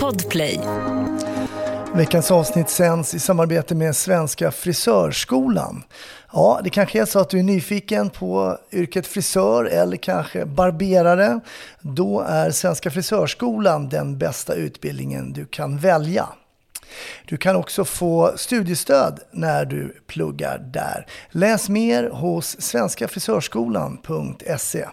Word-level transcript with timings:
Podplay. 0.00 0.60
Veckans 1.94 2.30
avsnitt 2.30 2.68
sänds 2.68 3.14
i 3.14 3.18
samarbete 3.18 3.74
med 3.74 3.96
Svenska 3.96 4.50
Frisörskolan. 4.50 5.84
Ja, 6.32 6.60
det 6.64 6.70
kanske 6.70 7.00
är 7.00 7.04
så 7.04 7.18
att 7.18 7.30
du 7.30 7.38
är 7.38 7.42
nyfiken 7.42 8.10
på 8.10 8.58
yrket 8.72 9.06
frisör 9.06 9.64
eller 9.64 9.96
kanske 9.96 10.44
barberare. 10.44 11.40
Då 11.80 12.20
är 12.20 12.50
Svenska 12.50 12.90
Frisörskolan 12.90 13.88
den 13.88 14.18
bästa 14.18 14.54
utbildningen 14.54 15.32
du 15.32 15.46
kan 15.46 15.78
välja. 15.78 16.28
Du 17.26 17.36
kan 17.36 17.56
också 17.56 17.84
få 17.84 18.32
studiestöd 18.36 19.20
när 19.30 19.64
du 19.64 19.96
pluggar 20.06 20.58
där. 20.58 21.06
Läs 21.30 21.68
mer 21.68 22.10
hos 22.10 22.60
svenskafrisörskolan.se. 22.60 24.86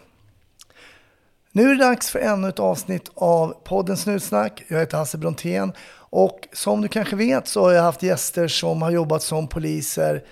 Nu 1.53 1.71
är 1.71 1.75
det 1.75 1.83
dags 1.83 2.09
för 2.09 2.19
ännu 2.19 2.49
ett 2.49 2.59
avsnitt 2.59 3.11
av 3.15 3.55
podden 3.63 3.97
Snutsnack. 3.97 4.63
Jag 4.67 4.79
heter 4.79 4.97
Hasse 4.97 5.17
Brontén 5.17 5.73
och 5.93 6.47
som 6.53 6.81
du 6.81 6.87
kanske 6.87 7.15
vet 7.15 7.47
så 7.47 7.61
har 7.61 7.71
jag 7.71 7.83
haft 7.83 8.03
gäster 8.03 8.47
som 8.47 8.81
har 8.81 8.91
jobbat 8.91 9.23
som 9.23 9.47
poliser 9.47 10.23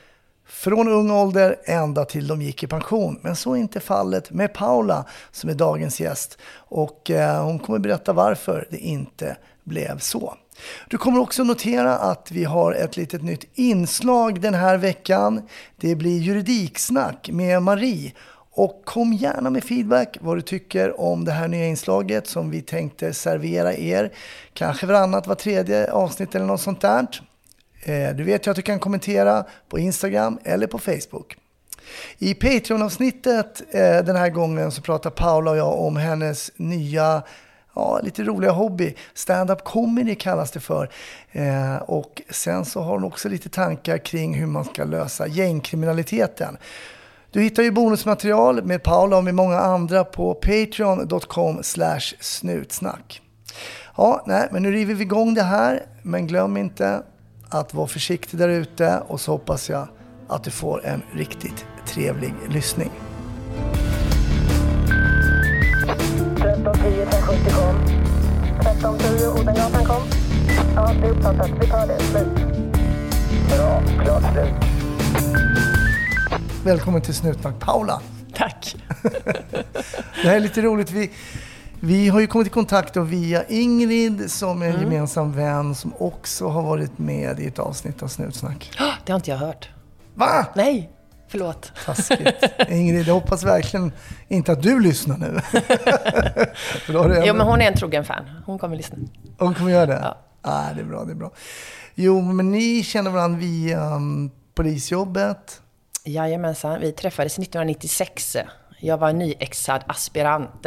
från 0.47 0.87
ung 0.87 1.11
ålder 1.11 1.55
ända 1.65 2.05
till 2.05 2.27
de 2.27 2.41
gick 2.41 2.63
i 2.63 2.67
pension. 2.67 3.19
Men 3.21 3.35
så 3.35 3.53
är 3.53 3.57
inte 3.57 3.79
fallet 3.79 4.31
med 4.31 4.53
Paula 4.53 5.05
som 5.31 5.49
är 5.49 5.53
dagens 5.53 5.99
gäst. 5.99 6.37
Och 6.53 7.11
eh, 7.11 7.43
hon 7.43 7.59
kommer 7.59 7.79
berätta 7.79 8.13
varför 8.13 8.67
det 8.71 8.77
inte 8.77 9.37
blev 9.63 9.99
så. 9.99 10.35
Du 10.87 10.97
kommer 10.97 11.19
också 11.19 11.43
notera 11.43 11.95
att 11.95 12.31
vi 12.31 12.43
har 12.43 12.73
ett 12.73 12.97
litet 12.97 13.23
nytt 13.23 13.45
inslag 13.53 14.41
den 14.41 14.53
här 14.53 14.77
veckan. 14.77 15.41
Det 15.77 15.95
blir 15.95 16.19
juridiksnack 16.19 17.29
med 17.33 17.61
Marie. 17.63 18.13
Och 18.59 18.81
kom 18.85 19.13
gärna 19.13 19.49
med 19.49 19.63
feedback 19.63 20.17
vad 20.21 20.37
du 20.37 20.41
tycker 20.41 21.01
om 21.01 21.25
det 21.25 21.31
här 21.31 21.47
nya 21.47 21.65
inslaget 21.65 22.27
som 22.27 22.49
vi 22.51 22.61
tänkte 22.61 23.13
servera 23.13 23.73
er. 23.73 24.11
Kanske 24.53 24.85
varannat, 24.85 25.27
var 25.27 25.35
tredje 25.35 25.91
avsnitt 25.91 26.35
eller 26.35 26.45
något 26.45 26.61
sånt 26.61 26.81
där. 26.81 27.07
Eh, 27.83 28.15
du 28.15 28.23
vet 28.23 28.47
ju 28.47 28.51
att 28.51 28.55
du 28.55 28.61
kan 28.61 28.79
kommentera 28.79 29.45
på 29.69 29.79
Instagram 29.79 30.39
eller 30.43 30.67
på 30.67 30.79
Facebook. 30.79 31.37
I 32.17 32.33
Patreon-avsnittet 32.33 33.61
eh, 33.71 34.05
den 34.05 34.15
här 34.15 34.29
gången 34.29 34.71
så 34.71 34.81
pratar 34.81 35.09
Paula 35.09 35.51
och 35.51 35.57
jag 35.57 35.79
om 35.79 35.97
hennes 35.97 36.51
nya 36.55 37.23
ja, 37.75 37.99
lite 38.03 38.23
roliga 38.23 38.51
hobby. 38.51 38.95
Stand-up 39.13 39.63
comedy 39.63 40.15
kallas 40.15 40.51
det 40.51 40.59
för. 40.59 40.89
Eh, 41.31 41.75
och 41.75 42.21
sen 42.29 42.65
så 42.65 42.81
har 42.81 42.91
hon 42.91 43.03
också 43.03 43.29
lite 43.29 43.49
tankar 43.49 43.97
kring 43.97 44.33
hur 44.33 44.47
man 44.47 44.65
ska 44.65 44.83
lösa 44.83 45.27
gängkriminaliteten. 45.27 46.57
Du 47.31 47.41
hittar 47.41 47.63
ju 47.63 47.71
bonusmaterial 47.71 48.63
med 48.63 48.83
Paula 48.83 49.17
och 49.17 49.23
med 49.23 49.35
många 49.35 49.59
andra 49.59 50.03
på 50.03 50.33
patreon.com 50.33 51.63
snutsnack. 52.19 53.21
Ja, 53.97 54.23
nej, 54.27 54.47
men 54.51 54.63
nu 54.63 54.71
river 54.71 54.93
vi 54.93 55.03
igång 55.03 55.33
det 55.33 55.43
här. 55.43 55.85
Men 56.01 56.27
glöm 56.27 56.57
inte 56.57 57.03
att 57.49 57.73
vara 57.73 57.87
försiktig 57.87 58.39
där 58.39 58.49
ute 58.49 59.03
och 59.07 59.21
så 59.21 59.31
hoppas 59.31 59.69
jag 59.69 59.87
att 60.27 60.43
du 60.43 60.51
får 60.51 60.85
en 60.85 61.01
riktigt 61.13 61.65
trevlig 61.87 62.33
lyssning. 62.49 62.91
1310 66.37 67.01
1070 67.01 67.51
kom. 67.55 67.75
1310 68.59 69.41
Odengatan 69.41 69.85
kom. 69.85 70.03
Ja, 70.75 70.93
det 71.01 71.07
är 71.07 71.11
uppfattat. 71.11 71.49
Vi 71.61 71.67
tar 71.67 71.87
det. 71.87 71.99
Slut. 71.99 72.27
Bra. 73.49 73.81
Klart 74.03 74.33
slut. 74.33 75.48
Välkommen 76.63 77.01
till 77.01 77.13
Snutsnack 77.13 77.59
Paula. 77.59 78.01
Tack. 78.35 78.75
Det 80.21 80.27
här 80.27 80.35
är 80.35 80.39
lite 80.39 80.61
roligt. 80.61 80.91
Vi, 80.91 81.11
vi 81.79 82.09
har 82.09 82.19
ju 82.19 82.27
kommit 82.27 82.47
i 82.47 82.49
kontakt 82.49 82.97
via 82.97 83.43
Ingrid 83.47 84.31
som 84.31 84.61
är 84.61 84.65
en 84.65 84.71
Mm. 84.75 84.83
gemensam 84.83 85.31
vän 85.31 85.75
som 85.75 85.93
också 85.99 86.47
har 86.47 86.61
varit 86.63 86.97
med 86.99 87.39
i 87.39 87.45
ett 87.47 87.59
avsnitt 87.59 88.03
av 88.03 88.07
Snutsnack. 88.07 88.71
Det 89.05 89.11
har 89.11 89.15
inte 89.19 89.31
jag 89.31 89.37
hört. 89.37 89.69
Va? 90.15 90.45
Nej, 90.55 90.89
förlåt. 91.27 91.71
Taskigt. 91.85 92.43
Ingrid, 92.69 93.07
jag 93.07 93.13
hoppas 93.13 93.43
verkligen 93.43 93.91
inte 94.27 94.51
att 94.51 94.61
du 94.63 94.79
lyssnar 94.79 95.17
nu. 95.17 95.39
För 96.85 96.93
då 96.93 96.99
har 97.01 97.09
du 97.09 97.21
Jo, 97.25 97.33
men 97.33 97.47
hon 97.47 97.61
är 97.61 97.65
en 97.71 97.77
trogen 97.77 98.05
fan. 98.05 98.23
Hon 98.45 98.59
kommer 98.59 98.75
lyssna. 98.75 98.97
Hon 99.37 99.53
kommer 99.53 99.71
göra 99.71 99.85
det? 99.85 99.99
Ja. 100.03 100.17
Ah, 100.41 100.73
det 100.75 100.81
är 100.81 100.85
bra, 100.85 101.05
det 101.05 101.11
är 101.11 101.15
bra. 101.15 101.31
Jo, 101.95 102.21
men 102.21 102.51
ni 102.51 102.83
känner 102.83 103.11
varandra 103.11 103.39
via 103.39 103.95
um, 103.95 104.31
polisjobbet. 104.55 105.61
Jajamensan, 106.13 106.79
vi 106.79 106.91
träffades 106.91 107.33
1996. 107.39 108.37
Jag 108.81 108.97
var 108.97 109.13
nyexad 109.13 109.81
aspirant. 109.87 110.63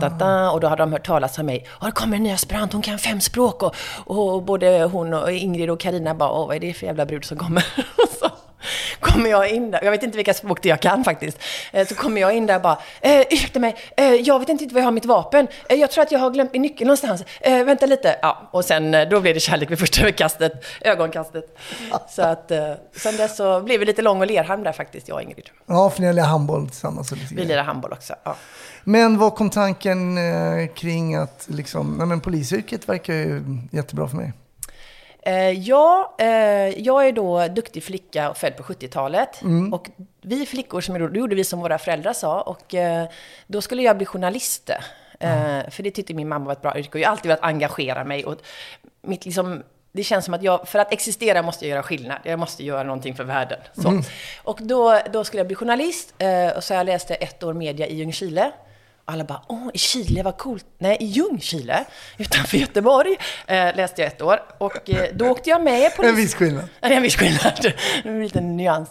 Da-da, 0.00 0.50
och 0.50 0.60
då 0.60 0.68
hade 0.68 0.82
de 0.82 0.92
hört 0.92 1.06
talas 1.06 1.38
om 1.38 1.46
mig. 1.46 1.66
"Ja, 1.80 1.86
det 1.86 1.92
kommer 1.92 2.16
en 2.16 2.22
ny 2.22 2.30
aspirant, 2.30 2.72
hon 2.72 2.82
kan 2.82 2.98
fem 2.98 3.20
språk. 3.20 3.62
Och, 3.62 3.74
och 4.06 4.42
både 4.42 4.84
hon 4.84 5.14
och 5.14 5.32
Ingrid 5.32 5.70
och 5.70 5.80
Karina 5.80 6.14
bara, 6.14 6.30
Åh, 6.30 6.46
vad 6.46 6.56
är 6.56 6.60
det 6.60 6.72
för 6.74 6.86
jävla 6.86 7.06
brud 7.06 7.24
som 7.24 7.36
kommer? 7.38 7.66
Så 8.20 8.30
kommer 9.00 9.30
jag 9.30 9.50
in 9.50 9.70
där, 9.70 9.84
jag 9.84 9.90
vet 9.90 10.02
inte 10.02 10.16
vilka 10.16 10.34
språk 10.34 10.62
det 10.62 10.68
jag 10.68 10.80
kan 10.80 11.04
faktiskt. 11.04 11.38
Eh, 11.72 11.86
Så 11.86 11.94
kommer 11.94 12.20
jag 12.20 12.32
in 12.36 12.46
där 12.46 12.56
och 12.56 12.62
bara, 12.62 12.78
eh, 13.00 13.20
ursäkta 13.30 13.58
mig, 13.60 13.76
eh, 13.96 14.14
jag 14.14 14.38
vet 14.38 14.48
inte 14.48 14.74
var 14.74 14.80
jag 14.80 14.86
har 14.86 14.92
mitt 14.92 15.04
vapen. 15.06 15.48
Eh, 15.68 15.76
jag 15.76 15.90
tror 15.90 16.02
att 16.02 16.12
jag 16.12 16.18
har 16.18 16.30
glömt 16.30 16.52
min 16.52 16.62
nyckel 16.62 16.86
någonstans. 16.86 17.24
Eh, 17.40 17.64
vänta 17.64 17.86
lite. 17.86 18.18
Ja, 18.22 18.48
och 18.50 18.64
sen 18.64 18.90
då 19.10 19.20
blev 19.20 19.34
det 19.34 19.40
kärlek 19.40 19.70
vid 19.70 19.78
första 19.78 20.02
ögonkastet. 20.02 20.52
ögonkastet. 20.80 21.58
Så 22.08 22.22
att 22.22 22.50
eh, 22.50 22.72
sen 22.96 23.16
dess 23.16 23.36
så 23.36 23.60
blev 23.60 23.80
vi 23.80 23.86
lite 23.86 24.02
lång 24.02 24.20
och 24.20 24.26
lerharm 24.26 24.62
där 24.62 24.72
faktiskt, 24.72 25.08
jag 25.08 25.14
och 25.14 25.22
Ingrid. 25.22 25.50
Ja, 25.66 25.90
för 25.90 26.00
ni 26.00 26.06
har 26.20 26.26
handboll 26.26 26.68
tillsammans. 26.68 27.12
Vi 27.12 27.44
lirar 27.44 27.62
handboll 27.62 27.92
också. 27.92 28.14
Ja. 28.24 28.36
Men 28.84 29.18
vad 29.18 29.34
kom 29.34 29.50
tanken 29.50 30.18
kring 30.74 31.14
att 31.14 31.44
liksom, 31.48 31.94
nej 31.98 32.06
men 32.06 32.20
polisyrket 32.20 32.88
verkar 32.88 33.14
ju 33.14 33.42
jättebra 33.70 34.08
för 34.08 34.16
mig. 34.16 34.32
Eh, 35.22 35.50
ja, 35.50 36.14
eh, 36.18 36.26
jag 36.80 37.06
är 37.08 37.12
då 37.12 37.48
duktig 37.48 37.82
flicka 37.84 38.30
och 38.30 38.36
född 38.36 38.56
på 38.56 38.62
70-talet. 38.62 39.40
Och 39.74 39.90
vi 40.22 40.46
flickor, 40.46 40.80
som 40.80 40.96
gjorde, 40.96 41.12
det 41.12 41.18
gjorde 41.18 41.34
vi 41.36 41.44
som 41.44 41.60
våra 41.60 41.78
föräldrar 41.78 42.12
sa. 42.12 42.40
Och 42.40 42.74
eh, 42.74 43.08
då 43.46 43.60
skulle 43.60 43.82
jag 43.82 43.96
bli 43.96 44.06
journalist. 44.06 44.70
Eh, 45.20 45.70
För 45.70 45.82
det 45.82 45.90
tyckte 45.90 46.14
min 46.14 46.28
mamma 46.28 46.44
var 46.44 46.52
ett 46.52 46.62
bra 46.62 46.78
yrke. 46.78 46.90
Och 46.92 46.98
jag 47.00 47.08
har 47.08 47.12
alltid 47.12 47.26
velat 47.28 47.44
engagera 47.44 48.04
mig. 48.04 48.24
Och 48.24 48.36
mitt 49.02 49.24
liksom, 49.24 49.62
det 49.92 50.02
känns 50.04 50.24
som 50.24 50.34
att 50.34 50.42
jag, 50.42 50.68
för 50.68 50.78
att 50.78 50.92
existera 50.92 51.42
måste 51.42 51.64
jag 51.64 51.70
göra 51.70 51.82
skillnad. 51.82 52.18
Jag 52.22 52.38
måste 52.38 52.64
göra 52.64 52.82
någonting 52.82 53.14
för 53.14 53.24
världen. 53.24 53.58
Så. 53.82 53.88
Och 54.44 54.58
då, 54.62 55.00
då 55.12 55.24
skulle 55.24 55.40
jag 55.40 55.46
bli 55.46 55.56
journalist. 55.56 56.14
Och 56.56 56.64
så 56.64 56.74
jag 56.74 56.86
läste 56.86 57.14
ett 57.14 57.42
år 57.42 57.52
media 57.52 57.86
i 57.86 57.94
Ljungskile. 57.94 58.52
Alla 59.10 59.24
bara, 59.24 59.42
åh, 59.46 59.70
i 59.74 59.78
Chile, 59.78 60.22
vad 60.22 60.36
coolt. 60.36 60.66
Nej, 60.78 60.96
i 61.00 61.04
Ljungskile, 61.04 61.84
utanför 62.18 62.56
Göteborg, 62.56 63.16
eh, 63.46 63.76
läste 63.76 64.02
jag 64.02 64.08
ett 64.08 64.22
år. 64.22 64.40
Och 64.58 64.90
eh, 64.90 65.08
då 65.14 65.28
åkte 65.28 65.50
jag 65.50 65.62
med 65.62 65.96
på... 65.96 66.02
En 66.06 66.16
viss 66.16 66.34
skillnad. 66.34 66.68
Ja, 66.80 66.88
det 66.88 66.94
är 66.94 66.96
en 66.96 67.02
viss 67.02 67.16
skillnad. 67.16 67.72
En 68.04 68.22
liten 68.22 68.56
nyans. 68.56 68.88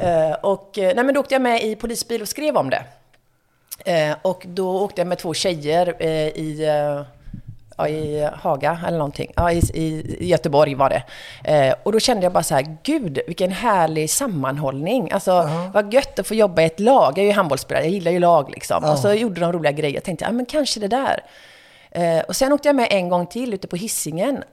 Eh, 0.00 0.32
och, 0.32 0.78
eh, 0.78 0.94
nej, 0.94 1.04
men 1.04 1.14
då 1.14 1.20
åkte 1.20 1.34
jag 1.34 1.42
med 1.42 1.64
i 1.64 1.76
polisbil 1.76 2.22
och 2.22 2.28
skrev 2.28 2.56
om 2.56 2.70
det. 2.70 2.82
Eh, 3.84 4.16
och 4.22 4.42
då 4.46 4.80
åkte 4.80 5.00
jag 5.00 5.08
med 5.08 5.18
två 5.18 5.34
tjejer 5.34 5.94
eh, 5.98 6.08
i, 6.28 6.68
ja, 7.80 7.88
i 7.88 8.28
Haga 8.34 8.80
eller 8.86 8.98
någonting. 8.98 9.32
Ja, 9.36 9.52
i, 9.52 9.58
i 9.74 10.26
Göteborg 10.26 10.74
var 10.74 10.90
det. 10.90 11.02
Eh, 11.44 11.74
och 11.82 11.92
då 11.92 12.00
kände 12.00 12.22
jag 12.22 12.32
bara 12.32 12.42
så 12.42 12.54
här, 12.54 12.76
gud 12.82 13.20
vilken 13.26 13.50
härlig 13.50 14.10
sammanhållning. 14.10 15.10
Alltså 15.12 15.48
vad 15.74 15.94
gött 15.94 16.18
att 16.18 16.26
få 16.26 16.34
jobba 16.34 16.62
i 16.62 16.64
ett 16.64 16.80
lag. 16.80 17.12
Jag 17.18 17.18
är 17.18 17.26
ju 17.26 17.32
handbollsspelare, 17.32 17.84
jag 17.84 17.92
gillar 17.92 18.12
ju 18.12 18.18
lag 18.18 18.50
liksom. 18.50 18.84
Och 18.84 18.98
så 18.98 19.12
gjorde 19.12 19.40
de 19.40 19.52
roliga 19.52 19.72
grejer. 19.72 19.94
Jag 19.94 20.04
tänkte, 20.04 20.24
ja 20.24 20.32
men 20.32 20.46
kanske 20.46 20.80
det 20.80 20.88
där. 20.88 21.22
Eh, 21.90 22.20
och 22.20 22.36
sen 22.36 22.52
åkte 22.52 22.68
jag 22.68 22.76
med 22.76 22.88
en 22.90 23.08
gång 23.08 23.26
till 23.26 23.54
ute 23.54 23.68
på 23.68 23.76
hissingen 23.76 24.44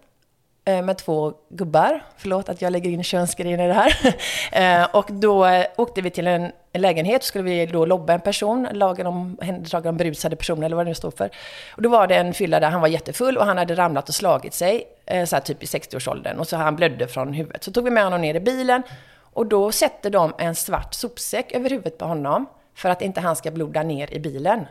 med 0.72 0.98
två 0.98 1.34
gubbar. 1.50 2.04
Förlåt 2.18 2.50
att 2.50 2.62
jag 2.62 2.72
lägger 2.72 2.90
in 2.90 3.04
könsgrejen 3.04 3.60
i 3.60 3.68
det 3.68 3.74
här. 3.74 3.94
Eh, 4.52 4.88
och 4.96 5.06
då 5.12 5.46
eh, 5.46 5.66
åkte 5.78 6.02
vi 6.02 6.10
till 6.10 6.28
en 6.28 6.52
en 6.78 6.82
lägenhet, 6.82 7.24
skulle 7.24 7.44
vi 7.44 7.66
då 7.66 7.86
lobba 7.86 8.14
en 8.14 8.22
person, 8.22 8.68
lagen 8.72 9.08
om 9.08 9.38
händeltagande 9.42 9.90
om 9.90 9.98
berusade 9.98 10.36
personer 10.36 10.66
eller 10.66 10.76
vad 10.76 10.86
det 10.86 10.90
nu 10.90 10.96
står 10.96 11.12
för. 11.12 11.30
Och 11.76 11.82
då 11.82 11.90
var 11.90 12.08
det 12.08 12.16
en 12.16 12.34
fylla 12.34 12.60
där 12.60 12.70
han 12.70 12.82
var 12.82 12.88
jättefull 12.88 13.38
och 13.38 13.46
han 13.46 13.58
hade 13.58 13.76
ramlat 13.76 14.10
och 14.10 14.16
slagit 14.16 14.54
sig, 14.54 14.84
eh, 15.06 15.26
så 15.26 15.36
här 15.36 15.44
typ 15.44 15.64
i 15.64 15.66
60-årsåldern. 15.66 16.40
Och 16.40 16.48
så 16.48 16.58
han 16.58 16.76
blödde 16.76 17.08
från 17.08 17.34
huvudet. 17.34 17.64
Så 17.64 17.72
tog 17.72 17.84
vi 17.84 17.92
med 17.92 18.04
honom 18.04 18.22
ner 18.22 18.36
i 18.36 18.40
bilen 18.40 18.84
och 19.22 19.46
då 19.46 19.72
sätter 19.72 20.10
de 20.10 20.34
en 20.38 20.56
svart 20.56 20.94
sopsäck 20.94 21.52
över 21.52 21.70
huvudet 21.70 21.98
på 21.98 22.06
honom 22.06 22.46
för 22.76 22.90
att 22.90 23.02
inte 23.02 23.22
han 23.22 23.36
ska 23.36 23.52
bloda 23.52 23.84
ner 23.84 24.14
i 24.14 24.20
bilen. 24.20 24.66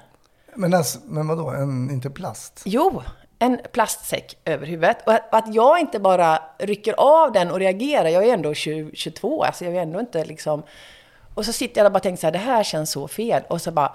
Men, 0.55 0.75
alltså, 0.75 0.99
men 1.05 1.29
vadå, 1.29 1.51
en, 1.51 1.91
inte 1.91 2.11
plast? 2.11 2.63
Jo, 2.65 3.03
en 3.39 3.61
plastsäck 3.73 4.37
över 4.45 4.67
huvudet. 4.67 4.99
Och 5.07 5.13
att, 5.33 5.55
jag 5.55 5.81
inte 5.81 5.99
bara 5.99 6.43
rycker 6.59 6.95
av 6.99 7.33
den 7.33 7.51
och 7.51 7.59
reagerar, 7.59 8.09
jag 8.09 8.25
är 8.25 8.35
ändå 8.35 8.55
20, 8.55 8.91
22, 8.95 9.43
alltså 9.45 9.65
jag 9.65 9.75
är 9.75 9.83
ändå 9.83 10.01
inte 10.01 10.25
liksom... 10.25 10.63
Och 11.35 11.45
så 11.45 11.53
sitter 11.53 11.79
jag 11.79 11.85
där 11.85 11.89
och 11.89 11.93
bara 11.93 12.01
tänker 12.01 12.21
så 12.21 12.27
här, 12.27 12.33
det 12.33 12.39
här 12.39 12.65
känns 12.65 12.91
så 12.91 13.09
fel. 13.09 13.43
Och 13.49 13.61
så 13.61 13.71
bara, 13.71 13.93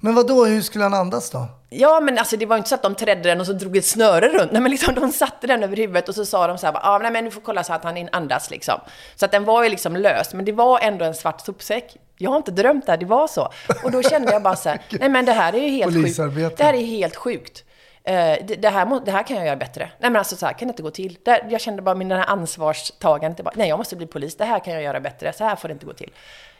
Men 0.00 0.14
vad 0.14 0.26
då 0.26 0.44
hur 0.44 0.62
skulle 0.62 0.84
han 0.84 0.94
andas 0.94 1.30
då? 1.30 1.46
ja 1.68 2.00
men 2.00 2.18
alltså 2.18 2.36
det 2.36 2.46
var 2.46 2.56
inte 2.56 2.68
så 2.68 2.74
att 2.74 2.82
de 2.82 2.94
trädde 2.94 3.22
den 3.28 3.40
och 3.40 3.46
så 3.46 3.52
drog 3.52 3.76
ett 3.76 3.84
snöre 3.84 4.28
runt. 4.28 4.52
Nej 4.52 4.62
men 4.62 4.70
liksom 4.70 4.94
de 4.94 5.12
satte 5.12 5.46
den 5.46 5.62
över 5.62 5.76
huvudet 5.76 6.08
och 6.08 6.14
så 6.14 6.26
sa 6.26 6.46
de 6.46 6.58
så 6.58 6.66
här, 6.66 6.74
ja 6.82 6.98
nej 6.98 7.10
men 7.10 7.24
du 7.24 7.30
får 7.30 7.40
kolla 7.40 7.64
så 7.64 7.72
att 7.72 7.84
han 7.84 8.08
andas 8.12 8.50
liksom. 8.50 8.80
Så 9.16 9.24
att 9.24 9.30
den 9.30 9.44
var 9.44 9.62
ju 9.62 9.70
liksom 9.70 9.96
lös, 9.96 10.34
men 10.34 10.44
det 10.44 10.52
var 10.52 10.80
ändå 10.80 11.04
en 11.04 11.14
svart 11.14 11.40
sopsäck. 11.40 11.96
Jag 12.18 12.30
har 12.30 12.36
inte 12.36 12.50
drömt 12.50 12.86
det 12.86 12.92
här, 12.92 12.96
det 12.96 13.06
var 13.06 13.26
så. 13.28 13.48
Och 13.84 13.90
då 13.90 14.02
kände 14.02 14.32
jag 14.32 14.42
bara 14.42 14.56
så 14.56 14.68
här, 14.68 14.80
nej 14.90 15.08
men 15.08 15.24
det 15.24 15.32
här 15.32 15.52
är 15.54 15.62
ju 15.62 15.68
helt 15.68 15.94
sjukt. 15.94 16.56
Det 16.56 16.64
här 16.64 16.74
är 16.74 16.86
helt 16.86 17.16
sjukt. 17.16 17.63
Eh, 18.06 18.14
det, 18.46 18.56
det, 18.62 18.68
här, 18.68 18.86
må- 18.86 19.00
det 19.00 19.10
här 19.10 19.22
kan 19.22 19.36
jag 19.36 19.46
göra 19.46 19.56
bättre. 19.56 19.90
Nej 19.98 20.10
men 20.10 20.16
alltså 20.16 20.36
så 20.36 20.46
här 20.46 20.52
kan 20.52 20.68
det 20.68 20.72
inte 20.72 20.82
gå 20.82 20.90
till. 20.90 21.18
Där, 21.24 21.46
jag 21.50 21.60
kände 21.60 21.82
bara 21.82 21.94
min 21.94 22.08
den 22.08 22.18
här 22.18 22.26
ansvarstagandet. 22.26 23.44
Bara, 23.44 23.54
nej 23.56 23.68
jag 23.68 23.78
måste 23.78 23.96
bli 23.96 24.06
polis, 24.06 24.36
det 24.36 24.44
här 24.44 24.58
kan 24.64 24.72
jag 24.74 24.82
göra 24.82 25.00
bättre, 25.00 25.32
så 25.32 25.44
här 25.44 25.56
får 25.56 25.68
det 25.68 25.72
inte 25.72 25.86
gå 25.86 25.92
till. 25.92 26.10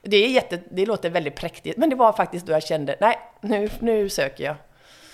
Det, 0.02 0.16
är 0.16 0.28
jätte, 0.28 0.60
det 0.70 0.86
låter 0.86 1.10
väldigt 1.10 1.36
präktigt, 1.36 1.76
men 1.78 1.90
det 1.90 1.96
var 1.96 2.12
faktiskt 2.12 2.46
då 2.46 2.52
jag 2.52 2.62
kände, 2.62 2.96
nej 3.00 3.18
nu, 3.40 3.70
nu 3.80 4.08
söker 4.08 4.44
jag. 4.44 4.56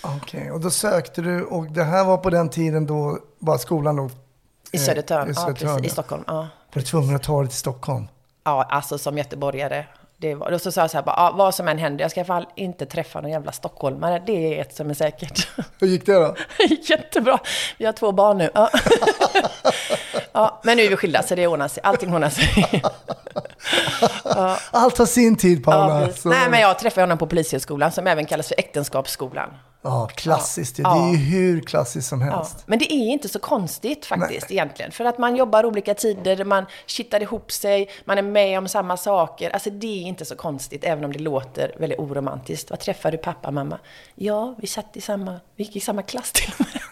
Okej, 0.02 0.50
och 0.50 0.60
då 0.60 0.70
sökte 0.70 1.22
du 1.22 1.44
och 1.44 1.70
det 1.70 1.84
här 1.84 2.04
var 2.04 2.16
på 2.16 2.30
den 2.30 2.48
tiden 2.48 2.86
då 2.86 3.18
bara 3.38 3.58
skolan 3.58 3.96
låg 3.96 4.10
I 4.72 4.76
eh, 4.76 4.80
Södertörn, 4.80 5.26
i 5.28 5.30
ja, 5.30 5.34
Södertörn, 5.34 5.68
precis, 5.68 5.84
i 5.84 5.86
ja. 5.86 5.92
Stockholm. 5.92 6.24
Ja. 6.26 6.34
Var 6.34 6.48
du 6.72 6.82
tvungen 6.82 7.16
att 7.16 7.22
ta 7.22 7.40
dig 7.40 7.48
till 7.48 7.58
Stockholm? 7.58 8.08
Ja, 8.44 8.62
alltså 8.62 8.98
som 8.98 9.18
göteborgare. 9.18 9.86
Det 10.20 10.34
var, 10.34 10.52
och 10.52 10.60
så 10.60 10.72
sa 10.72 10.80
jag 10.80 10.90
så 10.90 10.96
här, 10.96 11.04
bara, 11.04 11.16
ja, 11.16 11.32
vad 11.36 11.54
som 11.54 11.68
än 11.68 11.78
händer, 11.78 12.04
jag 12.04 12.10
ska 12.10 12.20
i 12.20 12.22
alla 12.22 12.26
fall 12.26 12.46
inte 12.54 12.86
träffa 12.86 13.20
någon 13.20 13.30
jävla 13.30 13.52
stockholmare. 13.52 14.22
Det 14.26 14.58
är 14.58 14.60
ett 14.60 14.74
som 14.74 14.90
är 14.90 14.94
säkert. 14.94 15.48
Hur 15.80 15.86
gick 15.86 16.06
det 16.06 16.14
då? 16.14 16.36
Jättebra. 16.82 17.38
Vi 17.78 17.86
har 17.86 17.92
två 17.92 18.12
barn 18.12 18.38
nu. 18.38 18.50
Ja. 18.54 18.70
ja, 20.32 20.60
men 20.64 20.76
nu 20.76 20.82
är 20.82 20.88
vi 20.88 20.96
skilda, 20.96 21.22
så 21.22 21.34
det 21.34 21.46
ordnar 21.46 21.68
sig. 21.68 21.82
Allting 21.82 22.14
ordnar 22.14 22.30
sig. 22.30 22.82
Allt 24.70 24.98
har 24.98 25.06
sin 25.06 25.36
tid 25.36 25.64
Paula. 25.64 26.00
Ja, 26.00 26.08
Nej, 26.24 26.50
men 26.50 26.60
jag 26.60 26.78
träffade 26.78 27.02
honom 27.02 27.18
på 27.18 27.26
Polishögskolan, 27.26 27.92
som 27.92 28.06
även 28.06 28.26
kallas 28.26 28.48
för 28.48 28.58
Äktenskapsskolan. 28.58 29.50
Ja, 29.82 30.08
klassiskt. 30.14 30.78
Ja. 30.78 30.94
Det 30.94 31.00
är 31.00 31.10
ju 31.10 31.16
hur 31.16 31.60
klassiskt 31.60 32.08
som 32.08 32.20
Ja. 32.20 32.36
helst. 32.36 32.62
Men 32.66 32.78
det 32.78 32.92
är 32.92 33.08
inte 33.12 33.28
så 33.28 33.38
konstigt 33.38 34.06
faktiskt 34.06 34.50
egentligen. 34.50 34.92
För 34.92 35.04
att 35.04 35.18
man 35.18 35.36
jobbar 35.36 35.66
olika 35.66 35.94
tider, 35.94 36.44
man 36.44 36.66
kittar 36.86 37.22
ihop 37.22 37.52
sig, 37.52 37.88
man 38.04 38.18
är 38.18 38.22
med 38.22 38.58
om 38.58 38.68
samma 38.68 38.96
saker. 38.96 39.50
Alltså 39.50 39.70
det 39.70 39.86
är 40.02 40.06
inte 40.06 40.24
så 40.24 40.36
konstigt, 40.36 40.84
även 40.84 41.04
om 41.04 41.12
det 41.12 41.18
låter 41.18 41.74
väldigt 41.78 41.98
oromantiskt. 41.98 42.70
Vad 42.70 42.80
träffade 42.80 43.16
du 43.16 43.22
pappa, 43.22 43.50
mamma? 43.50 43.78
Ja, 44.14 44.54
vi 44.58 44.66
satt 44.66 44.96
i 44.96 45.00
samma, 45.00 45.40
vi 45.56 45.64
gick 45.64 45.76
i 45.76 45.80
samma 45.80 46.02
klass 46.02 46.32
till 46.32 46.52
och 46.58 46.66
med. 46.74 46.82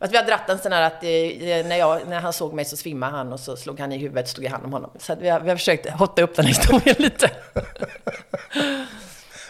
Att 0.00 0.12
vi 0.12 0.16
har 0.16 0.24
dratt 0.24 0.48
en 0.48 0.58
sån 0.58 0.72
här 0.72 0.82
att 0.82 1.02
eh, 1.04 1.66
när, 1.68 1.76
jag, 1.76 2.08
när 2.08 2.20
han 2.20 2.32
såg 2.32 2.52
mig 2.54 2.64
så 2.64 2.76
svimmade 2.76 3.16
han 3.16 3.32
och 3.32 3.40
så 3.40 3.56
slog 3.56 3.80
han 3.80 3.92
i 3.92 3.98
huvudet, 3.98 4.28
stod 4.28 4.44
jag 4.44 4.50
hand 4.50 4.64
om 4.64 4.72
honom. 4.72 4.90
Så 4.98 5.14
vi, 5.14 5.28
har, 5.28 5.40
vi 5.40 5.48
har 5.50 5.56
försökt 5.56 5.90
hotta 5.90 6.22
upp 6.22 6.36
den 6.36 6.44
här 6.44 6.52
historien 6.54 6.96
lite. 6.98 7.30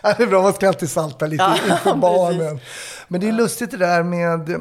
Ja, 0.03 0.15
det 0.17 0.23
är 0.23 0.27
bra, 0.27 0.43
man 0.43 0.53
ska 0.53 0.69
alltid 0.69 0.91
salta 0.91 1.27
lite 1.27 1.43
Ja, 1.43 1.73
inför 1.75 1.95
barnen. 2.01 2.61
Men 3.09 3.21
det 3.21 3.29
är 3.29 3.33
lustigt 3.33 3.71
det 3.71 3.77
där 3.77 4.03
med, 4.03 4.61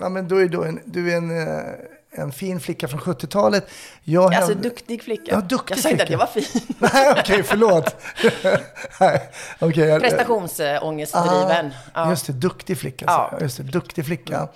ja 0.00 0.08
men 0.08 0.28
du 0.28 0.42
är, 0.42 0.48
då 0.48 0.64
en, 0.64 0.80
du 0.84 1.12
är 1.12 1.16
en, 1.16 1.42
eh, 1.48 1.64
en 2.10 2.32
fin 2.32 2.60
flicka 2.60 2.88
från 2.88 3.00
70-talet. 3.00 3.66
Jag 4.04 4.34
Alltså 4.34 4.52
hävd- 4.52 4.62
duktig 4.62 5.02
flicka. 5.02 5.32
Ja, 5.32 5.40
duktig 5.40 5.74
jag 5.76 5.82
sa 5.82 5.88
inte 5.88 6.02
att 6.04 6.10
jag 6.10 6.18
var 6.18 6.26
fin. 6.26 6.44
Nej, 6.78 7.14
okej, 7.18 7.42
förlåt. 7.42 7.96
Nej, 9.00 9.30
okej, 9.58 9.84
jag- 9.88 10.00
Prestationsångestdriven. 10.02 11.70
Ah, 11.92 12.10
Just 12.10 12.26
det, 12.26 12.32
duktig 12.32 12.78
flicka. 12.78 13.04
Ja. 13.08 13.32
Just 13.40 13.56
det, 13.56 13.62
duktig 13.62 14.06
flicka. 14.06 14.48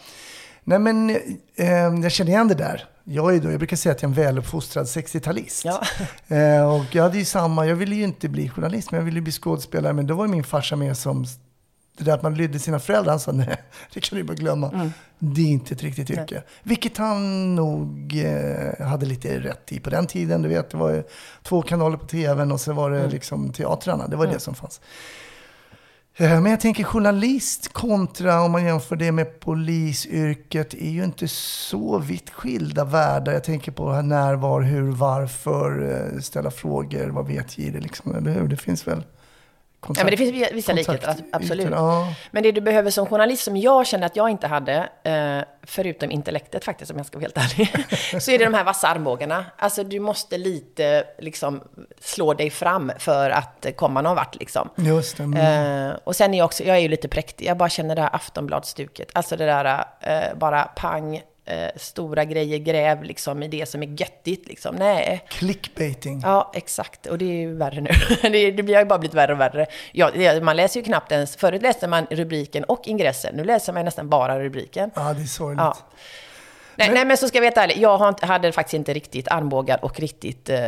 Nej 0.65 0.79
men, 0.79 1.11
eh, 1.57 1.73
jag 2.03 2.13
känner 2.13 2.31
igen 2.31 2.49
det 2.49 2.55
där. 2.55 2.85
Jag, 3.05 3.35
är 3.37 3.41
då, 3.41 3.51
jag 3.51 3.59
brukar 3.59 3.77
säga 3.77 3.93
att 3.93 4.03
jag 4.03 4.09
är 4.09 4.21
en 4.21 4.25
väluppfostrad 4.27 4.87
60-talist. 4.87 5.63
Ja. 5.65 5.83
Eh, 6.37 6.75
och 6.75 6.85
jag 6.95 7.03
hade 7.03 7.19
ju 7.19 7.25
samma, 7.25 7.67
jag 7.67 7.77
ville 7.77 7.95
ju 7.95 8.05
inte 8.05 8.29
bli 8.29 8.49
journalist, 8.49 8.91
men 8.91 8.99
jag 8.99 9.05
ville 9.05 9.21
bli 9.21 9.33
skådespelare. 9.33 9.93
Men 9.93 10.07
då 10.07 10.15
var 10.15 10.27
min 10.27 10.45
farsa 10.45 10.77
med 10.77 10.97
som, 10.97 11.25
det 11.99 12.05
där 12.05 12.15
att 12.15 12.23
man 12.23 12.35
lydde 12.35 12.59
sina 12.59 12.79
föräldrar, 12.79 13.13
han 13.13 13.21
sa 13.21 13.33
nej, 13.33 13.63
det 13.95 14.01
kan 14.01 14.19
du 14.19 14.25
bara 14.25 14.35
glömma. 14.35 14.71
Mm. 14.71 14.93
Det 15.19 15.41
är 15.41 15.47
inte 15.47 15.75
ett 15.75 15.83
riktigt 15.83 16.11
yrke. 16.11 16.43
Vilket 16.63 16.97
han 16.97 17.55
nog 17.55 18.23
eh, 18.25 18.87
hade 18.87 19.07
lite 19.07 19.41
rätt 19.41 19.73
i 19.73 19.81
på 19.81 19.91
den 19.91 20.07
tiden. 20.07 20.43
Du 20.43 20.49
vet, 20.49 20.71
det 20.71 20.77
var 20.77 20.91
ju 20.91 21.03
två 21.43 21.63
kanaler 21.63 21.97
på 21.97 22.07
tvn 22.07 22.53
och 22.53 22.61
så 22.61 22.73
var 22.73 22.91
det 22.91 22.99
Mm. 22.99 23.11
liksom 23.11 23.53
teatrarna. 23.53 24.09
Det 24.09 24.17
var 24.17 24.27
det 24.27 24.39
som 24.41 24.55
fanns. 24.55 24.81
Eh, 26.17 26.41
men 26.41 26.51
jag 26.51 26.61
tänker 26.61 26.85
journalist 26.85 27.73
kontra 27.73 28.43
om 28.43 28.53
man 28.53 28.65
jämför 28.65 28.97
det 28.97 29.13
med 29.13 29.41
polisyrket 29.41 30.75
är 30.75 30.91
ju 30.91 31.05
inte 31.05 31.29
så 31.29 31.99
vitt 31.99 32.31
skilda 32.31 32.85
världar. 32.85 33.33
Jag 33.33 33.45
tänker 33.45 33.73
på 33.73 33.93
här 33.93 34.03
när, 34.03 34.35
var, 34.35 34.61
hur, 34.61 34.91
varför, 34.91 35.91
eh, 36.15 36.21
ställa 36.21 36.51
frågor, 36.51 37.09
vad 37.09 37.27
vet 37.27 37.59
Jihde 37.59 37.81
liksom, 37.81 38.15
eller 38.15 38.33
hur? 38.33 38.49
Det 38.49 38.57
finns 38.57 38.87
väl 38.89 39.05
Ja, 39.89 39.95
men 39.97 40.07
det 40.07 40.17
finns 40.17 40.53
vissa 40.53 40.73
likheter, 40.73 41.15
absolut. 41.33 41.69
Ja, 41.71 42.15
Men 42.31 42.43
det 42.43 42.53
du 42.53 42.61
behöver 42.61 42.91
som 42.91 43.07
journalist, 43.07 43.45
som 43.45 43.57
jag 43.57 43.87
känner 43.87 44.07
att 44.07 44.17
jag 44.17 44.31
inte 44.31 44.47
hade, 44.47 44.89
eh, 45.03 45.45
förutom 45.63 46.11
intellektet 46.11 46.65
faktiskt, 46.65 46.91
om 46.91 46.97
jag 46.97 47.07
ska 47.07 47.19
vara 47.19 47.23
helt 47.23 47.37
ärlig, 47.37 47.69
så 48.23 48.31
är 48.31 48.39
det 48.39 48.45
de 48.45 48.55
här 48.55 48.65
vassa 48.65 48.89
armbågarna. 48.89 49.45
Alltså 49.57 49.85
du 49.85 50.01
måste 50.01 50.39
lite 50.39 51.05
liksom 51.19 51.63
slå 52.01 52.35
dig 52.35 52.51
fram 52.51 52.93
för 52.99 53.31
att 53.31 53.67
komma 53.77 54.03
någon 54.03 54.17
vart 54.17 54.35
liksom. 54.35 54.69
just 54.77 55.17
det. 55.17 55.23
Mm. 55.23 55.91
Eh, 55.91 55.97
och 56.05 56.17
sen 56.17 56.35
är 56.35 56.39
jag 56.39 56.45
också, 56.45 56.65
jag 56.65 56.77
är 56.77 56.81
ju 56.81 56.89
lite 56.89 57.09
präktig, 57.09 57.47
jag 57.47 57.57
bara 57.57 57.69
känner 57.69 57.97
det 57.97 58.03
här 58.03 58.15
Aftonbladsstuket. 58.15 59.09
Alltså 59.13 59.37
det 59.37 59.47
där 59.47 59.85
eh, 60.01 60.39
bara 60.39 60.63
pang, 60.63 61.23
eh, 61.45 61.71
stora 61.77 62.25
grejer, 62.25 62.59
gräv 62.59 63.03
liksom 63.03 63.43
i 63.43 63.49
det 63.49 63.69
som 63.69 63.83
är 63.83 63.87
göttigt 63.87 64.49
liksom. 64.49 64.77
Nej. 64.77 65.25
Clickbaiting. 65.29 66.21
Ja, 66.25 66.51
exakt. 66.55 67.07
Och 67.07 67.19
det 67.19 67.25
är 67.25 67.37
ju 67.37 67.55
värre 67.55 67.81
nu. 67.81 67.91
det, 68.23 68.51
det 68.51 68.63
blir 68.63 68.79
ju 68.79 68.85
bara 68.85 68.99
blivit 68.99 69.15
värre 69.15 69.33
och 69.33 69.41
värre. 69.41 69.67
Ja, 69.93 70.11
det, 70.15 70.43
man 70.43 70.57
läser 70.57 70.81
ju 70.81 70.85
knappt 70.85 71.13
ens... 71.13 71.37
Förut 71.37 71.63
läste 71.63 71.89
man 71.89 72.07
rubriken 72.11 72.65
och 72.65 72.89
ingressen. 72.89 73.35
Nu 73.35 73.45
läser 73.45 73.73
man 73.73 73.85
nästan 73.85 74.09
bara 74.09 74.41
rubriken. 74.41 74.91
Ja, 74.95 75.13
det 75.13 75.23
är 75.23 75.27
sorgligt. 75.27 75.61
Ja. 75.61 75.77
Nej, 76.77 76.91
nej, 76.95 77.05
men 77.05 77.17
så 77.17 77.29
ska 77.29 77.39
jag 77.39 77.43
veta 77.43 77.63
ärligt. 77.63 77.77
Jag 77.77 77.99
har 77.99 78.27
hade 78.27 78.53
faktiskt 78.53 78.75
inte 78.75 78.93
riktigt 78.95 79.29
armbågar 79.29 79.85
och 79.85 80.01
riktigt... 80.01 80.49
Eh, 80.49 80.59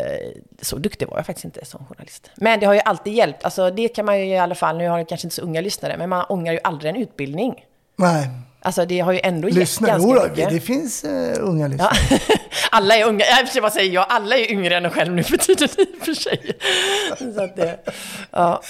så 0.62 0.76
duktig 0.76 1.08
var 1.08 1.16
jag 1.16 1.26
faktiskt 1.26 1.44
inte 1.44 1.64
som 1.64 1.86
journalist. 1.86 2.30
Men 2.36 2.60
det 2.60 2.66
har 2.66 2.74
ju 2.74 2.80
alltid 2.80 3.12
hjälpt. 3.12 3.44
Alltså 3.44 3.70
det 3.70 3.88
kan 3.88 4.06
man 4.06 4.20
ju 4.20 4.26
i 4.26 4.38
alla 4.38 4.54
fall... 4.54 4.78
Nu 4.78 4.88
har 4.88 4.98
jag 4.98 5.08
kanske 5.08 5.26
inte 5.26 5.36
så 5.36 5.42
unga 5.42 5.60
lyssnare, 5.60 5.96
men 5.96 6.08
man 6.08 6.24
ångrar 6.28 6.52
ju 6.52 6.58
aldrig 6.64 6.90
en 6.90 6.96
utbildning. 6.96 7.64
Nej, 7.96 8.28
Alltså 8.64 8.86
det 8.86 9.00
har 9.00 9.12
ju 9.12 9.20
ändå 9.22 9.48
gett 9.48 9.56
lyssna. 9.56 9.88
ganska 9.88 10.14
då, 10.14 10.22
mycket. 10.28 10.50
det 10.50 10.60
finns 10.60 11.04
uh, 11.04 11.32
unga 11.40 11.68
lyssnare. 11.68 11.96
Ja. 12.10 12.18
Alla 12.70 12.96
är 12.96 13.04
unga, 13.04 13.24
jag 13.54 13.62
vad 13.62 13.72
säger 13.72 13.92
jag? 13.92 14.06
Alla 14.08 14.36
är 14.36 14.50
yngre 14.50 14.76
än 14.76 14.84
en 14.84 14.90
själv 14.90 15.14
nu 15.14 15.22
för 15.22 15.36
tiden 15.36 15.68
i 15.78 16.00
och 16.00 16.04
för 16.04 16.14
sig. 16.14 16.58
Så 17.34 17.42
att 17.42 17.56
det, 17.56 17.78
ja. 18.30 18.62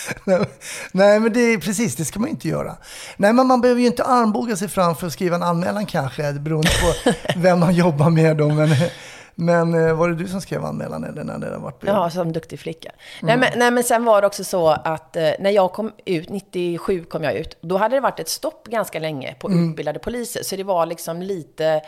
Nej, 0.92 1.20
men 1.20 1.32
det 1.32 1.40
är 1.40 1.58
precis, 1.58 1.96
det 1.96 2.04
ska 2.04 2.18
man 2.18 2.28
ju 2.28 2.30
inte 2.30 2.48
göra. 2.48 2.76
Nej, 3.16 3.32
men 3.32 3.46
man 3.46 3.60
behöver 3.60 3.80
ju 3.80 3.86
inte 3.86 4.04
armbåga 4.04 4.56
sig 4.56 4.68
fram 4.68 4.96
för 4.96 5.06
att 5.06 5.12
skriva 5.12 5.36
en 5.36 5.42
anmälan 5.42 5.86
kanske, 5.86 6.32
beroende 6.32 6.70
på 6.70 7.12
vem 7.36 7.60
man 7.60 7.74
jobbar 7.74 8.10
med 8.10 8.36
då. 8.36 8.48
Men, 8.48 8.68
men 9.34 9.86
eh, 9.86 9.94
var 9.94 10.08
det 10.08 10.14
du 10.14 10.28
som 10.28 10.40
skrev 10.40 10.64
anmälan 10.64 11.04
eller 11.04 11.24
när 11.24 11.38
det 11.38 11.50
har 11.50 11.60
varit? 11.60 11.82
Ja, 11.86 12.10
som 12.10 12.32
duktig 12.32 12.60
flicka. 12.60 12.90
Nej, 13.22 13.36
men, 13.36 13.48
nej, 13.56 13.70
men 13.70 13.84
sen 13.84 14.04
var 14.04 14.20
det 14.20 14.26
också 14.26 14.44
så 14.44 14.68
att 14.68 15.16
eh, 15.16 15.30
när 15.38 15.50
jag 15.50 15.72
kom 15.72 15.92
ut, 16.04 16.28
97 16.28 17.04
kom 17.04 17.24
jag 17.24 17.34
ut, 17.34 17.56
då 17.60 17.76
hade 17.76 17.96
det 17.96 18.00
varit 18.00 18.20
ett 18.20 18.28
stopp 18.28 18.68
ganska 18.68 18.98
länge 18.98 19.34
på 19.38 19.50
utbildade 19.52 19.98
poliser. 19.98 20.42
Så 20.42 20.56
det 20.56 20.64
var 20.64 20.86
liksom 20.86 21.22
lite... 21.22 21.82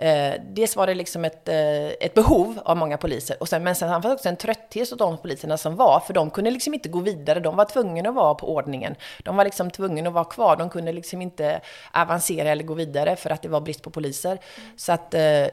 Eh, 0.00 0.32
dels 0.50 0.76
var 0.76 0.86
det 0.86 0.94
liksom 0.94 1.24
ett, 1.24 1.48
eh, 1.48 1.86
ett 1.86 2.14
behov 2.14 2.58
av 2.64 2.76
många 2.76 2.96
poliser, 2.96 3.36
och 3.40 3.48
sen, 3.48 3.62
men 3.62 3.74
sen 3.74 3.88
fanns 3.88 4.14
också 4.14 4.28
en 4.28 4.36
trötthet 4.36 4.90
hos 4.90 4.98
de 4.98 5.18
poliserna 5.18 5.56
som 5.56 5.76
var, 5.76 6.00
för 6.00 6.14
de 6.14 6.30
kunde 6.30 6.50
liksom 6.50 6.74
inte 6.74 6.88
gå 6.88 7.00
vidare, 7.00 7.40
de 7.40 7.56
var 7.56 7.64
tvungna 7.64 8.08
att 8.08 8.14
vara 8.14 8.34
på 8.34 8.54
ordningen. 8.54 8.94
De 9.24 9.36
var 9.36 9.44
liksom 9.44 9.70
tvungna 9.70 10.08
att 10.08 10.14
vara 10.14 10.24
kvar, 10.24 10.56
de 10.56 10.70
kunde 10.70 10.92
liksom 10.92 11.22
inte 11.22 11.60
avancera 11.92 12.48
eller 12.48 12.64
gå 12.64 12.74
vidare 12.74 13.16
för 13.16 13.30
att 13.30 13.42
det 13.42 13.48
var 13.48 13.60
brist 13.60 13.82
på 13.82 13.90
poliser. 13.90 14.38
Så 14.76 14.92
att 14.92 15.14
eh, 15.14 15.46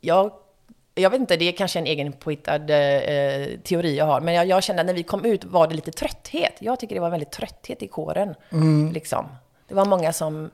jag 0.00 0.32
jag 0.98 1.10
vet 1.10 1.20
inte, 1.20 1.36
det 1.36 1.48
är 1.48 1.52
kanske 1.52 1.78
en 1.78 1.86
egen 1.86 2.12
påhittad 2.12 2.54
eh, 2.54 3.48
teori 3.64 3.96
jag 3.96 4.04
har, 4.04 4.20
men 4.20 4.34
jag, 4.34 4.46
jag 4.46 4.62
kände 4.62 4.80
att 4.80 4.86
när 4.86 4.94
vi 4.94 5.02
kom 5.02 5.24
ut 5.24 5.44
var 5.44 5.66
det 5.66 5.74
lite 5.74 5.90
trötthet. 5.90 6.52
Jag 6.58 6.80
tycker 6.80 6.94
det 6.94 7.00
var 7.00 7.10
väldigt 7.10 7.32
trötthet 7.32 7.82
i 7.82 7.88
kåren. 7.88 8.34
Liksom. 8.92 9.26
Det 9.68 9.74
var 9.74 9.84
många 9.84 10.12
som 10.12 10.50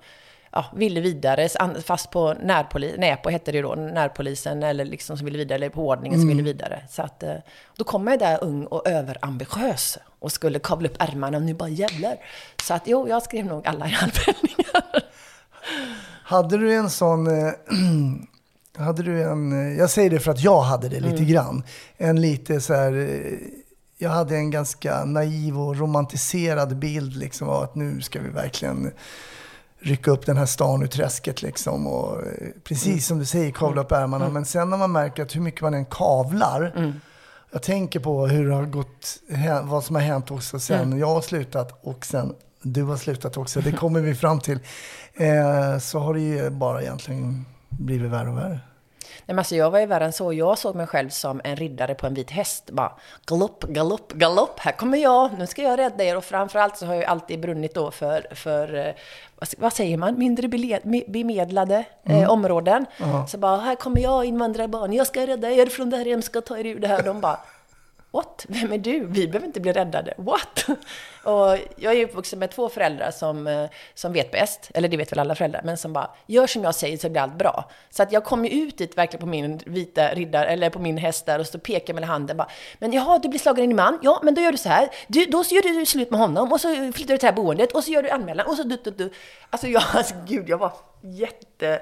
ja, 0.50 0.64
ville 0.74 1.00
vidare, 1.00 1.48
fast 1.84 2.10
på 2.10 2.34
närpolis, 2.34 2.94
Näpo 2.98 3.30
hette 3.30 3.52
det 3.52 3.62
då, 3.62 3.74
närpolisen, 3.74 4.62
eller 4.62 4.84
liksom 4.84 5.16
som 5.16 5.24
ville 5.24 5.38
vidare, 5.38 5.56
eller 5.56 5.68
på 5.68 5.88
ordningen 5.88 6.20
som 6.20 6.28
ville 6.28 6.42
vidare. 6.42 6.82
Så 6.90 7.02
att, 7.02 7.22
eh, 7.22 7.34
då 7.76 7.84
kom 7.84 8.06
jag 8.06 8.18
där 8.18 8.44
ung 8.44 8.66
och 8.66 8.88
överambitiös 8.88 9.98
och 10.18 10.32
skulle 10.32 10.58
kavla 10.58 10.88
upp 10.88 10.96
ärmarna 10.98 11.36
och 11.36 11.42
nu 11.42 11.54
bara 11.54 11.68
jävlar. 11.68 12.16
Så 12.62 12.74
att 12.74 12.82
jo, 12.86 13.08
jag 13.08 13.22
skrev 13.22 13.44
nog 13.46 13.66
alla 13.66 13.88
i 13.88 13.94
anmälningar. 13.94 15.02
Hade 16.24 16.58
du 16.58 16.74
en 16.74 16.90
sån... 16.90 17.26
Eh, 18.78 18.82
hade 18.84 19.02
du 19.02 19.22
en... 19.22 19.52
eh, 19.72 19.78
Jag 19.78 19.90
säger 19.90 20.10
det 20.10 20.20
för 20.20 20.30
att 20.30 20.40
jag 20.40 20.60
hade 20.62 20.88
det 20.88 21.00
lite 21.00 21.24
grann. 21.24 21.62
En 21.96 22.20
lite 22.20 22.60
så 22.60 22.74
här... 22.74 22.92
eh, 22.92 23.38
Jag 23.98 24.10
hade 24.10 24.36
en 24.36 24.50
ganska 24.50 25.04
naiv 25.04 25.60
och 25.60 25.76
romantiserad 25.76 26.76
bild 26.76 27.16
liksom 27.16 27.48
av 27.48 27.62
att 27.62 27.74
nu 27.74 28.00
ska 28.00 28.20
vi 28.20 28.28
verkligen 28.28 28.90
rycka 29.80 30.10
upp 30.10 30.26
den 30.26 30.36
här 30.36 30.46
stan 30.46 30.82
ur 30.82 30.86
träsket 30.86 31.42
liksom. 31.42 31.86
Och 31.86 32.16
eh, 32.26 32.48
precis 32.64 33.06
som 33.06 33.18
du 33.18 33.24
säger, 33.24 33.50
kavla 33.50 33.80
upp 33.82 33.92
ärmarna. 33.92 34.28
Men 34.28 34.44
sen 34.44 34.70
när 34.70 34.76
man 34.76 34.92
märker 34.92 35.22
att 35.22 35.36
hur 35.36 35.40
mycket 35.40 35.60
man 35.60 35.74
än 35.74 35.84
kavlar. 35.84 36.92
Jag 37.54 37.62
tänker 37.62 38.00
på 38.00 38.26
hur 38.26 38.48
det 38.48 38.54
har 38.54 38.66
gått, 38.66 39.18
vad 39.62 39.84
som 39.84 39.96
har 39.96 40.02
hänt 40.02 40.30
också 40.30 40.58
sen 40.60 40.98
jag 40.98 41.06
har 41.06 41.20
slutat 41.20 41.78
och 41.82 42.06
sen 42.06 42.34
du 42.62 42.82
har 42.82 42.96
slutat 42.96 43.36
också. 43.36 43.60
Det 43.60 43.72
kommer 43.72 44.00
vi 44.00 44.14
fram 44.14 44.40
till. 44.40 44.58
Eh, 45.14 45.78
så 45.78 45.98
har 45.98 46.14
det 46.14 46.20
ju 46.20 46.50
bara 46.50 46.82
egentligen 46.82 47.44
blivit 47.78 48.10
värre 48.10 48.28
och 48.30 48.38
värre. 48.38 48.58
men 49.26 49.38
alltså 49.38 49.54
jag 49.56 49.70
var 49.70 49.80
ju 49.80 49.86
värre 49.86 50.04
än 50.04 50.12
så. 50.12 50.32
Jag 50.32 50.58
såg 50.58 50.74
mig 50.76 50.86
själv 50.86 51.08
som 51.08 51.40
en 51.44 51.56
riddare 51.56 51.94
på 51.94 52.06
en 52.06 52.14
vit 52.14 52.30
häst. 52.30 52.70
Bara 52.72 52.92
galopp, 53.26 53.64
galopp, 53.64 54.12
galopp. 54.12 54.60
Här 54.60 54.72
kommer 54.72 54.98
jag. 54.98 55.38
Nu 55.38 55.46
ska 55.46 55.62
jag 55.62 55.78
rädda 55.78 56.04
er. 56.04 56.16
Och 56.16 56.24
framförallt 56.24 56.76
så 56.76 56.86
har 56.86 56.94
jag 56.94 57.04
alltid 57.04 57.40
brunnit 57.40 57.74
då 57.74 57.90
för, 57.90 58.26
för 58.34 58.86
eh, 58.88 58.94
vad, 59.58 59.72
säger 59.72 59.96
man, 59.96 60.18
mindre 60.18 60.46
bele- 60.48 60.82
me- 60.82 61.10
bemedlade 61.10 61.84
eh, 62.04 62.30
områden. 62.30 62.86
Så 63.28 63.38
bara, 63.38 63.56
här 63.56 63.74
kommer 63.74 64.00
jag 64.00 64.24
invandrarbarn. 64.24 64.92
Jag 64.92 65.06
ska 65.06 65.26
rädda 65.26 65.50
er 65.50 65.66
från 65.66 65.90
det 65.90 65.96
här 65.96 66.04
hemska, 66.04 66.40
ta 66.40 66.58
er 66.58 66.66
ur 66.66 66.80
det 66.80 66.88
här. 66.88 67.02
De 67.02 67.20
bara, 67.20 67.40
What? 68.12 68.46
Vem 68.48 68.72
är 68.72 68.78
du? 68.78 69.06
Vi 69.06 69.28
behöver 69.28 69.46
inte 69.46 69.60
bli 69.60 69.72
räddade. 69.72 70.14
What? 70.16 70.64
Och 71.22 71.58
jag 71.76 71.94
är 71.94 72.04
uppvuxen 72.04 72.38
med 72.38 72.50
två 72.50 72.68
föräldrar 72.68 73.10
som, 73.10 73.46
eh, 73.46 73.70
som 73.94 74.12
vet 74.12 74.30
bäst, 74.30 74.70
eller 74.74 74.88
det 74.88 74.96
vet 74.96 75.12
väl 75.12 75.18
alla 75.18 75.34
föräldrar, 75.34 75.62
men 75.64 75.76
som 75.76 75.92
bara 75.92 76.10
gör 76.26 76.46
som 76.46 76.64
jag 76.64 76.74
säger 76.74 76.98
så 76.98 77.08
blir 77.08 77.20
allt 77.20 77.34
bra. 77.34 77.70
Så 77.90 78.02
att 78.02 78.12
jag 78.12 78.24
kom 78.24 78.44
ju 78.44 78.50
ut 78.50 78.78
dit 78.78 78.98
verkligen 78.98 79.20
på 79.20 79.26
min 79.26 79.60
vita 79.66 80.14
riddare, 80.14 80.46
eller 80.46 80.70
på 80.70 80.78
min 80.78 80.96
häst 80.96 81.26
där 81.26 81.38
och 81.38 81.46
så 81.46 81.58
pekar 81.58 81.94
med 81.94 82.04
handen 82.04 82.36
bara, 82.36 82.48
men 82.78 82.92
jaha, 82.92 83.18
du 83.18 83.28
blir 83.28 83.40
slagen 83.40 83.64
i 83.64 83.66
din 83.66 83.76
man, 83.76 83.98
ja, 84.02 84.20
men 84.22 84.34
då 84.34 84.40
gör 84.40 84.52
du 84.52 84.58
så 84.58 84.68
här, 84.68 84.88
du, 85.06 85.24
då 85.24 85.44
så 85.44 85.54
gör 85.54 85.62
du 85.62 85.86
slut 85.86 86.10
med 86.10 86.20
honom 86.20 86.52
och 86.52 86.60
så 86.60 86.68
flyttar 86.68 86.92
du 86.98 87.04
till 87.04 87.18
det 87.18 87.26
här 87.26 87.32
boendet 87.32 87.72
och 87.72 87.84
så 87.84 87.90
gör 87.90 88.02
du 88.02 88.10
anmälan 88.10 88.46
och 88.46 88.56
så 88.56 88.62
du, 88.62 88.76
du, 88.84 88.90
du. 88.90 89.10
Alltså 89.50 89.66
jag, 89.66 89.82
alltså 89.92 90.14
gud, 90.26 90.48
jag 90.48 90.58
var 90.58 90.72
jätte 91.02 91.80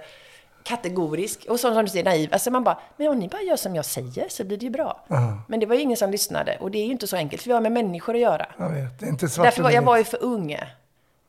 kategorisk 0.70 1.46
och 1.48 1.60
som, 1.60 1.74
som 1.74 1.84
du 1.84 1.90
säger 1.90 2.04
naiv. 2.04 2.28
Alltså 2.32 2.50
man 2.50 2.64
bara, 2.64 2.78
men 2.96 3.08
om 3.08 3.18
ni 3.18 3.28
bara 3.28 3.42
gör 3.42 3.56
som 3.56 3.74
jag 3.74 3.84
säger 3.84 4.28
så 4.28 4.44
blir 4.44 4.56
det 4.56 4.64
ju 4.64 4.70
bra. 4.70 5.04
Men 5.48 5.60
det 5.60 5.66
var 5.66 5.74
ju 5.74 5.80
ingen 5.80 5.96
som 5.96 6.10
lyssnade 6.10 6.56
och 6.60 6.70
det 6.70 6.78
är 6.78 6.84
ju 6.84 6.92
inte 6.92 7.06
så 7.06 7.16
enkelt 7.16 7.42
för 7.42 7.48
vi 7.48 7.54
har 7.54 7.60
med 7.60 7.72
människor 7.72 8.14
att 8.14 8.20
göra. 8.20 8.46
Jag 8.58 8.70
vet, 8.70 9.02
inte 9.02 9.28
svart 9.28 9.46
Därför 9.46 9.62
var 9.62 9.70
jag 9.70 9.82
var 9.82 9.98
ju 9.98 10.04
för 10.04 10.22
ung. 10.22 10.56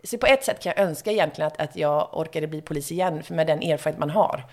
Så 0.04 0.18
på 0.18 0.26
ett 0.26 0.44
sätt 0.44 0.64
kan 0.64 0.74
jag 0.76 0.86
önska 0.88 1.12
egentligen 1.12 1.48
att, 1.48 1.60
att 1.62 1.76
jag 1.76 2.10
orkade 2.14 2.48
bli 2.48 2.62
polis 2.62 2.92
igen 2.92 3.24
för 3.24 3.34
med 3.34 3.48
den 3.48 3.62
erfarenhet 3.62 4.00
man 4.00 4.10
har. 4.10 4.46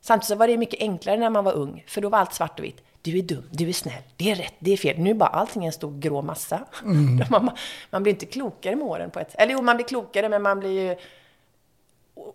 Samtidigt 0.00 0.28
så 0.28 0.34
var 0.34 0.46
det 0.46 0.56
mycket 0.56 0.80
enklare 0.80 1.16
när 1.16 1.30
man 1.30 1.44
var 1.44 1.52
ung, 1.52 1.84
för 1.86 2.00
då 2.00 2.08
var 2.08 2.18
allt 2.18 2.34
svart 2.34 2.58
och 2.58 2.64
vitt. 2.64 2.82
Du 3.02 3.18
är 3.18 3.22
dum, 3.22 3.44
du 3.50 3.68
är 3.68 3.72
snäll, 3.72 4.02
det 4.16 4.30
är 4.30 4.34
rätt, 4.34 4.54
det 4.58 4.72
är 4.72 4.76
fel. 4.76 4.98
Nu 4.98 5.10
är 5.10 5.14
bara 5.14 5.28
allting 5.28 5.66
en 5.66 5.72
stor 5.72 5.98
grå 6.00 6.22
massa. 6.22 6.60
man, 7.30 7.50
man 7.90 8.02
blir 8.02 8.12
inte 8.12 8.26
klokare 8.26 8.76
med 8.76 8.86
åren 8.86 9.10
på 9.10 9.20
ett 9.20 9.30
sätt. 9.30 9.40
Eller 9.40 9.52
jo, 9.52 9.62
man 9.62 9.76
blir 9.76 9.86
klokare, 9.86 10.28
men 10.28 10.42
man 10.42 10.60
blir 10.60 10.70
ju 10.70 10.96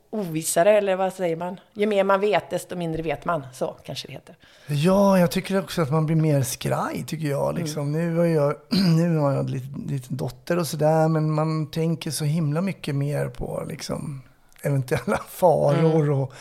ovissare, 0.10 0.78
eller 0.78 0.96
vad 0.96 1.14
säger 1.14 1.36
man? 1.36 1.60
Ju 1.74 1.86
mer 1.86 2.04
man 2.04 2.20
vet, 2.20 2.50
desto 2.50 2.76
mindre 2.76 3.02
vet 3.02 3.26
man. 3.26 3.48
Så 3.54 3.76
kanske 3.86 4.08
det 4.08 4.14
heter. 4.14 4.36
Ja, 4.68 5.20
jag 5.20 5.32
tycker 5.32 5.60
också 5.60 5.82
att 5.82 5.92
man 5.92 6.06
blir 6.06 6.16
mer 6.16 6.42
skraj, 6.42 7.04
tycker 7.08 7.28
jag. 7.28 7.56
Liksom. 7.56 7.92
Nu, 7.92 8.18
har 8.18 8.26
jag 8.26 8.56
nu 8.98 9.18
har 9.18 9.32
jag 9.32 9.40
en 9.40 9.52
liten, 9.52 9.86
liten 9.88 10.18
dotter 10.18 10.60
och 10.60 10.68
sådär, 10.68 11.08
men 11.08 11.32
man 11.32 11.72
tänker 11.72 12.12
så 12.12 12.26
himla 12.26 12.62
mycket 12.62 12.96
mer 12.96 13.28
på 13.28 13.66
liksom, 13.70 14.22
eventuella 14.62 15.18
faror 15.30 16.10
och 16.12 16.34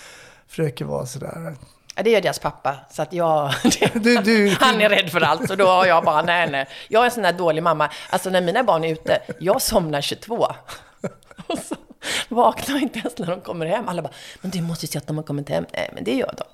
försöker 0.48 0.84
vara 0.84 1.06
sådär. 1.06 1.54
Ja, 1.96 2.02
det 2.02 2.10
gör 2.10 2.20
deras 2.20 2.38
pappa, 2.38 2.76
så 2.90 3.02
att 3.02 3.12
jag... 3.12 3.52
Du, 3.94 4.16
du, 4.16 4.56
Han 4.60 4.80
är 4.80 4.88
rädd 4.88 5.10
för 5.10 5.20
allt, 5.20 5.48
så 5.48 5.54
då 5.54 5.66
har 5.66 5.86
jag 5.86 6.04
bara, 6.04 6.22
nej, 6.22 6.50
nej. 6.50 6.68
Jag 6.88 7.00
är 7.00 7.04
en 7.04 7.10
sån 7.10 7.22
där 7.22 7.32
dålig 7.32 7.62
mamma. 7.62 7.90
Alltså 8.10 8.30
när 8.30 8.40
mina 8.40 8.64
barn 8.64 8.84
är 8.84 8.92
ute, 8.92 9.18
jag 9.38 9.62
somnar 9.62 10.00
22. 10.00 10.46
Vaknar 12.28 12.82
inte 12.82 12.98
ens 12.98 13.18
när 13.18 13.26
de 13.26 13.40
kommer 13.40 13.66
hem. 13.66 13.88
Alla 13.88 14.02
bara, 14.02 14.12
men 14.40 14.50
du 14.50 14.62
måste 14.62 14.86
ju 14.86 14.92
se 14.92 14.98
att 14.98 15.06
de 15.06 15.16
har 15.16 15.24
kommit 15.24 15.48
hem. 15.48 15.64
Nej, 15.72 15.90
men 15.94 16.04
det 16.04 16.14
gör 16.14 16.34
de. 16.38 16.44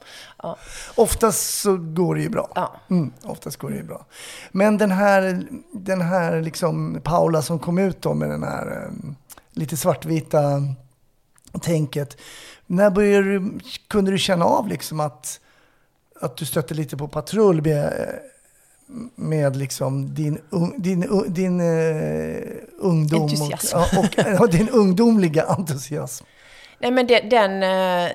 Ja. 0.42 0.56
Oftast 0.94 1.60
så 1.60 1.76
går 1.76 2.14
det 2.14 2.22
ju 2.22 2.28
bra. 2.28 2.52
Ja. 2.54 2.76
Mm, 2.90 3.12
oftast 3.22 3.56
går 3.56 3.70
det 3.70 3.76
ju 3.76 3.84
bra. 3.84 4.06
Men 4.52 4.78
den 4.78 4.90
här, 4.90 5.42
den 5.72 6.00
här 6.00 6.40
liksom 6.40 7.00
Paula 7.04 7.42
som 7.42 7.58
kom 7.58 7.78
ut 7.78 8.02
då 8.02 8.14
med 8.14 8.30
den 8.30 8.42
här 8.42 8.82
eh, 8.82 9.10
lite 9.52 9.76
svartvita 9.76 10.62
tänket. 11.60 12.16
När 12.66 12.90
började 12.90 13.38
du, 13.38 13.58
kunde 13.88 14.10
du 14.10 14.18
känna 14.18 14.44
av 14.44 14.68
liksom 14.68 15.00
att, 15.00 15.40
att 16.20 16.36
du 16.36 16.44
stötte 16.44 16.74
lite 16.74 16.96
på 16.96 17.08
patrull 17.08 17.62
med, 17.62 17.92
med 19.14 19.56
liksom 19.56 20.14
din, 20.14 20.38
din, 20.76 21.24
din 21.28 21.60
uh, 21.60 22.42
ungdom 22.78 23.22
Entusiasm. 23.22 23.76
och, 23.76 24.40
och 24.40 24.50
din 24.50 24.68
ungdomliga 24.68 25.44
entusiasm? 25.44 26.24
Nej, 26.78 26.90
men 26.90 27.06
det, 27.06 27.20
den... 27.20 27.62
eh, 27.62 28.12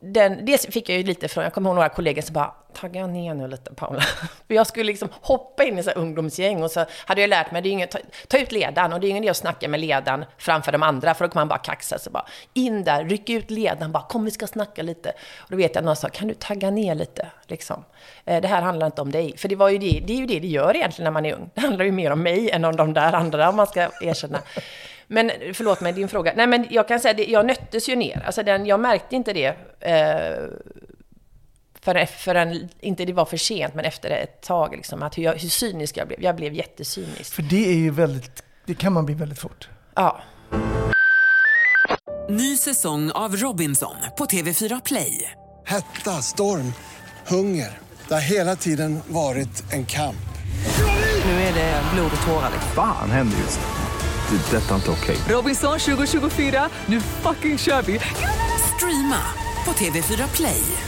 den, 0.00 0.44
dels 0.44 0.66
fick 0.66 0.88
jag 0.88 0.98
ju 0.98 1.04
lite 1.04 1.28
från, 1.28 1.44
jag 1.44 1.52
kommer 1.52 1.70
ihåg 1.70 1.76
några 1.76 1.88
kollegor 1.88 2.22
som 2.22 2.32
bara, 2.32 2.54
tagga 2.80 3.06
ner 3.06 3.34
nu 3.34 3.48
lite 3.48 3.74
Paula. 3.74 4.00
För 4.46 4.54
jag 4.54 4.66
skulle 4.66 4.84
liksom 4.84 5.08
hoppa 5.20 5.64
in 5.64 5.78
i 5.78 5.82
så 5.82 5.90
här 5.90 5.98
ungdomsgäng 5.98 6.62
och 6.62 6.70
så 6.70 6.84
hade 7.06 7.20
jag 7.20 7.30
lärt 7.30 7.50
mig, 7.50 7.62
det 7.62 7.68
är 7.68 7.70
inget, 7.70 7.90
ta, 7.90 7.98
ta 8.28 8.38
ut 8.38 8.52
ledaren 8.52 8.92
och 8.92 9.00
det 9.00 9.06
är 9.06 9.10
ingen 9.10 9.24
idé 9.24 9.30
att 9.30 9.36
snacka 9.36 9.68
med 9.68 9.80
ledaren 9.80 10.24
framför 10.38 10.72
de 10.72 10.82
andra 10.82 11.14
för 11.14 11.24
då 11.24 11.30
kommer 11.30 11.40
man 11.40 11.48
bara 11.48 11.58
kaxa 11.58 11.98
sig 11.98 12.12
bara. 12.12 12.24
In 12.54 12.84
där, 12.84 13.04
ryck 13.04 13.30
ut 13.30 13.50
ledaren, 13.50 13.92
bara 13.92 14.02
kom 14.02 14.24
vi 14.24 14.30
ska 14.30 14.46
snacka 14.46 14.82
lite. 14.82 15.12
Och 15.38 15.50
då 15.50 15.56
vet 15.56 15.74
jag 15.74 15.80
att 15.82 15.84
någon 15.84 15.96
sa, 15.96 16.08
kan 16.08 16.28
du 16.28 16.34
tagga 16.34 16.70
ner 16.70 16.94
lite? 16.94 17.26
Liksom. 17.46 17.84
Eh, 18.24 18.40
Det 18.40 18.48
här 18.48 18.62
handlar 18.62 18.86
inte 18.86 19.02
om 19.02 19.12
dig. 19.12 19.36
För 19.36 19.48
det, 19.48 19.56
var 19.56 19.68
ju 19.68 19.78
det, 19.78 20.02
det 20.06 20.12
är 20.12 20.16
ju 20.16 20.26
det 20.26 20.38
det 20.40 20.48
gör 20.48 20.76
egentligen 20.76 21.04
när 21.04 21.10
man 21.10 21.26
är 21.26 21.34
ung. 21.34 21.50
Det 21.54 21.60
handlar 21.60 21.84
ju 21.84 21.92
mer 21.92 22.10
om 22.10 22.22
mig 22.22 22.50
än 22.50 22.64
om 22.64 22.76
de 22.76 22.94
där 22.94 23.12
andra 23.12 23.48
om 23.48 23.56
man 23.56 23.66
ska 23.66 23.88
erkänna. 24.00 24.38
Men 25.06 25.30
förlåt 25.54 25.80
mig, 25.80 25.92
din 25.92 26.08
fråga. 26.08 26.32
Nej 26.36 26.46
men 26.46 26.66
jag 26.70 26.88
kan 26.88 27.00
säga, 27.00 27.14
det, 27.14 27.24
jag 27.24 27.46
nöttes 27.46 27.88
ju 27.88 27.96
ner. 27.96 28.22
Alltså 28.26 28.42
den, 28.42 28.66
jag 28.66 28.80
märkte 28.80 29.16
inte 29.16 29.32
det 29.32 29.54
eh, 29.80 30.44
förrän, 31.88 32.06
förrän, 32.06 32.68
inte 32.80 33.04
det 33.04 33.12
var 33.12 33.24
för 33.24 33.36
sent, 33.36 33.74
men 33.74 33.84
efter 33.84 34.10
ett 34.10 34.42
tag 34.42 34.76
liksom, 34.76 35.02
att 35.02 35.18
hur, 35.18 35.22
jag, 35.22 35.32
hur 35.32 35.48
cynisk 35.48 35.96
jag 35.96 36.08
blev. 36.08 36.22
Jag 36.22 36.36
blev 36.36 36.54
jättecynisk. 36.54 37.34
För 37.34 37.42
det 37.42 37.68
är 37.68 37.76
ju 37.76 37.90
väldigt, 37.90 38.42
det 38.66 38.74
kan 38.74 38.92
man 38.92 39.06
bli 39.06 39.14
väldigt 39.14 39.38
fort. 39.38 39.68
Ja. 39.94 40.22
Ny 42.30 42.56
säsong 42.56 43.10
av 43.10 43.36
Robinson 43.36 43.94
på 44.18 44.24
TV4 44.24 44.80
Play. 44.84 45.32
Hetta, 45.66 46.22
storm, 46.22 46.72
hunger. 47.26 47.78
Det 48.08 48.14
har 48.14 48.20
hela 48.20 48.56
tiden 48.56 49.00
varit 49.08 49.72
en 49.72 49.86
kamp. 49.86 50.28
Nu 51.24 51.30
är 51.30 51.54
det 51.54 51.82
blod 51.94 52.10
och 52.20 52.26
tårar. 52.26 52.50
Fan 52.74 53.10
händer 53.10 53.38
just 53.38 53.60
nu. 53.60 54.36
Det. 54.36 54.56
är 54.56 54.60
Detta 54.60 54.70
är 54.70 54.76
inte 54.76 54.90
okej. 54.90 55.16
Robinson 55.28 55.78
2024, 55.78 56.68
nu 56.86 57.00
fucking 57.00 57.58
kör 57.58 57.82
vi! 57.82 58.00
Streama 58.76 59.22
på 59.64 59.72
TV4 59.72 60.36
Play. 60.36 60.87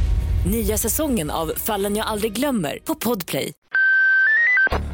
Nya 0.45 0.77
säsongen 0.77 1.31
av 1.31 1.51
Fallen 1.57 1.95
jag 1.95 2.07
aldrig 2.07 2.33
glömmer 2.33 2.79
på 2.85 2.95
Podplay. 2.95 3.51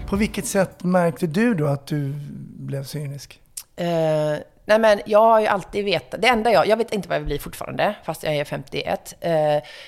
På 0.09 0.15
vilket 0.15 0.45
sätt 0.45 0.83
märkte 0.83 1.27
du 1.27 1.53
då 1.53 1.67
att 1.67 1.87
du 1.87 2.13
blev 2.57 2.83
cynisk? 2.83 3.41
Eh, 3.75 3.85
nej 4.67 4.79
men 4.79 5.01
jag 5.05 5.19
har 5.19 5.39
ju 5.39 5.47
alltid 5.47 5.85
vetat, 5.85 6.21
det 6.21 6.27
enda 6.27 6.51
jag, 6.51 6.67
jag 6.67 6.77
vet 6.77 6.93
inte 6.93 7.09
vad 7.09 7.15
jag 7.15 7.19
vill 7.19 7.27
bli 7.27 7.39
fortfarande, 7.39 7.95
fast 8.03 8.23
jag 8.23 8.35
är 8.35 8.45
51. 8.45 9.15
Eh, 9.19 9.31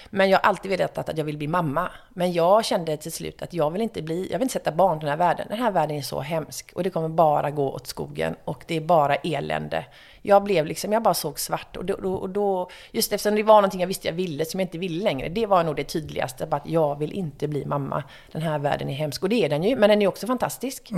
men 0.10 0.30
jag 0.30 0.38
har 0.40 0.50
alltid 0.50 0.72
vetat 0.72 1.10
att 1.10 1.18
jag 1.18 1.26
vill 1.26 1.38
bli 1.38 1.48
mamma. 1.48 1.92
Men 2.10 2.34
jag 2.34 2.66
kände 2.66 2.98
till 2.98 3.12
slut 3.12 3.42
att 3.42 3.54
jag 3.54 3.72
vill 3.72 3.82
inte 3.82 4.02
bli, 4.02 4.28
jag 4.32 4.40
vill 4.40 4.46
inte 4.46 4.54
sätta 4.54 4.72
barn 4.72 4.98
i 4.98 5.00
den 5.00 5.10
här 5.10 5.18
världen. 5.18 5.46
Den 5.50 5.60
här 5.60 5.72
världen 5.72 5.98
är 5.98 6.02
så 6.02 6.20
hemsk 6.20 6.72
och 6.76 6.84
det 6.84 6.90
kommer 6.90 7.10
bara 7.10 7.52
gå 7.52 7.72
åt 7.74 7.88
skogen 7.88 8.36
och 8.46 8.64
det 8.68 8.76
är 8.76 8.82
bara 8.82 9.16
elände. 9.16 9.86
Jag 10.22 10.44
blev 10.44 10.66
liksom, 10.66 10.94
jag 10.94 11.04
bara 11.04 11.14
såg 11.14 11.40
svart 11.40 11.78
och 11.78 11.86
då, 11.86 12.14
och 12.14 12.30
då 12.30 12.70
just 12.92 13.14
eftersom 13.14 13.36
det 13.36 13.44
var 13.44 13.56
någonting 13.56 13.82
jag 13.82 13.88
visste 13.88 14.08
jag 14.08 14.16
ville 14.16 14.46
som 14.46 14.60
jag 14.60 14.66
inte 14.66 14.78
ville 14.78 15.04
längre. 15.04 15.30
Det 15.30 15.46
var 15.46 15.64
nog 15.64 15.76
det 15.76 15.84
tydligaste, 15.84 16.48
att 16.52 16.68
jag 16.70 17.00
vill 17.00 17.12
inte 17.12 17.48
bli 17.48 17.66
mamma. 17.66 18.04
Den 18.32 18.42
här 18.42 18.60
världen 18.60 18.90
är 18.90 18.94
hemsk 18.94 19.24
och 19.24 19.30
det 19.30 19.46
är 19.46 19.50
den 19.50 19.64
ju, 19.64 19.76
men 19.76 19.90
den 19.90 20.02
är 20.02 20.08
också 20.08 20.28
fantastisk. 20.28 20.92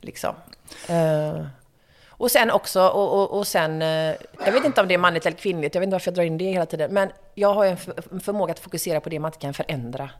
Liksom. 0.00 0.34
Eh, 0.88 1.44
och 2.20 2.30
sen 2.30 2.50
också, 2.50 2.80
och, 2.86 3.12
och, 3.22 3.38
och 3.38 3.46
sen, 3.46 3.82
eh, 3.82 4.14
jag 4.46 4.52
vet 4.52 4.64
inte 4.64 4.80
om 4.80 4.88
det 4.88 4.94
är 4.94 4.98
manligt 4.98 5.26
eller 5.26 5.36
kvinnligt, 5.36 5.74
jag 5.74 5.80
vet 5.80 5.86
inte 5.86 5.94
varför 5.94 6.10
jag 6.10 6.14
drar 6.16 6.24
in 6.24 6.38
det 6.38 6.44
hela 6.44 6.66
tiden, 6.66 6.92
men 6.94 7.08
jag 7.34 7.54
har 7.54 7.64
en 7.66 7.76
för- 7.76 7.94
en 8.12 8.20
förmåga 8.20 8.52
att 8.52 8.58
fokusera 8.58 9.00
på 9.00 9.08
det 9.08 9.18
man 9.18 9.28
inte 9.28 9.38
kan 9.38 9.54
förändra. 9.54 10.10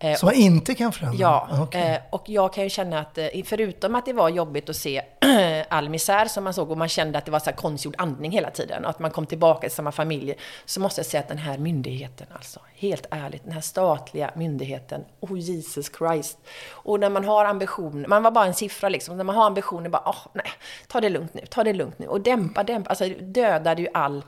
Eh, 0.00 0.14
Som 0.16 0.26
man 0.26 0.34
inte 0.34 0.74
kan 0.74 0.92
förändra? 0.92 1.18
Ja, 1.20 1.48
Okej. 1.62 1.82
eh, 1.94 2.00
och 2.10 2.28
jag 2.28 2.52
kan 2.52 2.64
ju 2.64 2.70
känna 2.70 2.98
att 3.00 3.18
eh, 3.18 3.26
förutom 3.44 3.94
att 3.94 4.06
det 4.06 4.12
var 4.12 4.28
jobbigt 4.28 4.68
att 4.70 4.76
se 4.76 5.02
all 5.68 5.88
misär 5.88 6.24
som 6.26 6.44
man 6.44 6.54
såg 6.54 6.70
och 6.70 6.78
man 6.78 6.88
kände 6.88 7.18
att 7.18 7.24
det 7.24 7.30
var 7.30 7.38
så 7.38 7.50
här 7.50 7.56
konstgjord 7.56 7.94
andning 7.98 8.30
hela 8.30 8.50
tiden 8.50 8.84
och 8.84 8.90
att 8.90 8.98
man 8.98 9.10
kom 9.10 9.26
tillbaka 9.26 9.60
till 9.60 9.76
samma 9.76 9.92
familj, 9.92 10.34
så 10.64 10.80
måste 10.80 10.98
jag 10.98 11.06
säga 11.06 11.20
att 11.20 11.28
den 11.28 11.38
här 11.38 11.58
myndigheten, 11.58 12.26
alltså 12.32 12.60
helt 12.74 13.06
ärligt, 13.10 13.44
den 13.44 13.52
här 13.52 13.60
statliga 13.60 14.30
myndigheten, 14.36 15.04
oh 15.20 15.38
Jesus 15.38 15.90
Christ. 15.98 16.38
Och 16.70 17.00
när 17.00 17.10
man 17.10 17.24
har 17.24 17.44
ambition, 17.44 18.04
man 18.08 18.22
var 18.22 18.30
bara 18.30 18.46
en 18.46 18.54
siffra 18.54 18.88
liksom, 18.88 19.16
när 19.16 19.24
man 19.24 19.36
har 19.36 19.46
ambitioner 19.46 19.88
bara, 19.90 20.02
åh 20.06 20.26
nej, 20.32 20.46
ta 20.88 21.00
det 21.00 21.08
lugnt 21.08 21.34
nu, 21.34 21.42
ta 21.50 21.64
det 21.64 21.72
lugnt 21.72 21.98
nu 21.98 22.06
och 22.06 22.20
dämpa, 22.20 22.64
dämpa, 22.64 22.90
alltså 22.90 23.08
dödade 23.20 23.82
ju 23.82 23.88
all 23.94 24.22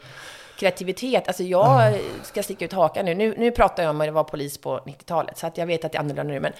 kreativitet. 0.60 1.28
Alltså 1.28 1.42
jag 1.42 1.94
ska 2.22 2.42
sticka 2.42 2.64
ut 2.64 2.72
hakan 2.72 3.04
nu. 3.04 3.14
nu. 3.14 3.34
Nu 3.38 3.50
pratar 3.50 3.82
jag 3.82 3.90
om 3.90 4.00
att 4.00 4.12
vara 4.12 4.24
polis 4.24 4.58
på 4.58 4.78
90-talet, 4.78 5.38
så 5.38 5.46
att 5.46 5.58
jag 5.58 5.66
vet 5.66 5.84
att 5.84 5.92
det 5.92 5.98
är 5.98 6.00
annorlunda 6.00 6.32
nu. 6.32 6.40
Men, 6.40 6.52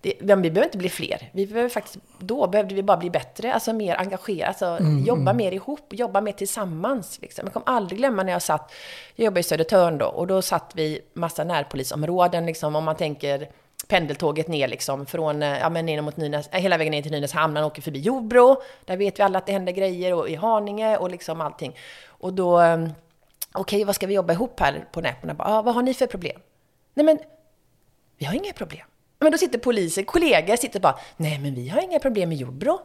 det, 0.00 0.14
men 0.20 0.42
vi 0.42 0.50
behöver 0.50 0.66
inte 0.66 0.78
bli 0.78 0.88
fler. 0.88 1.30
Vi 1.32 1.46
behöver 1.46 1.68
faktiskt, 1.68 1.98
då 2.18 2.46
behövde 2.46 2.74
vi 2.74 2.82
bara 2.82 2.96
bli 2.96 3.10
bättre, 3.10 3.54
alltså 3.54 3.72
mer 3.72 3.96
engagerade, 3.96 4.48
alltså 4.48 4.78
jobba 5.06 5.32
mer 5.32 5.52
ihop, 5.52 5.86
jobba 5.90 6.20
mer 6.20 6.32
tillsammans. 6.32 7.18
Liksom. 7.22 7.46
Jag 7.46 7.52
kommer 7.52 7.68
aldrig 7.68 7.98
glömma 7.98 8.22
när 8.22 8.32
jag 8.32 8.42
satt, 8.42 8.72
jag 9.14 9.24
jobbade 9.24 9.40
i 9.40 9.42
Södertörn 9.42 9.98
då, 9.98 10.06
och 10.06 10.26
då 10.26 10.42
satt 10.42 10.72
vi 10.74 11.00
massa 11.14 11.44
närpolisområden, 11.44 12.46
liksom, 12.46 12.76
om 12.76 12.84
man 12.84 12.96
tänker 12.96 13.48
pendeltåget 13.88 14.48
ner 14.48 14.68
liksom 14.68 15.06
från, 15.06 15.42
eh, 15.42 15.58
ja 15.58 15.70
men 15.70 15.86
ner 15.86 16.02
mot 16.02 16.16
Nynäs, 16.16 16.48
äh, 16.52 16.60
hela 16.60 16.78
vägen 16.78 16.90
ner 16.90 17.02
till 17.02 17.12
Nynäshamn, 17.12 17.54
man 17.54 17.64
åker 17.64 17.82
förbi 17.82 18.00
Jordbro, 18.00 18.62
där 18.84 18.96
vet 18.96 19.18
vi 19.18 19.22
alla 19.22 19.38
att 19.38 19.46
det 19.46 19.52
händer 19.52 19.72
grejer, 19.72 20.14
och 20.14 20.28
i 20.28 20.34
Haninge 20.34 20.96
och 20.96 21.10
liksom 21.10 21.40
allting. 21.40 21.76
Och 22.06 22.32
då, 22.32 22.60
okej 23.54 23.84
vad 23.84 23.94
ska 23.94 24.06
vi 24.06 24.14
jobba 24.14 24.32
ihop 24.32 24.60
här 24.60 24.84
på 24.92 25.00
nätterna? 25.00 25.34
Ah, 25.38 25.62
vad 25.62 25.74
har 25.74 25.82
ni 25.82 25.94
för 25.94 26.06
problem? 26.06 26.40
Nej 26.94 27.06
men, 27.06 27.18
vi 28.18 28.26
har 28.26 28.34
inga 28.34 28.52
problem. 28.52 28.86
Men 29.18 29.32
då 29.32 29.38
sitter 29.38 29.58
poliser, 29.58 30.02
kollegor 30.02 30.56
sitter 30.56 30.80
bara, 30.80 30.98
nej 31.16 31.38
men 31.38 31.54
vi 31.54 31.68
har 31.68 31.80
inga 31.80 31.98
problem 31.98 32.28
med 32.28 32.38
Jordbro. 32.38 32.80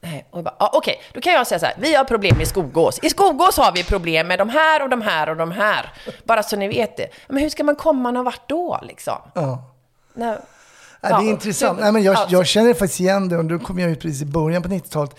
Nej, 0.00 0.26
och 0.30 0.42
bara, 0.42 0.54
ah, 0.58 0.70
okej, 0.72 1.00
då 1.12 1.20
kan 1.20 1.32
jag 1.32 1.46
säga 1.46 1.58
så 1.58 1.66
här, 1.66 1.74
vi 1.78 1.94
har 1.94 2.04
problem 2.04 2.40
i 2.40 2.46
Skogås. 2.46 2.98
I 3.02 3.10
Skogås 3.10 3.56
har 3.56 3.72
vi 3.72 3.84
problem 3.84 4.28
med 4.28 4.38
de 4.38 4.48
här 4.48 4.82
och 4.82 4.88
de 4.88 5.02
här 5.02 5.28
och 5.28 5.36
de 5.36 5.50
här. 5.52 5.92
Bara 6.24 6.42
så 6.42 6.56
ni 6.56 6.68
vet 6.68 6.96
det. 6.96 7.08
Men 7.28 7.42
hur 7.42 7.48
ska 7.48 7.64
man 7.64 7.76
komma 7.76 8.10
någon 8.10 8.24
vart 8.24 8.48
då 8.48 8.80
liksom? 8.82 9.18
Ja. 9.34 9.62
Nej. 10.14 10.38
Ja, 11.00 11.08
det 11.08 11.14
är 11.14 11.26
Ja, 11.26 11.30
intressant. 11.30 11.80
Nej, 11.80 11.92
men 11.92 12.02
jag, 12.02 12.14
ja, 12.14 12.26
jag 12.28 12.46
känner 12.46 12.74
faktiskt 12.74 13.00
igen 13.00 13.28
det 13.28 13.36
och 13.36 13.44
då 13.44 13.58
kom 13.58 13.78
jag 13.78 13.90
ut 13.90 14.00
precis 14.00 14.22
i 14.22 14.24
början 14.24 14.62
på 14.62 14.68
90-talet. 14.68 15.18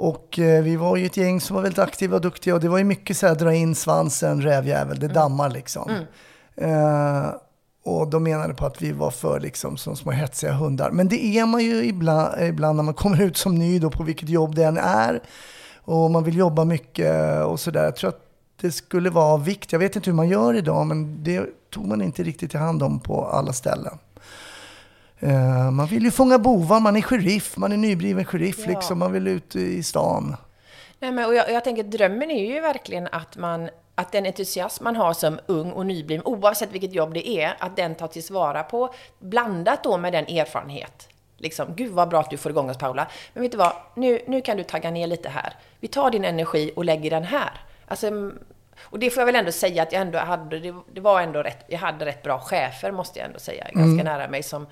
Och 0.00 0.38
eh, 0.38 0.62
vi 0.62 0.76
var 0.76 0.96
ju 0.96 1.06
ett 1.06 1.16
gäng 1.16 1.40
som 1.40 1.56
var 1.56 1.62
väldigt 1.62 1.78
aktiva 1.78 2.16
och 2.16 2.22
duktiga 2.22 2.54
och 2.54 2.60
det 2.60 2.68
var 2.68 2.78
ju 2.78 2.84
mycket 2.84 3.16
så 3.16 3.26
här 3.26 3.34
dra 3.34 3.54
in 3.54 3.74
svansen, 3.74 4.42
rävjävel, 4.42 4.96
Mm. 4.96 5.08
det 5.08 5.14
dammar 5.14 5.50
liksom. 5.50 5.90
Eh, 6.56 7.28
och 7.84 8.10
de 8.10 8.22
menade 8.22 8.54
på 8.54 8.66
att 8.66 8.82
vi 8.82 8.92
var 8.92 9.10
för 9.10 9.40
liksom 9.40 9.76
som 9.76 9.96
små 9.96 10.10
hetsiga 10.10 10.52
hundar. 10.52 10.90
Men 10.90 11.08
det 11.08 11.24
är 11.24 11.46
man 11.46 11.60
ju 11.64 11.84
ibland, 11.84 12.42
ibland 12.42 12.76
när 12.76 12.82
man 12.82 12.94
kommer 13.04 13.20
ut 13.22 13.36
som 13.36 13.54
ny 13.54 13.78
då 13.78 13.90
på 13.90 14.02
vilket 14.02 14.28
jobb 14.28 14.54
det 14.54 14.64
än 14.64 14.78
är. 14.78 15.20
Och 15.74 16.10
man 16.10 16.24
vill 16.24 16.36
jobba 16.36 16.64
mycket 16.64 17.44
och 17.44 17.60
sådär. 17.60 17.84
Jag 17.84 17.96
tror 17.96 18.08
att 18.10 18.20
det 18.60 18.72
skulle 18.72 19.10
vara 19.10 19.24
av 19.24 19.44
vikt. 19.44 19.72
Jag 19.72 19.78
vet 19.78 19.96
inte 19.96 20.10
hur 20.10 20.16
man 20.16 20.28
gör 20.28 20.54
idag 20.54 20.86
men 20.86 21.24
det 21.24 21.46
tog 21.70 21.86
man 21.86 22.02
inte 22.02 22.22
riktigt 22.22 22.54
i 22.54 22.58
hand 22.58 22.82
om 22.82 23.00
på 23.00 23.24
alla 23.24 23.52
ställen. 23.52 23.98
Eh, 25.20 25.70
man 25.70 25.86
vill 25.86 26.02
ju 26.02 26.10
fånga 26.10 26.38
bovar, 26.38 26.80
man 26.80 26.96
är 26.96 27.02
sheriff, 27.02 27.56
man 27.56 27.72
är 27.72 27.76
nybliven 27.76 28.24
sheriff 28.24 28.58
Ja. 28.58 28.70
liksom. 28.70 28.98
Man 28.98 29.12
vill 29.12 29.26
ut 29.26 29.56
i 29.56 29.82
stan. 29.82 30.36
Nej, 30.98 31.12
men, 31.12 31.24
och 31.26 31.34
jag, 31.34 31.50
jag 31.52 31.64
tänker 31.64 31.82
drömmen 31.82 32.30
är 32.30 32.54
ju 32.54 32.60
verkligen 32.60 33.08
att 33.12 33.36
man 33.36 33.70
att 33.94 34.12
den 34.12 34.26
entusiasm 34.26 34.84
man 34.84 34.96
har 34.96 35.12
som 35.12 35.40
ung 35.46 35.72
och 35.72 35.86
nybliven, 35.86 36.24
oavsett 36.24 36.72
vilket 36.72 36.92
jobb 36.92 37.14
det 37.14 37.28
är, 37.28 37.56
att 37.58 37.76
den 37.76 37.94
tas 37.94 38.10
tillvara 38.10 38.62
på, 38.62 38.94
blandat 39.18 39.84
då 39.84 39.96
med 39.96 40.12
den 40.12 40.26
erfarenhet. 40.26 41.08
Liksom, 41.36 41.74
gud 41.76 41.92
vad 41.92 42.08
bra 42.08 42.20
att 42.20 42.30
du 42.30 42.36
får 42.36 42.50
igång 42.50 42.70
oss 42.70 42.78
Paula. 42.78 43.06
Men 43.32 43.42
vet 43.42 43.52
du 43.52 43.58
vad, 43.58 43.72
nu, 43.96 44.20
nu 44.26 44.40
kan 44.40 44.56
du 44.56 44.62
tagga 44.62 44.90
ner 44.90 45.06
lite 45.06 45.28
här. 45.28 45.52
Vi 45.80 45.88
tar 45.88 46.10
din 46.10 46.24
energi 46.24 46.72
och 46.76 46.84
lägger 46.84 47.10
den 47.10 47.24
här. 47.24 47.60
Alltså, 47.86 48.06
mm, 48.06 48.38
och 48.82 48.98
det 48.98 49.10
får 49.10 49.20
jag 49.20 49.26
väl 49.26 49.36
ändå 49.36 49.52
säga 49.52 49.82
att 49.82 49.92
jag 49.92 50.02
ändå 50.02 50.18
hade, 50.18 50.58
det, 50.92 51.00
var 51.00 51.20
ändå 51.20 51.42
rätt, 51.42 51.64
jag 51.68 51.78
hade 51.78 52.06
rätt 52.06 52.22
bra 52.22 52.38
chefer 52.38 52.92
måste 52.92 53.18
jag 53.18 53.26
ändå 53.26 53.38
säga, 53.38 53.66
ganska 53.72 54.04
nära 54.04 54.28
mig 54.28 54.42
som, 54.42 54.66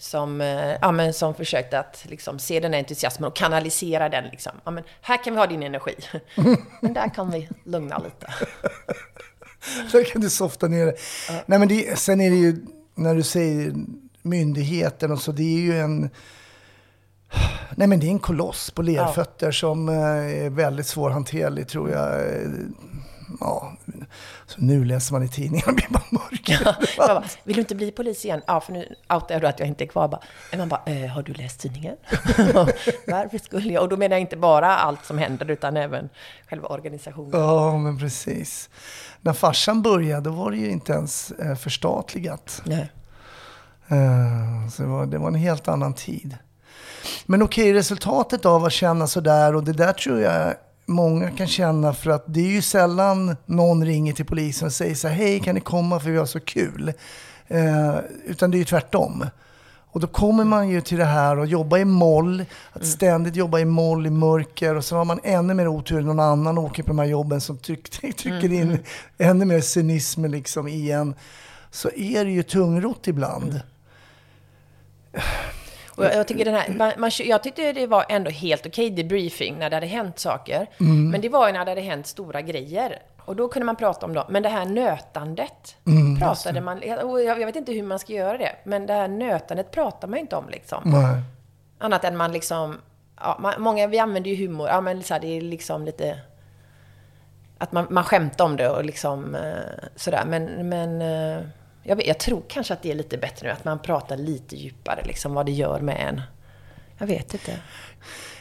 som, 0.00 0.40
eh, 0.40 0.76
ja, 0.80 0.92
men 0.92 1.12
som 1.12 1.34
försökte 1.34 1.78
att 1.78 2.04
liksom, 2.08 2.38
se 2.38 2.60
den 2.60 2.72
här 2.72 2.80
entusiasmen 2.80 3.28
och 3.28 3.36
kanalisera 3.36 4.08
den. 4.08 4.24
Liksom. 4.24 4.52
Ja, 4.64 4.70
men 4.70 4.84
här 5.00 5.24
kan 5.24 5.32
vi 5.32 5.38
ha 5.38 5.46
din 5.46 5.62
energi. 5.62 5.94
men 6.80 6.94
där 6.94 7.14
kan 7.14 7.30
vi 7.30 7.48
lugna 7.64 7.98
lite. 7.98 8.26
Så 9.92 10.04
kan 10.04 10.22
du 10.22 10.30
softa 10.30 10.68
ner 10.68 10.86
det. 10.86 10.94
Nej, 11.46 11.58
men 11.58 11.68
det, 11.68 11.98
sen 11.98 12.20
är 12.20 12.30
det 12.30 12.36
ju, 12.36 12.56
när 12.94 13.14
du 13.14 13.22
säger 13.22 13.74
myndigheten 14.22 15.12
och 15.12 15.20
så, 15.20 15.32
det 15.32 15.42
är 15.42 15.60
ju 15.60 15.78
en... 15.78 16.10
Nej 17.76 17.88
men 17.88 18.00
det 18.00 18.06
är 18.06 18.10
en 18.10 18.18
koloss 18.18 18.70
på 18.70 18.82
lerfötter 18.82 19.52
som 19.52 19.88
eh, 19.88 20.44
är 20.44 20.50
väldigt 20.50 20.86
svårhanterlig 20.86 21.68
tror 21.68 21.90
jag. 21.90 22.20
Ja, 23.40 23.76
så 24.46 24.60
nu 24.60 24.84
läser 24.84 25.12
man 25.12 25.22
i 25.22 25.28
tidningen 25.28 25.64
och 25.68 25.74
blir 25.74 25.86
bara 25.90 26.02
mörk. 26.10 26.48
Jag 26.48 26.74
bara, 27.08 27.22
vill 27.44 27.54
du 27.54 27.60
inte 27.60 27.74
bli 27.74 27.90
polis 27.92 28.24
igen? 28.24 28.42
Ja, 28.46 28.60
för 28.60 28.72
nu 28.72 28.94
outar 29.14 29.34
jag 29.34 29.42
då 29.42 29.46
att 29.48 29.58
jag 29.58 29.68
inte 29.68 29.84
är 29.84 29.88
kvar. 29.88 30.08
Bara, 30.08 30.20
man 30.58 30.68
bara, 30.68 30.82
eh, 30.86 31.06
har 31.10 31.22
du 31.22 31.32
läst 31.32 31.60
tidningen? 31.60 31.96
Varför 33.06 33.38
skulle 33.38 33.72
jag? 33.72 33.82
Och 33.82 33.88
då 33.88 33.96
menar 33.96 34.16
jag 34.16 34.20
inte 34.20 34.36
bara 34.36 34.76
allt 34.76 35.04
som 35.04 35.18
händer, 35.18 35.50
utan 35.50 35.76
även 35.76 36.08
själva 36.48 36.68
organisationen. 36.68 37.40
Ja, 37.40 37.78
men 37.78 37.98
precis. 37.98 38.70
När 39.20 39.32
farsan 39.32 39.82
började, 39.82 40.30
då 40.30 40.30
var 40.36 40.50
det 40.50 40.56
ju 40.56 40.70
inte 40.70 40.92
ens 40.92 41.30
eh, 41.30 41.54
förstatligat. 41.56 42.62
Nej. 42.64 42.92
Eh, 43.88 44.68
Så 44.70 44.82
det 44.82 44.88
var, 44.88 45.06
det 45.06 45.18
var 45.18 45.28
en 45.28 45.34
helt 45.34 45.68
annan 45.68 45.94
tid. 45.94 46.36
Men 47.26 47.42
okej, 47.42 47.72
resultatet 47.74 48.46
av 48.46 48.64
att 48.64 48.72
känna 48.72 49.06
sådär 49.06 49.54
och 49.54 49.64
det 49.64 49.72
där 49.72 49.92
tror 49.92 50.20
jag 50.20 50.54
många 50.86 51.30
kan 51.30 51.46
känna 51.46 51.92
för 51.92 52.10
att 52.10 52.24
det 52.26 52.40
är 52.40 52.50
ju 52.50 52.62
sällan 52.62 53.36
någon 53.46 53.84
ringer 53.84 54.12
till 54.12 54.24
polisen 54.24 54.66
och 54.66 54.72
säger 54.72 54.94
så 54.94 55.08
här, 55.08 55.14
hej 55.14 55.40
kan 55.40 55.54
ni 55.54 55.60
komma 55.60 56.00
för 56.00 56.10
vi 56.10 56.18
har 56.18 56.26
så 56.26 56.40
kul. 56.40 56.92
Eh, 57.46 57.96
utan 58.26 58.50
det 58.50 58.56
är 58.56 58.58
ju 58.58 58.64
tvärtom. 58.64 59.24
Och 59.92 60.00
då 60.00 60.06
kommer 60.06 60.44
man 60.44 60.68
ju 60.68 60.80
till 60.80 60.98
det 60.98 61.04
här 61.04 61.38
och 61.38 61.46
jobba 61.46 61.78
i 61.78 61.84
moll, 61.84 62.44
att 62.72 62.86
ständigt 62.86 63.36
jobba 63.36 63.58
i 63.58 63.64
moll 63.64 64.06
i 64.06 64.10
mörker 64.10 64.74
och 64.74 64.84
så 64.84 64.96
har 64.96 65.04
man 65.04 65.20
ännu 65.24 65.54
mer 65.54 65.68
otur 65.68 65.98
än 65.98 66.06
någon 66.06 66.20
annan 66.20 66.58
åker 66.58 66.82
på 66.82 66.88
de 66.88 66.98
här 66.98 67.06
jobben 67.06 67.40
som 67.40 67.58
tryck, 67.58 67.90
trycker 68.16 68.52
in 68.52 68.78
ännu 69.18 69.44
mer 69.44 69.60
cynism 69.60 70.24
liksom 70.24 70.68
i 70.68 70.90
en. 70.90 71.14
Så 71.70 71.90
är 71.90 72.24
det 72.24 72.30
ju 72.30 72.42
tungrot 72.42 73.08
ibland. 73.08 73.60
Och 76.00 76.06
jag, 76.06 76.16
jag, 76.16 76.28
tycker 76.28 76.44
den 76.44 76.54
här, 76.54 76.68
man, 76.68 76.92
man, 76.98 77.10
jag 77.18 77.42
tyckte 77.42 77.72
det 77.72 77.86
var 77.86 78.04
ändå 78.08 78.30
helt 78.30 78.66
okej 78.66 78.90
debriefing 78.90 79.58
när 79.58 79.70
det 79.70 79.76
hade 79.76 79.86
hänt 79.86 80.18
saker. 80.18 80.66
Men 81.10 81.20
det 81.20 81.28
var 81.28 81.46
ju 81.46 81.52
när 81.52 81.64
det 81.64 81.70
hade 81.70 81.80
hänt 81.80 82.06
stora 82.06 82.40
grejer. 82.40 83.02
Och 83.24 83.36
då 83.36 83.48
kunde 83.48 83.66
man 83.66 83.76
prata 83.76 84.06
om 84.06 84.14
dem. 84.14 84.24
Men 84.28 84.42
det 84.42 84.48
här 84.48 84.64
nötandet 84.64 85.76
pratade 86.18 86.60
man... 86.60 86.82
Jag, 86.86 87.24
jag 87.24 87.46
vet 87.46 87.56
inte 87.56 87.72
hur 87.72 87.82
man 87.82 87.98
ska 87.98 88.12
göra 88.12 88.38
det. 88.38 88.56
Men 88.64 88.86
det 88.86 88.92
här 88.92 89.08
nötandet 89.08 89.70
pratar 89.70 90.08
man 90.08 90.18
inte 90.18 90.36
om 90.36 90.48
liksom. 90.48 90.82
Nej. 90.84 91.22
Annat 91.78 92.04
än 92.04 92.16
man 92.16 92.32
liksom... 92.32 92.78
Ja, 93.20 93.36
man, 93.40 93.54
många, 93.58 93.86
vi 93.86 93.98
använder 93.98 94.30
ju 94.30 94.46
humor. 94.46 94.68
Ja, 94.68 94.80
men 94.80 95.02
så 95.02 95.14
här, 95.14 95.20
det 95.20 95.36
är 95.36 95.40
liksom 95.40 95.84
lite... 95.84 96.18
Att 97.58 97.72
man, 97.72 97.86
man 97.90 98.04
skämtar 98.04 98.44
om 98.44 98.56
det 98.56 98.68
och 98.68 98.84
liksom 98.84 99.34
eh, 99.34 99.88
sådär. 99.96 100.24
Men, 100.26 100.68
men 100.68 101.02
eh, 101.02 101.44
jag, 101.90 101.96
vet, 101.96 102.06
jag 102.06 102.18
tror 102.18 102.42
kanske 102.48 102.74
att 102.74 102.82
det 102.82 102.90
är 102.90 102.94
lite 102.94 103.18
bättre 103.18 103.46
nu. 103.46 103.52
Att 103.52 103.64
man 103.64 103.78
pratar 103.78 104.16
lite 104.16 104.56
djupare, 104.56 105.04
liksom 105.04 105.34
vad 105.34 105.46
det 105.46 105.52
gör 105.52 105.80
med 105.80 106.08
en. 106.08 106.22
Jag 106.98 107.06
vet 107.06 107.34
inte. 107.34 107.58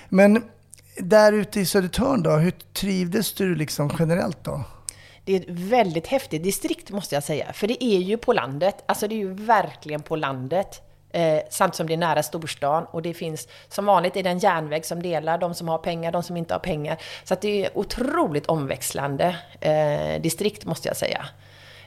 Men 0.10 0.44
där 0.98 1.34
ute 1.34 1.60
i 1.60 1.66
Södertörn 1.66 2.24
då, 2.24 2.32
hur 2.32 2.54
trivdes 2.74 3.34
du 3.34 3.56
liksom 3.56 3.96
generellt 4.00 4.44
då? 4.44 4.64
Det 5.26 5.36
är 5.36 5.40
ett 5.40 5.50
väldigt 5.50 6.08
häftigt 6.08 6.44
distrikt 6.44 6.92
måste 6.92 7.16
jag 7.16 7.24
säga. 7.24 7.54
För 7.54 7.68
det 7.68 7.84
är 7.84 8.00
ju 8.00 8.18
på 8.18 8.34
landet. 8.34 8.84
Alltså 8.86 9.08
det 9.08 9.16
är 9.16 9.20
ju 9.20 9.34
verkligen 9.34 10.02
på 10.02 10.16
landet. 10.16 10.82
Eh, 11.12 11.40
samtidigt 11.50 11.76
som 11.76 11.88
det 11.88 11.94
är 11.94 11.98
nära 11.98 12.24
storstan. 12.24 12.86
Och 12.92 13.02
det 13.02 13.14
finns, 13.14 13.48
som 13.68 13.86
vanligt 13.86 14.16
är 14.16 14.24
det 14.24 14.30
en 14.30 14.40
järnväg 14.40 14.86
som 14.86 15.02
delar 15.02 15.38
de 15.38 15.54
som 15.54 15.68
har 15.68 15.78
pengar, 15.78 16.12
de 16.12 16.24
som 16.24 16.38
inte 16.38 16.54
har 16.54 16.60
pengar. 16.60 16.98
Så 17.24 17.34
att 17.34 17.42
det 17.42 17.66
är 17.66 17.78
otroligt 17.78 18.46
omväxlande 18.46 19.36
eh, 19.62 20.22
distrikt 20.22 20.66
måste 20.66 20.88
jag 20.88 20.98
säga. 20.98 21.26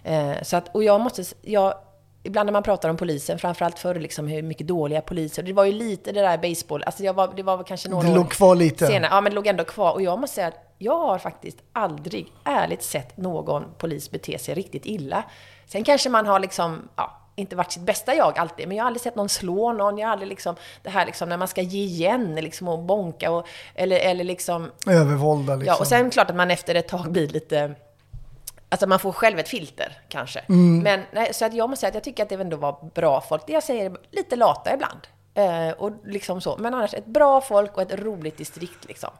Eh, 0.04 0.42
så 0.42 0.56
att, 0.56 0.74
och 0.74 0.84
jag 0.84 1.00
måste, 1.00 1.24
jag, 1.42 1.74
ibland 2.22 2.46
när 2.46 2.52
man 2.52 2.62
pratar 2.62 2.88
om 2.88 2.96
polisen, 2.96 3.38
framförallt 3.38 3.78
förr, 3.78 3.94
liksom 3.94 4.26
hur 4.28 4.42
mycket 4.42 4.66
dåliga 4.66 5.00
poliser. 5.00 5.42
Det 5.42 5.52
var 5.52 5.64
ju 5.64 5.72
lite 5.72 6.12
det 6.12 6.20
där 6.20 6.38
baseball, 6.38 6.82
alltså 6.82 7.04
jag 7.04 7.14
var, 7.14 7.32
det 7.36 7.42
var 7.42 7.62
kanske 7.62 7.88
några 7.88 8.02
Det 8.02 8.12
år 8.12 8.16
låg 8.16 8.30
kvar 8.30 8.54
lite. 8.54 8.86
senare. 8.86 9.10
Ja, 9.14 9.20
men 9.20 9.30
det 9.32 9.36
låg 9.36 9.46
ändå 9.46 9.64
kvar. 9.64 9.92
Och 9.92 10.02
jag 10.02 10.18
måste 10.18 10.34
säga 10.34 10.46
att 10.46 10.74
jag 10.78 10.98
har 10.98 11.18
faktiskt 11.18 11.58
aldrig 11.72 12.32
ärligt 12.44 12.82
sett 12.82 13.16
någon 13.16 13.64
polis 13.78 14.10
bete 14.10 14.38
sig 14.38 14.54
riktigt 14.54 14.86
illa. 14.86 15.24
Sen 15.66 15.84
kanske 15.84 16.08
man 16.10 16.26
har 16.26 16.40
liksom, 16.40 16.88
ja, 16.96 17.18
inte 17.36 17.56
varit 17.56 17.72
sitt 17.72 17.82
bästa 17.82 18.14
jag 18.14 18.38
alltid, 18.38 18.68
men 18.68 18.76
jag 18.76 18.84
har 18.84 18.86
aldrig 18.86 19.00
sett 19.00 19.16
någon 19.16 19.28
slå 19.28 19.72
någon. 19.72 19.98
Jag 19.98 20.06
har 20.06 20.12
aldrig 20.12 20.28
liksom, 20.28 20.56
det 20.82 20.90
här 20.90 21.06
liksom 21.06 21.28
när 21.28 21.36
man 21.36 21.48
ska 21.48 21.60
ge 21.62 21.82
igen 21.82 22.34
liksom 22.34 22.68
och 22.68 22.78
bonka 22.78 23.30
och, 23.30 23.46
eller, 23.74 23.96
eller 23.96 24.24
liksom, 24.24 24.70
Övervålda 24.86 25.56
liksom. 25.56 25.74
ja, 25.74 25.80
och 25.80 25.86
sen 25.86 26.10
klart 26.10 26.30
att 26.30 26.36
man 26.36 26.50
efter 26.50 26.74
ett 26.74 26.88
tag 26.88 27.12
blir 27.12 27.28
lite, 27.28 27.74
Alltså 28.72 28.87
man 28.87 28.98
får 28.98 29.12
själv 29.12 29.38
ett 29.38 29.48
filter 29.48 29.98
kanske. 30.08 30.40
Mm. 30.40 30.78
Men 30.78 31.02
nej, 31.12 31.35
så 31.35 31.44
att 31.44 31.54
jag 31.54 31.70
måste 31.70 31.80
säga 31.80 31.88
att 31.88 31.94
jag 31.94 32.04
tycker 32.04 32.22
att 32.22 32.28
det 32.28 32.35
ändå 32.35 32.56
var 32.56 32.90
bra 32.94 33.20
folk. 33.20 33.46
Det 33.46 33.52
jag 33.52 33.62
säger 33.62 33.96
lite 34.11 34.37
lata 34.37 34.74
ibland. 34.74 35.00
Eh, 35.35 35.70
och 35.70 35.92
liksom 36.04 36.40
så. 36.40 36.56
Men 36.56 36.74
annars 36.74 36.94
ett 36.94 37.06
bra 37.06 37.40
folk 37.40 37.76
och 37.76 37.82
ett 37.82 37.94
roligt 38.00 38.38
distrikt 38.38 38.85
liksom. 38.88 39.11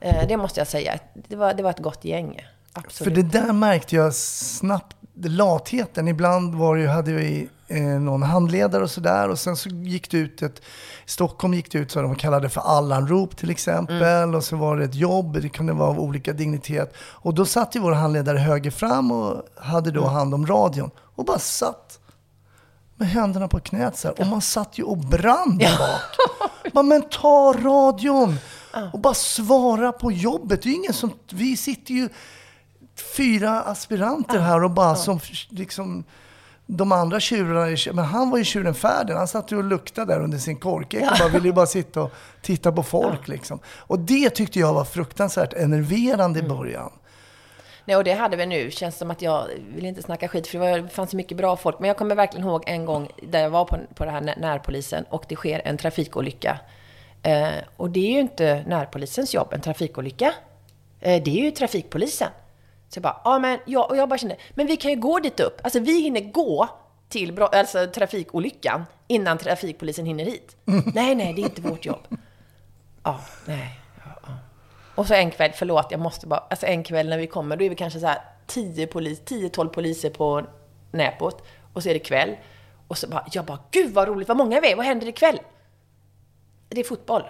Eh, 0.00 0.28
det 0.28 0.36
måste 0.36 0.60
jag 0.60 0.66
säga. 0.66 0.98
Det 1.14 1.36
var, 1.36 1.54
det 1.54 1.62
var 1.62 1.70
ett 1.70 1.78
gott 1.78 2.04
gäng. 2.04 2.46
För 2.74 2.80
Absolut. 2.80 3.14
det 3.14 3.22
där 3.38 3.52
märkte 3.52 3.96
jag 3.96 4.14
snabbt 4.14 4.96
latheten. 5.24 6.08
Ibland 6.08 6.54
var 6.54 6.76
det, 6.76 6.82
ju- 6.82 6.88
hade 6.88 7.12
vi 7.12 7.48
eh, 7.68 7.82
någon 7.82 8.22
handledare 8.22 8.82
och 8.82 8.90
sådär 8.90 9.28
och 9.28 9.38
sen 9.38 9.56
så 9.56 9.68
gick 9.68 10.10
det 10.10 10.18
ut 10.18 10.42
ett, 10.42 10.58
i 11.06 11.10
Stockholm 11.10 11.54
gick 11.54 11.72
det 11.72 11.78
ut 11.78 11.94
vad 11.94 12.04
de 12.04 12.14
kallade 12.14 12.48
för 12.48 12.60
allanrop 12.60 13.36
till 13.36 13.50
exempel 13.50 14.34
och 14.34 14.44
så 14.44 14.56
var 14.56 14.76
det 14.76 14.84
ett 14.84 14.94
jobb, 14.94 15.40
det 15.42 15.48
kunde 15.48 15.72
vara 15.72 15.88
av 15.88 16.00
olika 16.00 16.32
dignitet. 16.32 16.94
Och 16.98 17.34
då 17.34 17.44
satt 17.44 17.76
ju 17.76 17.80
vår 17.80 17.92
handledare 17.92 18.38
höger 18.38 18.70
fram 18.70 19.12
och 19.12 19.42
hade 19.56 19.90
då 19.90 20.06
hand 20.06 20.34
om 20.34 20.46
radion 20.46 20.90
och 20.98 21.24
bara 21.24 21.38
satt 21.38 21.98
med 22.96 23.08
händerna 23.08 23.48
på 23.48 23.60
knät 23.60 23.96
så 23.98 24.08
här. 24.08 24.20
Och 24.20 24.26
man 24.26 24.40
satt 24.40 24.78
ju 24.78 24.82
och 24.82 24.98
brann 24.98 25.58
där 25.58 25.78
bak. 25.78 26.72
Bara, 26.72 26.82
men 26.82 27.02
ta 27.02 27.52
radion 27.64 28.36
och 28.92 28.98
bara 29.00 29.14
svara 29.14 29.92
på 29.92 30.12
jobbet. 30.12 30.62
Det 30.62 30.68
är 30.68 30.74
ingen 30.74 30.92
som, 30.92 31.10
vi 31.30 31.56
sitter 31.56 31.94
ju 31.94 32.08
fyra 33.16 33.60
aspiranter 33.60 34.38
här 34.38 34.64
och 34.64 34.70
bara 34.70 34.94
som 34.94 35.20
liksom 35.48 36.04
de 36.66 36.92
andra 36.92 37.20
tjurarna, 37.20 37.76
men 37.92 38.04
han 38.04 38.30
var 38.30 38.38
ju 38.38 38.44
tjuren 38.44 38.74
färdig. 38.74 39.14
Han 39.14 39.28
satt 39.28 39.52
ju 39.52 39.56
och 39.56 39.64
luktade 39.64 40.14
där 40.14 40.20
under 40.20 40.38
sin 40.38 40.56
korkek 40.56 41.10
och 41.12 41.18
bara 41.18 41.28
ville 41.28 41.46
ju 41.46 41.52
bara 41.52 41.66
sitta 41.66 42.02
och 42.02 42.12
titta 42.42 42.72
på 42.72 42.82
folk 42.82 43.28
liksom. 43.28 43.58
Och 43.66 43.98
det 43.98 44.30
tyckte 44.30 44.58
jag 44.58 44.74
var 44.74 44.84
fruktansvärt 44.84 45.52
enerverande 45.52 46.38
i 46.38 46.42
början. 46.42 46.92
Nej, 47.84 47.96
och 47.96 48.04
det 48.04 48.12
hade 48.12 48.36
vi 48.36 48.46
nu. 48.46 48.70
Känns 48.70 48.98
som 48.98 49.10
att 49.10 49.22
jag 49.22 49.44
vill 49.74 49.86
inte 49.86 50.02
snacka 50.02 50.28
skit, 50.28 50.46
för 50.46 50.58
det, 50.58 50.80
var, 50.80 50.88
fanns 50.88 51.10
så 51.10 51.16
mycket 51.16 51.36
bra 51.36 51.56
folk. 51.56 51.78
Men 51.80 51.88
jag 51.88 51.96
kommer 51.96 52.14
verkligen 52.14 52.46
ihåg 52.46 52.62
en 52.66 52.84
gång 52.84 53.08
där 53.22 53.40
jag 53.42 53.50
var 53.50 53.64
på, 53.64 53.78
på 53.94 54.04
det 54.04 54.10
här 54.10 54.20
när- 54.20 54.36
närpolisen 54.36 55.04
och 55.10 55.24
det 55.28 55.36
sker 55.36 55.62
en 55.64 55.76
trafikolycka. 55.76 56.58
Eh, 57.22 57.48
och 57.76 57.90
det 57.90 58.00
är 58.00 58.12
ju 58.12 58.20
inte 58.20 58.64
närpolisens 58.66 59.34
jobb, 59.34 59.52
en 59.52 59.60
trafikolycka. 59.60 60.34
Eh, 61.00 61.22
det 61.22 61.30
är 61.40 61.44
ju 61.44 61.50
trafikpolisen. 61.50 62.28
Så 62.90 62.98
jag 62.98 63.02
bara, 63.02 63.20
ja 63.24 63.38
men, 63.38 63.58
jag, 63.64 63.90
och 63.90 63.96
jag 63.96 64.08
bara 64.08 64.18
kände, 64.18 64.36
men 64.54 64.66
vi 64.66 64.76
kan 64.76 64.90
ju 64.90 64.96
gå 64.96 65.18
dit 65.18 65.40
upp. 65.40 65.60
Alltså 65.62 65.80
vi 65.80 66.02
hinner 66.02 66.20
gå 66.20 66.68
till 67.08 67.42
alltså, 67.42 67.86
trafikolyckan 67.86 68.84
innan 69.06 69.38
trafikpolisen 69.38 70.06
hinner 70.06 70.24
hit. 70.24 70.56
Nej, 70.94 71.14
nej, 71.14 71.32
det 71.34 71.42
är 71.42 71.44
inte 71.44 71.62
vårt 71.62 71.86
jobb. 71.86 72.06
Ja, 73.02 73.20
nej. 73.46 73.80
Ja, 73.96 74.10
ja. 74.22 74.28
Och 74.94 75.06
så 75.06 75.14
en 75.14 75.30
kväll, 75.30 75.52
förlåt, 75.54 75.86
jag 75.90 76.00
måste 76.00 76.26
bara, 76.26 76.40
alltså 76.50 76.66
en 76.66 76.84
kväll 76.84 77.08
när 77.08 77.18
vi 77.18 77.26
kommer, 77.26 77.56
då 77.56 77.64
är 77.64 77.70
vi 77.70 77.76
kanske 77.76 78.00
så 78.00 78.06
här 78.06 78.18
10 78.46 78.86
polis, 78.86 79.22
10-12 79.22 79.68
poliser 79.68 80.10
på 80.10 80.42
Näpot. 80.92 81.44
Och 81.72 81.82
så 81.82 81.88
är 81.88 81.94
det 81.94 82.00
kväll. 82.00 82.36
Och 82.88 82.98
så 82.98 83.08
bara, 83.08 83.26
jag 83.32 83.44
bara, 83.44 83.58
gud 83.70 83.94
vad 83.94 84.08
roligt, 84.08 84.28
vad 84.28 84.36
många 84.36 84.60
vi 84.60 84.72
är, 84.72 84.76
vad 84.76 84.86
händer 84.86 85.08
ikväll? 85.08 85.40
Det 86.68 86.80
är 86.80 86.84
fotboll. 86.84 87.22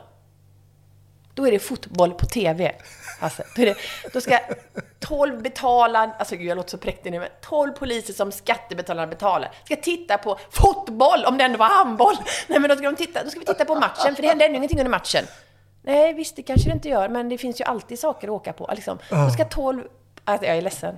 Då 1.41 1.47
är 1.47 1.51
det 1.53 1.59
fotboll 1.59 2.15
på 2.15 2.27
TV. 2.27 2.75
Alltså, 3.21 3.43
då, 3.57 3.65
det, 3.65 3.77
då 4.13 4.21
ska 4.21 4.39
12 4.99 5.43
betala, 5.43 6.11
alltså 6.19 6.37
gud 6.37 6.47
jag 6.47 6.57
låter 6.57 6.71
så 6.71 6.79
präktig 6.79 7.13
nu, 7.13 7.19
men 7.19 7.29
12 7.41 7.73
poliser 7.73 8.13
som 8.13 8.33
skattebetalarna 8.33 9.07
betalar 9.07 9.53
ska 9.65 9.77
titta 9.77 10.19
på 10.19 10.39
fotboll, 10.51 11.25
om 11.25 11.39
det 11.39 11.45
ändå 11.45 11.59
var 11.59 11.67
handboll. 11.67 12.15
Nej 12.49 12.61
men 12.61 12.71
då 12.71 12.77
ska, 12.77 12.91
de 12.91 12.97
titta, 12.97 13.25
då 13.25 13.31
ska 13.31 13.41
vi 13.41 13.47
titta 13.47 13.65
på 13.65 13.75
matchen, 13.75 14.15
för 14.15 14.23
det 14.23 14.29
händer 14.29 14.47
ännu 14.47 14.57
ingenting 14.57 14.79
under 14.79 14.91
matchen. 14.91 15.25
Nej 15.83 16.13
visst, 16.13 16.37
det 16.37 16.43
kanske 16.43 16.69
det 16.69 16.75
inte 16.75 16.89
gör, 16.89 17.09
men 17.09 17.29
det 17.29 17.39
finns 17.39 17.61
ju 17.61 17.65
alltid 17.65 17.99
saker 17.99 18.29
att 18.29 18.33
åka 18.33 18.53
på. 18.53 18.71
Liksom. 18.75 18.99
Då 19.11 19.31
ska 19.31 19.45
12, 19.45 19.85
alltså, 20.25 20.47
jag 20.47 20.57
är 20.57 20.63
ledsen. 20.63 20.97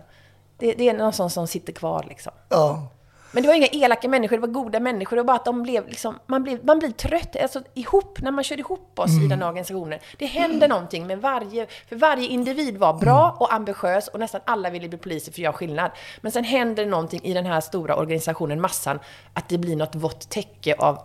Det, 0.59 0.72
det 0.72 0.88
är 0.88 0.94
någon 0.94 1.12
sån 1.12 1.31
som 1.31 1.46
sitter 1.46 1.72
kvar 1.72 2.07
liksom. 2.09 2.33
Ja. 2.48 2.88
Men 3.32 3.42
det 3.42 3.46
var 3.46 3.54
inga 3.54 3.66
elaka 3.66 4.08
människor, 4.08 4.36
det 4.36 4.40
var 4.40 4.48
goda 4.48 4.80
människor. 4.80 5.16
Det 5.16 5.22
var 5.22 5.26
bara 5.26 5.36
att 5.36 5.44
de 5.44 5.62
blev 5.62 5.88
liksom, 5.88 6.18
man, 6.26 6.42
blev, 6.42 6.64
man 6.64 6.78
blir 6.78 6.90
trött. 6.90 7.36
Alltså 7.42 7.62
ihop, 7.74 8.20
när 8.20 8.30
man 8.30 8.44
kör 8.44 8.58
ihop 8.58 8.98
oss 8.98 9.10
i 9.24 9.26
den 9.26 9.42
organisationen. 9.42 9.98
Det 10.18 10.26
händer 10.26 10.68
någonting 10.68 11.06
med 11.06 11.20
varje, 11.20 11.66
för 11.88 11.96
varje 11.96 12.28
individ 12.28 12.76
var 12.76 12.94
bra 12.94 13.36
och 13.40 13.54
ambitiös 13.54 14.08
och 14.08 14.20
nästan 14.20 14.40
alla 14.44 14.70
ville 14.70 14.88
bli 14.88 14.98
poliser 14.98 15.32
för 15.32 15.36
att 15.36 15.44
göra 15.44 15.52
skillnad. 15.52 15.90
Men 16.20 16.32
sen 16.32 16.44
händer 16.44 16.86
någonting 16.86 17.20
i 17.24 17.32
den 17.32 17.46
här 17.46 17.60
stora 17.60 17.96
organisationen, 17.96 18.60
massan, 18.60 18.98
att 19.32 19.48
det 19.48 19.58
blir 19.58 19.76
något 19.76 19.94
vått 19.94 20.30
täcke 20.30 20.74
av 20.74 20.98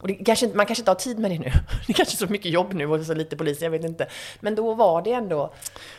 och 0.00 0.08
det 0.08 0.14
kanske, 0.14 0.48
man 0.54 0.66
kanske 0.66 0.80
inte 0.80 0.90
har 0.90 0.96
tid 0.96 1.18
med 1.18 1.30
det 1.30 1.38
nu. 1.38 1.52
Det 1.86 1.92
kanske 1.92 2.14
är 2.14 2.26
så 2.26 2.32
mycket 2.32 2.52
jobb 2.52 2.72
nu 2.74 2.86
och 2.86 3.06
så 3.06 3.14
lite 3.14 3.36
poliser, 3.36 3.66
jag 3.66 3.70
vet 3.70 3.84
inte. 3.84 4.06
Men 4.40 4.54
då 4.54 4.74
var 4.74 5.02
det 5.02 5.12
ändå... 5.12 5.52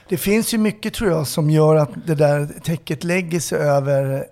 Det 0.10 0.18
finns 0.18 0.54
ju 0.54 0.58
mycket 0.58 0.94
tror 0.94 1.10
jag 1.10 1.28
som 1.28 1.50
gör 1.50 1.76
att 1.76 1.90
det 2.06 2.16
där 2.16 2.48
täcket 2.64 3.04
lägger 3.04 3.40
sig 3.40 3.60
över 3.60 4.26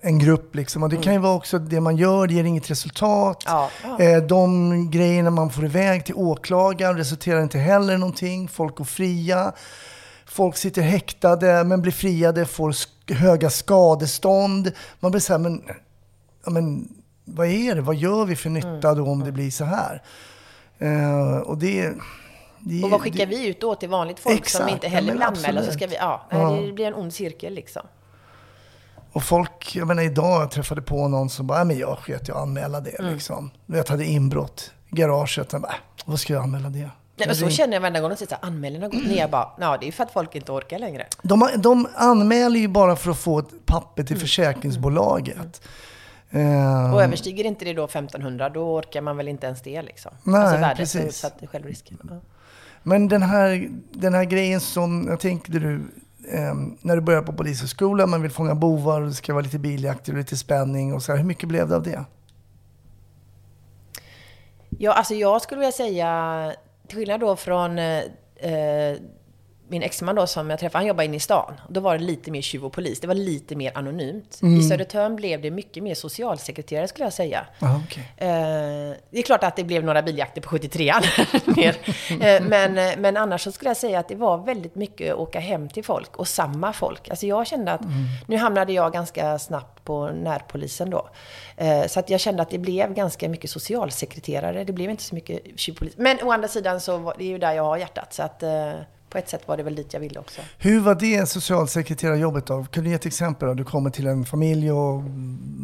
en 0.00 0.18
grupp. 0.18 0.54
Liksom. 0.54 0.82
Och 0.82 0.88
det 0.88 0.96
kan 0.96 1.12
ju 1.12 1.18
vara 1.18 1.34
också 1.34 1.58
det 1.58 1.80
man 1.80 1.96
gör, 1.96 2.26
det 2.26 2.34
ger 2.34 2.44
inget 2.44 2.70
resultat. 2.70 3.42
Ja. 3.46 3.70
Eh, 3.98 4.22
de 4.22 4.90
grejerna 4.90 5.30
man 5.30 5.50
får 5.50 5.64
iväg 5.64 6.04
till 6.04 6.14
åklagaren 6.14 6.96
resulterar 6.96 7.42
inte 7.42 7.58
heller 7.58 7.94
i 7.94 7.98
någonting. 7.98 8.48
Folk 8.48 8.76
går 8.76 8.84
fria. 8.84 9.52
Folk 10.26 10.56
sitter 10.56 10.82
häktade 10.82 11.64
men 11.64 11.82
blir 11.82 11.92
friade, 11.92 12.46
får 12.46 12.74
höga 13.14 13.50
skadestånd. 13.50 14.72
Man 15.00 15.10
blir 15.10 15.20
så 15.20 15.32
här, 15.32 15.40
men, 15.40 15.62
ja, 16.44 16.50
men 16.50 16.88
vad 17.24 17.46
är 17.46 17.74
det? 17.74 17.80
Vad 17.80 17.96
gör 17.96 18.24
vi 18.24 18.36
för 18.36 18.50
nytta 18.50 18.94
då 18.94 19.06
om 19.06 19.24
det 19.24 19.32
blir 19.32 19.50
så 19.50 19.64
här? 19.64 20.02
Eh, 20.78 21.38
och 21.38 21.58
det, 21.58 21.92
det 22.58 22.84
Och 22.84 22.90
vad 22.90 23.00
skickar 23.00 23.26
det, 23.26 23.36
vi 23.36 23.48
ut 23.48 23.60
då 23.60 23.74
till 23.74 23.88
vanligt 23.88 24.18
folk 24.18 24.48
som 24.48 24.62
Exakt, 24.62 24.72
inte 24.72 24.86
ja, 24.86 24.90
heller 24.90 25.12
vill 25.12 25.22
anmäla? 25.22 25.42
Så 25.42 25.48
absolut. 25.48 25.74
ska 25.74 25.86
vi, 25.86 25.96
ja, 25.96 26.26
Ja. 26.30 26.50
det 26.66 26.72
blir 26.72 26.86
en 26.86 26.94
ond 26.94 27.14
cirkel 27.14 27.54
liksom. 27.54 27.82
Och 29.14 29.22
folk, 29.22 29.76
jag 29.76 29.88
menar 29.88 30.02
idag, 30.02 30.42
jag 30.42 30.50
träffade 30.50 30.82
på 30.82 31.08
någon 31.08 31.30
som 31.30 31.46
bara, 31.46 31.58
"Nej, 31.58 31.66
men 31.66 31.78
jag 31.78 31.98
sket 31.98 32.28
jag 32.28 32.36
anmäla 32.36 32.80
det 32.80 32.98
Mm. 32.98 33.14
liksom. 33.14 33.50
Jag 33.66 33.88
hade 33.88 34.04
inbrott 34.04 34.70
i 34.88 34.94
garaget. 34.96 35.52
Jag 35.52 35.62
bara, 35.62 35.72
"Äh, 35.72 35.78
vad 36.04 36.20
ska 36.20 36.32
jag 36.32 36.42
anmäla 36.42 36.68
det? 36.68 36.90
Nej, 37.16 37.26
men 37.26 37.36
så 37.36 37.48
känner 37.48 37.72
jag 37.74 37.80
varenda 37.80 38.00
gång 38.00 38.10
de 38.10 38.16
säger 38.16 38.38
anmälan 38.42 38.82
har 38.82 38.88
gått 38.88 39.06
ner. 39.06 39.16
Jag 39.18 39.30
bara, 39.30 39.48
ja 39.60 39.76
det 39.80 39.84
är 39.84 39.86
ju 39.86 39.92
för 39.92 40.04
att 40.04 40.12
folk 40.12 40.34
inte 40.34 40.52
orkar 40.52 40.78
längre. 40.78 41.06
De, 41.22 41.48
de 41.56 41.88
anmäler 41.94 42.60
ju 42.60 42.68
bara 42.68 42.96
för 42.96 43.10
att 43.10 43.18
få 43.18 43.38
ett 43.38 43.66
papper 43.66 44.00
Mm. 44.02 44.06
till 44.06 44.18
försäkringsbolaget. 44.18 45.62
Eh, 46.30 46.94
Och 46.94 47.02
överstiger 47.02 47.44
inte 47.44 47.64
det 47.64 47.72
då 47.72 47.84
1500, 47.88 48.48
då 48.48 48.74
orkar 48.76 49.00
man 49.00 49.16
väl 49.16 49.28
inte 49.28 49.46
ens 49.46 49.62
det 49.62 49.82
liksom. 49.82 50.12
Nej, 50.22 50.40
alltså 50.40 50.56
värdet, 50.60 50.76
precis. 50.76 51.16
Så 51.16 51.26
att 51.26 51.42
självrisken. 51.52 51.98
Ja. 52.10 52.20
Men 52.82 53.08
den 53.08 53.22
här, 53.22 53.68
den 53.92 54.14
här 54.14 54.24
grejen 54.24 54.60
som, 54.60 55.06
jag 55.10 55.20
tänkte 55.20 55.52
du, 55.52 55.80
eh, 56.32 56.54
när 56.80 56.96
du 56.96 57.02
börjar 57.02 57.22
på 57.22 57.32
polishögskolan, 57.32 58.10
man 58.10 58.22
vill 58.22 58.30
fånga 58.30 58.54
bovar 58.54 59.00
och 59.00 59.06
det 59.06 59.14
ska 59.14 59.32
vara 59.32 59.42
lite 59.42 59.58
biljakt 59.58 60.08
och 60.08 60.14
lite 60.14 60.36
spänning 60.36 60.94
och 60.94 61.02
så 61.02 61.12
här. 61.12 61.18
Hur 61.18 61.26
mycket 61.26 61.48
blev 61.48 61.68
det 61.68 61.76
av 61.76 61.82
det? 61.82 62.04
Ja, 64.78 64.92
alltså 64.92 65.14
jag 65.14 65.42
skulle 65.42 65.58
vilja 65.58 65.72
säga, 65.72 66.52
till 66.88 66.98
skillnad 66.98 67.20
då 67.20 67.36
från 67.36 67.78
eh, 67.78 68.02
eh, 68.36 68.96
min 69.68 69.82
exman 69.82 70.14
då 70.14 70.26
som 70.26 70.50
jag 70.50 70.58
träffade, 70.58 70.78
han 70.78 70.86
jobbade 70.86 71.04
inne 71.04 71.16
i 71.16 71.20
stan. 71.20 71.60
Då 71.68 71.80
var 71.80 71.98
det 71.98 72.04
lite 72.04 72.30
mer 72.30 72.42
tjuv 72.42 72.64
och 72.64 72.72
polis. 72.72 73.00
Det 73.00 73.06
var 73.06 73.14
lite 73.14 73.56
mer 73.56 73.72
anonymt. 73.74 74.40
I 74.42 74.62
Södertörn 74.62 75.16
blev 75.16 75.40
det 75.40 75.50
mycket 75.50 75.82
mer 75.82 75.94
socialsekreterare 75.94 76.88
skulle 76.88 77.06
jag 77.06 77.12
säga. 77.12 77.46
Aha, 77.62 77.80
okej. 77.86 78.12
Eh, 78.16 78.26
det 79.10 79.18
är 79.18 79.22
klart 79.22 79.44
att 79.44 79.56
det 79.56 79.64
blev 79.64 79.84
några 79.84 80.02
biljakter 80.02 80.40
på 80.40 80.56
73an 80.56 81.56
ner. 81.56 81.76
Eh, 82.24 82.42
men, 82.42 82.78
eh, 82.78 82.96
men 82.98 83.16
annars 83.16 83.42
så 83.42 83.52
skulle 83.52 83.70
jag 83.70 83.76
säga 83.76 83.98
att 83.98 84.08
det 84.08 84.14
var 84.14 84.38
väldigt 84.38 84.74
mycket 84.74 85.14
åka 85.14 85.40
hem 85.40 85.68
till 85.68 85.84
folk 85.84 86.16
och 86.16 86.28
samma 86.28 86.72
folk. 86.72 87.08
Alltså 87.08 87.26
jag 87.26 87.46
kände 87.46 87.72
att 87.72 87.80
nu 88.26 88.36
hamnade 88.36 88.72
jag 88.72 88.92
ganska 88.92 89.38
snabbt 89.38 89.84
på 89.84 90.08
närpolisen 90.08 90.90
då. 90.90 91.08
Eh, 91.56 91.86
så 91.86 92.00
att 92.00 92.10
jag 92.10 92.20
kände 92.20 92.42
att 92.42 92.50
det 92.50 92.58
blev 92.58 92.94
ganska 92.94 93.28
mycket 93.28 93.50
socialsekreterare. 93.50 94.64
Det 94.64 94.72
blev 94.72 94.90
inte 94.90 95.02
så 95.02 95.14
mycket 95.14 95.40
tjuvpolis. 95.56 95.94
Men 95.96 96.18
å 96.22 96.32
andra 96.32 96.48
sidan 96.48 96.80
så 96.80 96.96
var 96.96 97.14
det 97.18 97.24
är 97.24 97.28
ju 97.28 97.38
där 97.38 97.52
jag 97.52 97.62
har 97.62 97.76
hjärtat. 97.76 98.12
Så 98.14 98.22
att 98.22 98.42
eh, 98.42 98.72
på 99.14 99.18
ett 99.18 99.28
sätt 99.28 99.48
var 99.48 99.56
det 99.56 99.62
väl 99.62 99.74
dit 99.74 99.92
jag 99.92 100.00
ville 100.00 100.20
också. 100.20 100.40
Hur 100.58 100.80
var 100.80 100.94
det 100.94 101.28
socialsekreterarjobbet 101.28 102.46
då? 102.46 102.64
Kan 102.64 102.84
du 102.84 102.90
ge 102.90 102.96
ett 102.96 103.06
exempel? 103.06 103.48
Då? 103.48 103.54
Du 103.54 103.64
kommer 103.64 103.90
till 103.90 104.06
en 104.06 104.24
familj 104.24 104.72
och 104.72 105.02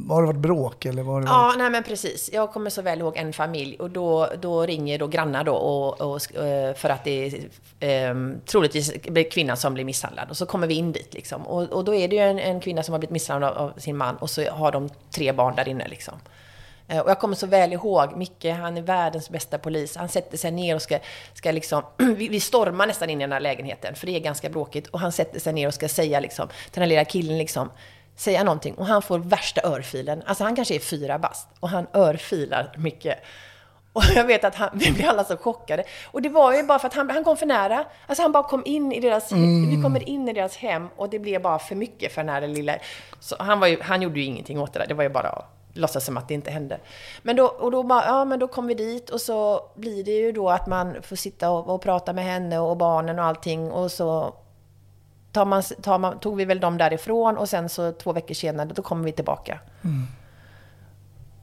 har 0.08 0.20
det 0.20 0.26
varit 0.26 0.40
bråk 0.40 0.84
eller 0.84 1.02
var 1.02 1.20
det 1.20 1.26
varit... 1.26 1.54
Ja, 1.54 1.54
nej 1.58 1.70
men 1.70 1.82
precis. 1.82 2.30
Jag 2.32 2.52
kommer 2.52 2.70
så 2.70 2.82
väl 2.82 3.00
ihåg 3.00 3.16
en 3.16 3.32
familj 3.32 3.76
och 3.76 3.90
då, 3.90 4.28
då 4.40 4.66
ringer 4.66 4.98
då 4.98 5.06
grannar 5.06 5.44
då 5.44 5.52
och, 5.52 6.00
och, 6.00 6.36
eh, 6.36 6.74
för 6.74 6.88
att 6.88 7.04
det 7.04 7.26
är 7.80 8.10
eh, 8.10 8.14
troligtvis 8.46 9.02
blir 9.02 9.30
kvinnan 9.30 9.56
som 9.56 9.74
blir 9.74 9.84
misshandlad. 9.84 10.30
Och 10.30 10.36
så 10.36 10.46
kommer 10.46 10.66
vi 10.66 10.74
in 10.74 10.92
dit 10.92 11.14
liksom. 11.14 11.46
Och, 11.46 11.62
och 11.62 11.84
då 11.84 11.94
är 11.94 12.08
det 12.08 12.16
ju 12.16 12.22
en, 12.22 12.38
en 12.38 12.60
kvinna 12.60 12.82
som 12.82 12.92
har 12.92 12.98
blivit 12.98 13.12
misshandlad 13.12 13.52
av, 13.52 13.68
av 13.68 13.78
sin 13.78 13.96
man 13.96 14.16
och 14.16 14.30
så 14.30 14.50
har 14.50 14.72
de 14.72 14.88
tre 15.10 15.32
barn 15.32 15.54
där 15.56 15.68
inne 15.68 15.88
liksom. 15.88 16.14
Eh, 16.90 16.98
Och 17.00 17.11
jag 17.11 17.18
kommer 17.18 17.35
så 17.35 17.46
väl 17.46 17.72
ihåg 17.72 18.16
Micke, 18.16 18.44
han 18.44 18.76
är 18.76 18.83
världens 18.83 19.31
bästa 19.31 19.59
polis. 19.59 19.96
Han 19.96 20.09
sätter 20.09 20.37
sig 20.38 20.50
ner 20.50 20.74
och 20.74 20.83
ska, 20.83 20.98
ska 21.35 21.50
liksom, 21.53 21.83
vi, 21.96 22.29
vi 22.29 22.40
stormar 22.40 22.87
nästan 22.87 23.11
in 23.11 23.20
i 23.20 23.24
den 23.24 23.33
här 23.33 23.40
lägenheten, 23.40 23.94
för 23.94 24.07
det 24.07 24.16
är 24.16 24.20
ganska 24.20 24.48
bråkigt. 24.48 24.87
Och 24.87 25.00
han 25.00 25.12
sätter 25.12 25.40
sig 25.40 25.53
ner 25.53 25.66
och 25.68 25.74
ska 25.74 25.88
säga 25.88 26.20
liksom, 26.20 26.48
till 26.48 26.57
den 26.72 26.83
här 26.83 26.88
lilla 26.88 27.05
killen 27.05 27.38
liksom, 27.38 27.70
säga 28.16 28.44
någonting. 28.44 28.74
Och 28.74 28.87
han 28.87 29.03
får 29.03 29.18
värsta 29.18 29.61
örfilen. 29.68 30.22
Alltså 30.26 30.44
han 30.44 30.57
kanske 30.57 30.74
är 30.74 30.79
fyra 30.81 31.18
bast. 31.18 31.48
Och 31.61 31.68
han 31.68 31.87
örfilar 31.94 32.72
Micke. 32.76 33.07
Och 33.92 34.03
jag 34.14 34.24
vet 34.24 34.44
att 34.44 34.55
han, 34.55 34.70
vi 34.74 34.92
blev 34.92 35.09
alla 35.09 35.24
så 35.24 35.37
chockade. 35.37 35.85
Och 36.05 36.22
det 36.22 36.29
var 36.29 36.55
ju 36.55 36.62
bara 36.62 36.79
för 36.79 36.87
att 36.88 36.94
han, 36.94 37.11
han 37.11 37.24
kom 37.24 37.37
för 37.37 37.46
nära. 37.46 37.85
Alltså 38.07 38.22
han 38.22 38.33
bara 38.33 38.42
kom 38.42 38.62
in 38.64 38.92
i 38.92 39.00
deras, 39.00 39.33
vi 39.33 39.81
kommer 39.83 40.09
in 40.09 40.29
i 40.29 40.33
deras 40.33 40.57
hem 40.57 40.88
och 40.96 41.11
det 41.11 41.18
blev 41.18 41.42
bara 41.42 41.59
för 41.59 41.74
mycket 41.74 42.12
för 42.12 42.20
den 42.22 42.29
här 42.29 42.46
lilla... 42.46 42.76
Så 43.20 43.37
han, 43.38 43.61
var 43.61 43.66
ju, 43.66 43.81
han 43.83 44.03
gjorde 44.03 44.20
ju 44.20 44.26
ingenting 44.26 44.61
åt 44.61 44.72
det 44.72 44.79
där. 44.79 44.87
Det 44.87 44.94
var 44.94 45.03
ju 45.03 45.09
bara 45.11 45.44
låtsas 45.72 46.04
som 46.04 46.16
att 46.16 46.28
det 46.28 46.35
inte 46.35 46.50
hände. 46.50 46.80
Men 47.22 47.37
då, 47.37 47.44
och 47.46 47.70
då 47.70 47.83
bara, 47.83 48.04
ja 48.04 48.24
men 48.24 48.38
då 48.38 48.48
kom 48.48 48.66
vi 48.66 48.74
dit 48.74 49.11
och 49.11 49.20
så 49.20 49.61
blir 49.74 50.04
det 50.04 50.11
ju 50.11 50.33
då 50.33 50.50
att 50.50 50.66
man 50.66 51.02
får 51.02 51.16
sitta 51.16 51.50
och, 51.50 51.74
och 51.74 51.83
prata 51.83 52.12
med 52.12 52.24
henne 52.24 52.59
och 52.59 52.76
barnen 52.76 53.18
och 53.18 53.24
allting 53.24 53.70
och 53.70 53.92
så 53.92 54.35
tar 55.33 55.44
man, 55.44 55.62
tar 55.62 55.98
man, 55.98 56.18
tog 56.18 56.37
vi 56.37 56.44
väl 56.44 56.61
dem 56.61 56.78
därifrån 56.78 57.37
och 57.37 57.48
sen 57.48 57.68
så 57.68 57.92
två 57.92 58.12
veckor 58.12 58.35
senare, 58.35 58.68
då 58.74 58.83
kommer 58.83 59.04
vi 59.04 59.12
tillbaka. 59.12 59.59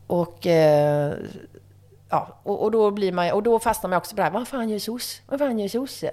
Och, 0.08 0.48
eh, 0.48 1.14
ja, 2.10 2.40
och, 2.44 2.64
och 2.64 2.72
då 2.72 2.92
blir 2.92 3.12
man, 3.12 3.32
och 3.32 3.44
då 3.44 3.60
fastnar 3.60 3.90
man 3.90 3.98
också 3.98 4.16
på 4.16 4.18
det 4.18 4.24
här, 4.24 4.32
vad 4.32 4.48
fan 4.48 4.70
gör 4.70 4.80
soc? 4.80 5.22
Vad 5.28 5.40
fan 5.40 5.60
gör 5.60 5.68
sosse? 5.68 6.12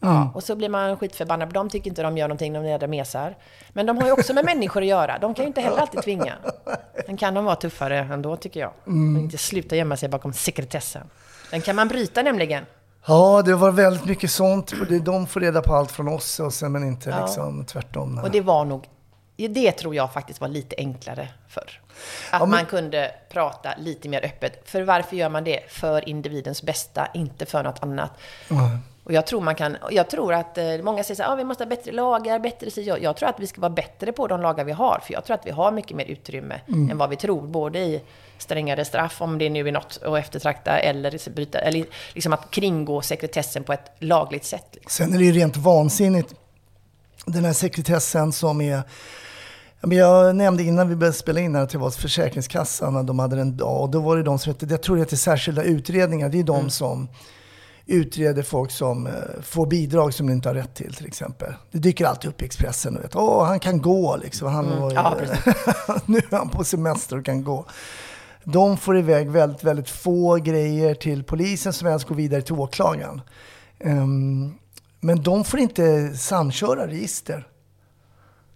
Ja, 0.00 0.30
och 0.34 0.42
så 0.42 0.56
blir 0.56 0.68
man 0.68 0.96
skitförbannad, 0.96 1.48
för 1.48 1.54
de 1.54 1.70
tycker 1.70 1.90
inte 1.90 2.02
de 2.02 2.18
gör 2.18 2.28
någonting, 2.28 2.52
de 2.52 2.64
jädra 2.64 2.86
mesar. 2.86 3.36
Men 3.68 3.86
de 3.86 3.98
har 3.98 4.06
ju 4.06 4.12
också 4.12 4.34
med 4.34 4.44
människor 4.54 4.80
att 4.82 4.86
göra, 4.88 5.18
de 5.18 5.34
kan 5.34 5.42
ju 5.42 5.46
inte 5.46 5.60
heller 5.60 5.78
alltid 5.78 6.02
tvinga. 6.02 6.34
Men 7.06 7.16
kan 7.16 7.34
de 7.34 7.44
vara 7.44 7.56
tuffare 7.56 7.98
ändå, 7.98 8.36
tycker 8.36 8.60
jag. 8.60 8.72
Och 8.84 8.92
inte 8.92 9.38
sluta 9.38 9.76
gömma 9.76 9.96
sig 9.96 10.08
bakom 10.08 10.32
sekretessen. 10.32 11.10
Den 11.50 11.60
kan 11.60 11.76
man 11.76 11.88
bryta 11.88 12.22
nämligen. 12.22 12.64
Ja, 13.06 13.42
det 13.42 13.54
var 13.54 13.70
väldigt 13.70 14.04
mycket 14.04 14.30
sånt. 14.30 14.72
De 15.04 15.26
får 15.26 15.40
reda 15.40 15.62
på 15.62 15.74
allt 15.74 15.90
från 15.90 16.08
oss 16.08 16.40
och 16.40 16.52
sen, 16.54 16.72
men 16.72 16.82
inte 16.86 17.10
Ja. 17.10 17.20
liksom 17.26 17.64
tvärtom. 17.64 18.14
nej. 18.14 18.24
Och 18.24 18.30
det 18.30 18.40
var 18.40 18.64
nog, 18.64 18.84
det 19.36 19.72
tror 19.72 19.94
jag 19.94 20.12
faktiskt 20.12 20.40
var 20.40 20.48
lite 20.48 20.74
enklare 20.78 21.28
förr. 21.48 21.80
Att 22.30 22.40
men- 22.40 22.50
man 22.50 22.66
kunde 22.66 23.10
prata 23.32 23.70
lite 23.78 24.08
mer 24.08 24.24
öppet. 24.24 24.62
För 24.70 24.82
varför 24.82 25.16
gör 25.16 25.28
man 25.28 25.44
det? 25.44 25.60
För 25.68 26.08
individens 26.08 26.62
bästa, 26.62 27.08
inte 27.14 27.46
för 27.46 27.62
något 27.62 27.82
annat. 27.82 28.10
Och 29.08 29.14
jag 29.14 29.26
tror 29.26 29.40
man 29.40 29.54
kan, 29.54 29.76
jag 29.90 30.10
tror 30.10 30.34
att 30.34 30.58
eh, 30.58 30.64
många 30.82 31.04
säger 31.04 31.16
så 31.16 31.22
här, 31.22 31.32
ah, 31.32 31.34
vi 31.34 31.44
måste 31.44 31.64
ha 31.64 31.68
bättre 31.68 31.92
lagar, 31.92 32.38
bättre 32.38 32.70
si. 32.70 32.82
Jag, 32.82 33.02
jag 33.02 33.16
tror 33.16 33.28
att 33.28 33.40
vi 33.40 33.46
ska 33.46 33.60
vara 33.60 33.70
bättre 33.70 34.12
på 34.12 34.26
de 34.26 34.40
lagar 34.40 34.64
vi 34.64 34.72
har. 34.72 35.00
För 35.06 35.12
jag 35.12 35.24
tror 35.24 35.34
att 35.34 35.46
vi 35.46 35.50
har 35.50 35.72
mycket 35.72 35.96
mer 35.96 36.04
utrymme 36.04 36.60
än 36.66 36.98
vad 36.98 37.10
vi 37.10 37.16
tror. 37.16 37.46
Både 37.46 37.78
i 37.78 38.02
strängare 38.38 38.84
straff, 38.84 39.22
om 39.22 39.38
det 39.38 39.50
nu 39.50 39.68
är 39.68 39.72
något 39.72 39.98
att 40.04 40.18
eftertrakta, 40.18 40.78
eller, 40.78 41.30
bryta, 41.30 41.58
eller 41.58 41.84
liksom 42.14 42.32
att 42.32 42.50
kringgå 42.50 43.02
sekretessen 43.02 43.64
på 43.64 43.72
ett 43.72 43.92
lagligt 43.98 44.44
sätt. 44.44 44.66
Liksom. 44.72 45.06
Sen 45.06 45.14
är 45.14 45.18
det 45.18 45.24
ju 45.24 45.32
rent 45.32 45.56
vansinnigt, 45.56 46.34
den 47.26 47.44
här 47.44 47.52
sekretessen 47.52 48.32
som 48.32 48.60
är... 48.60 48.82
Jag 49.80 50.36
nämnde 50.36 50.62
innan 50.62 50.88
vi 50.88 50.96
började 50.96 51.16
spela 51.16 51.40
in 51.40 51.54
här 51.54 51.62
att 51.62 51.70
det 51.70 51.78
var 51.78 51.90
Försäkringskassan 51.90 53.06
de 53.06 53.18
hade 53.18 53.40
en 53.40 53.56
dag. 53.56 53.82
Och 53.82 53.90
då 53.90 54.00
var 54.00 54.16
det 54.16 54.22
de 54.22 54.38
som 54.38 54.52
hette, 54.52 54.66
jag 54.66 54.82
tror 54.82 54.96
det 54.96 55.02
heter 55.02 55.16
särskilda 55.16 55.62
utredningar. 55.62 56.28
Det 56.28 56.38
är 56.38 56.44
de 56.44 56.70
som 56.70 57.08
utreder 57.88 58.42
folk 58.42 58.70
som 58.70 59.06
eh, 59.06 59.12
får 59.42 59.66
bidrag 59.66 60.14
som 60.14 60.26
de 60.26 60.32
inte 60.32 60.48
har 60.48 60.54
rätt 60.54 60.74
till 60.74 60.94
till 60.94 61.06
exempel. 61.06 61.54
Det 61.70 61.78
dyker 61.78 62.04
alltid 62.06 62.30
upp 62.30 62.42
i 62.42 62.44
Expressen 62.44 62.96
och 62.96 63.04
vet, 63.04 63.16
åh 63.16 63.44
han 63.44 63.60
kan 63.60 63.82
gå 63.82 64.16
liksom. 64.16 64.48
Han 64.52 64.80
var 64.80 64.90
ju, 64.90 64.96
Ja, 64.96 65.16
nu 66.06 66.18
är 66.18 66.36
han 66.36 66.48
på 66.48 66.64
semester 66.64 67.18
och 67.18 67.24
kan 67.24 67.44
gå. 67.44 67.64
De 68.44 68.76
får 68.76 68.98
iväg 68.98 69.30
väldigt, 69.30 69.64
väldigt 69.64 69.90
få 69.90 70.34
grejer 70.36 70.94
till 70.94 71.24
polisen 71.24 71.72
som 71.72 71.88
ens 71.88 72.04
går 72.04 72.14
vidare 72.14 72.42
till 72.42 72.54
åklagaren. 72.54 73.20
Ehm, 73.80 74.54
men 75.00 75.22
de 75.22 75.44
får 75.44 75.60
inte 75.60 76.16
samköra 76.16 76.86
register. 76.86 77.46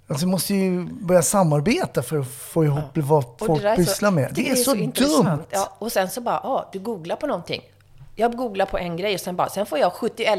Alltså, 0.06 0.26
vi 0.26 0.30
måste 0.32 0.54
ju 0.54 0.84
börja 0.92 1.22
samarbeta 1.22 2.02
för 2.02 2.18
att 2.18 2.28
få 2.28 2.64
ihop 2.64 2.82
vad 2.94 3.24
Och 3.24 3.36
folk 3.46 3.62
så- 3.62 3.76
pysslar 3.76 4.10
med. 4.10 4.28
Det 4.28 4.34
tycker 4.34 4.52
är 4.52 4.56
så, 4.56 4.70
dumt. 4.74 4.82
intressant. 4.82 5.42
Ja, 5.50 5.76
och 5.78 5.92
sen 5.92 6.10
så 6.10 6.20
bara, 6.20 6.40
ja, 6.42 6.68
du 6.72 6.78
googlar 6.78 7.16
på 7.16 7.26
någonting. 7.26 7.60
Jag 8.16 8.36
googlar 8.36 8.66
på 8.66 8.78
en 8.78 8.96
grej 8.96 9.14
och 9.14 9.20
sen 9.20 9.36
bara, 9.36 9.48
sen 9.48 9.66
får 9.66 9.78
jag 9.78 9.92
71 9.92 10.38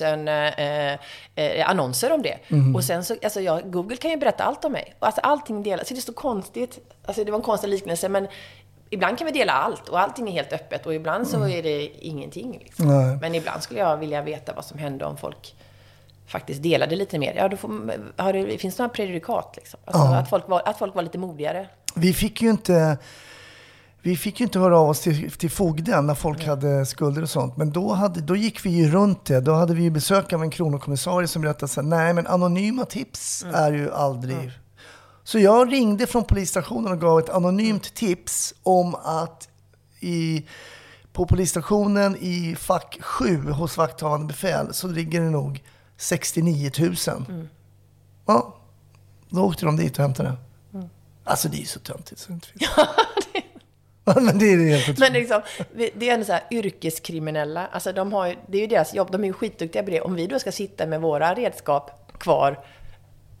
000 0.00 0.28
eh, 0.28 0.92
eh, 1.34 1.70
annonser 1.70 2.12
om 2.12 2.22
det. 2.22 2.38
Mm. 2.48 2.76
Och 2.76 2.84
sen 2.84 3.04
så, 3.04 3.16
alltså 3.22 3.40
jag, 3.40 3.72
Google 3.72 3.96
kan 3.96 4.10
ju 4.10 4.16
berätta 4.16 4.44
allt 4.44 4.64
om 4.64 4.72
mig. 4.72 4.94
Alltså 4.98 5.20
allting 5.20 5.62
delas. 5.62 5.88
Så 5.88 5.94
det 5.94 6.00
är 6.00 6.02
så 6.02 6.12
konstigt. 6.12 6.78
Alltså 7.04 7.24
det 7.24 7.30
var 7.30 7.38
en 7.38 7.44
konstig 7.44 7.68
liknelse, 7.68 8.08
men 8.08 8.28
ibland 8.90 9.18
kan 9.18 9.26
vi 9.26 9.32
dela 9.32 9.52
allt 9.52 9.88
och 9.88 10.00
allting 10.00 10.28
är 10.28 10.32
helt 10.32 10.52
öppet 10.52 10.86
och 10.86 10.94
ibland 10.94 11.28
så 11.28 11.48
är 11.48 11.62
det 11.62 11.82
ingenting. 12.06 12.58
Liksom. 12.64 12.90
Mm. 12.90 13.18
Men 13.18 13.34
ibland 13.34 13.62
skulle 13.62 13.80
jag 13.80 13.96
vilja 13.96 14.22
veta 14.22 14.52
vad 14.52 14.64
som 14.64 14.78
hände 14.78 15.04
om 15.04 15.16
folk 15.16 15.54
faktiskt 16.26 16.62
delade 16.62 16.96
lite 16.96 17.18
mer. 17.18 17.34
Ja, 17.36 17.48
då 17.48 17.56
får, 17.56 18.32
det, 18.32 18.58
finns 18.58 18.76
det 18.76 18.82
några 18.82 18.94
prejudikat 18.94 19.52
liksom? 19.56 19.80
Alltså 19.84 20.02
Ja. 20.04 20.16
att, 20.18 20.30
folk 20.30 20.48
var, 20.48 20.62
att 20.64 20.78
folk 20.78 20.94
var 20.94 21.02
lite 21.02 21.18
modigare. 21.18 21.68
Vi 21.94 22.12
fick 22.12 22.42
ju 22.42 22.50
inte, 22.50 22.98
vi 24.02 24.16
fick 24.16 24.40
ju 24.40 24.44
inte 24.44 24.58
höra 24.58 24.78
av 24.78 24.88
oss 24.88 25.00
till, 25.00 25.30
till 25.30 25.50
fogden 25.50 26.06
när 26.06 26.14
folk 26.14 26.46
hade 26.46 26.86
skulder 26.86 27.22
och 27.22 27.30
sånt. 27.30 27.56
Men 27.56 27.70
då, 27.70 27.92
hade, 27.92 28.20
då 28.20 28.36
gick 28.36 28.66
vi 28.66 28.70
ju 28.70 28.90
runt 28.90 29.24
det. 29.24 29.40
Då 29.40 29.52
hade 29.52 29.74
vi 29.74 29.82
ju 29.82 29.90
besök 29.90 30.32
av 30.32 30.42
en 30.42 30.50
kronokommissarie 30.50 31.28
som 31.28 31.42
berättade 31.42 31.68
så 31.68 31.80
här, 31.80 31.88
nej 31.88 32.14
men 32.14 32.26
anonyma 32.26 32.84
tips 32.84 33.46
är 33.52 33.72
ju 33.72 33.92
aldrig... 33.92 34.52
Så 35.24 35.38
jag 35.38 35.72
ringde 35.72 36.06
från 36.06 36.24
polisstationen 36.24 36.92
och 36.92 37.00
gav 37.00 37.18
ett 37.18 37.30
anonymt 37.30 37.94
tips 37.94 38.54
om 38.62 38.94
att 38.94 39.48
i, 40.00 40.46
på 41.12 41.26
polisstationen 41.26 42.16
i 42.20 42.56
fack 42.58 42.98
7 43.00 43.50
hos 43.50 43.76
vakthavande 43.76 44.26
befäl 44.26 44.74
så 44.74 44.88
ligger 44.88 45.20
det 45.20 45.30
nog 45.30 45.62
69 45.96 46.70
000. 46.78 46.94
Ja, 48.26 48.56
då 49.28 49.42
åkte 49.42 49.64
de 49.64 49.76
dit 49.76 49.98
och 49.98 50.02
hämtade. 50.02 50.36
Alltså 51.24 51.48
det 51.48 51.56
är 51.56 51.60
ju 51.60 51.66
så 51.66 51.80
töntigt 51.80 52.20
så 52.20 52.28
det 52.28 52.34
inte 52.34 52.48
finns. 52.48 52.70
Men 54.04 54.38
det 54.38 54.52
är 54.52 54.56
det 54.56 54.76
helt 54.76 54.98
Men 54.98 55.12
liksom, 55.12 55.42
det 55.74 56.08
är 56.08 56.14
ändå 56.14 56.26
så 56.26 56.32
här 56.32 56.42
yrkeskriminella. 56.50 57.66
Alltså 57.66 57.92
de 57.92 58.12
har 58.12 58.34
det 58.46 58.58
är 58.58 58.60
ju 58.60 58.66
deras 58.66 58.94
jobb. 58.94 59.08
De 59.12 59.24
är 59.24 59.28
ju 59.28 59.32
skitduktiga 59.32 59.82
på 59.82 59.90
det. 59.90 60.00
Om 60.00 60.14
vi 60.14 60.26
då 60.26 60.38
ska 60.38 60.52
sitta 60.52 60.86
med 60.86 61.00
våra 61.00 61.34
redskap 61.34 62.12
kvar 62.18 62.58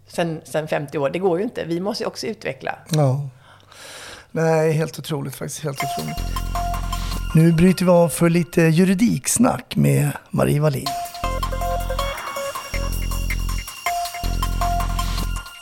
sen, 0.06 0.40
sen 0.44 0.68
50 0.68 0.98
år, 0.98 1.10
det 1.10 1.18
går 1.18 1.38
ju 1.38 1.44
inte. 1.44 1.64
Vi 1.64 1.80
måste 1.80 2.04
ju 2.04 2.08
också 2.08 2.26
utveckla. 2.26 2.78
Ja. 2.88 3.28
Nej, 4.30 4.72
helt 4.72 4.98
otroligt 4.98 5.34
faktiskt. 5.34 5.62
Helt 5.62 5.78
otroligt. 5.78 6.16
Nu 7.34 7.52
bryter 7.52 7.84
vi 7.84 7.90
av 7.90 8.08
för 8.08 8.30
lite 8.30 8.62
juridiksnack 8.62 9.76
med 9.76 10.10
Marie 10.30 10.60
Wallin. 10.60 10.86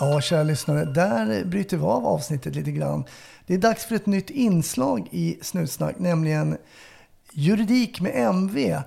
Ja, 0.00 0.20
kära 0.20 0.42
lyssnare, 0.42 0.84
där 0.84 1.44
bryter 1.44 1.76
vi 1.76 1.82
av 1.82 2.06
avsnittet 2.06 2.54
lite 2.54 2.70
grann. 2.70 3.04
Det 3.50 3.54
är 3.54 3.58
dags 3.58 3.84
för 3.84 3.94
ett 3.94 4.06
nytt 4.06 4.30
inslag 4.30 5.08
i 5.10 5.38
Snutsnack, 5.42 5.98
nämligen 5.98 6.58
juridik 7.32 8.00
med 8.00 8.12
MV. 8.14 8.82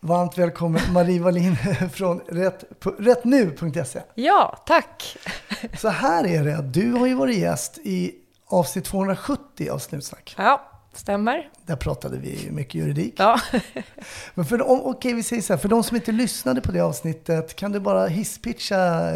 Varmt 0.00 0.38
välkommen 0.38 0.80
Marie 0.92 1.20
Wallin 1.20 1.56
från 1.92 2.20
rätt, 2.20 2.64
rättnu.se. 2.98 4.02
Ja, 4.14 4.62
tack. 4.66 5.16
Så 5.78 5.88
här 5.88 6.26
är 6.26 6.44
det, 6.44 6.62
du 6.62 6.92
har 6.92 7.06
ju 7.06 7.14
varit 7.14 7.38
gäst 7.38 7.78
i 7.78 8.14
avsnitt 8.46 8.84
270 8.84 9.70
av 9.70 9.78
Snutsnack. 9.78 10.34
Ja, 10.38 10.70
stämmer. 10.92 11.50
Där 11.66 11.76
pratade 11.76 12.18
vi 12.18 12.50
mycket 12.50 12.74
juridik. 12.74 13.14
Ja. 13.16 13.40
Men 14.34 14.44
för, 14.44 14.70
om, 14.70 14.80
okej, 14.84 15.14
vi 15.14 15.22
säger 15.22 15.42
så 15.42 15.52
här, 15.52 15.58
för 15.58 15.68
de 15.68 15.82
som 15.82 15.96
inte 15.96 16.12
lyssnade 16.12 16.60
på 16.60 16.72
det 16.72 16.80
avsnittet, 16.80 17.56
kan 17.56 17.72
du 17.72 17.80
bara 17.80 18.06
hisspitcha 18.06 19.12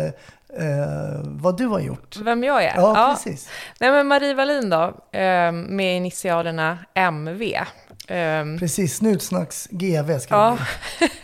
eh, 0.59 0.81
eh, 0.81 1.21
vad 1.25 1.57
du 1.57 1.67
har 1.67 1.81
gjort? 1.81 2.17
Vem 2.17 2.45
jag 2.45 2.65
är? 2.65 2.73
Ja, 2.77 3.15
precis. 3.15 3.49
Nej, 3.81 3.91
men 3.91 4.07
Marie 4.07 4.35
Wallin 4.35 4.71
då, 4.71 4.85
eh, 5.19 5.53
med 5.53 5.97
initialerna 5.97 6.79
MV. 6.95 7.43
Ehm, 8.09 8.59
Precis, 8.59 8.97
Snutsnacks 8.97 9.69
GV 9.71 10.19
ska 10.19 10.35
Ja. 10.35 10.59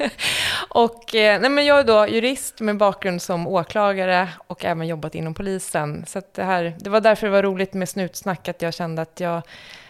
och 0.68 1.14
eh, 1.14 1.40
nej, 1.40 1.50
men 1.50 1.64
jag 1.66 1.78
är 1.78 1.84
då 1.84 2.06
jurist 2.08 2.60
med 2.60 2.76
bakgrund 2.76 3.22
som 3.22 3.46
åklagare 3.46 4.28
och 4.46 4.64
även 4.64 4.86
jobbat 4.86 5.14
inom 5.14 5.34
polisen. 5.34 6.04
Så 6.06 6.22
det, 6.34 6.42
här, 6.42 6.76
det 6.80 6.90
var 6.90 7.00
därför 7.00 7.26
det 7.26 7.32
var 7.32 7.42
roligt 7.42 7.74
med 7.74 7.88
snutsnack, 7.88 8.48
att 8.48 8.62
jag 8.62 8.74
kände 8.74 9.02
att 9.02 9.20
jag 9.20 9.42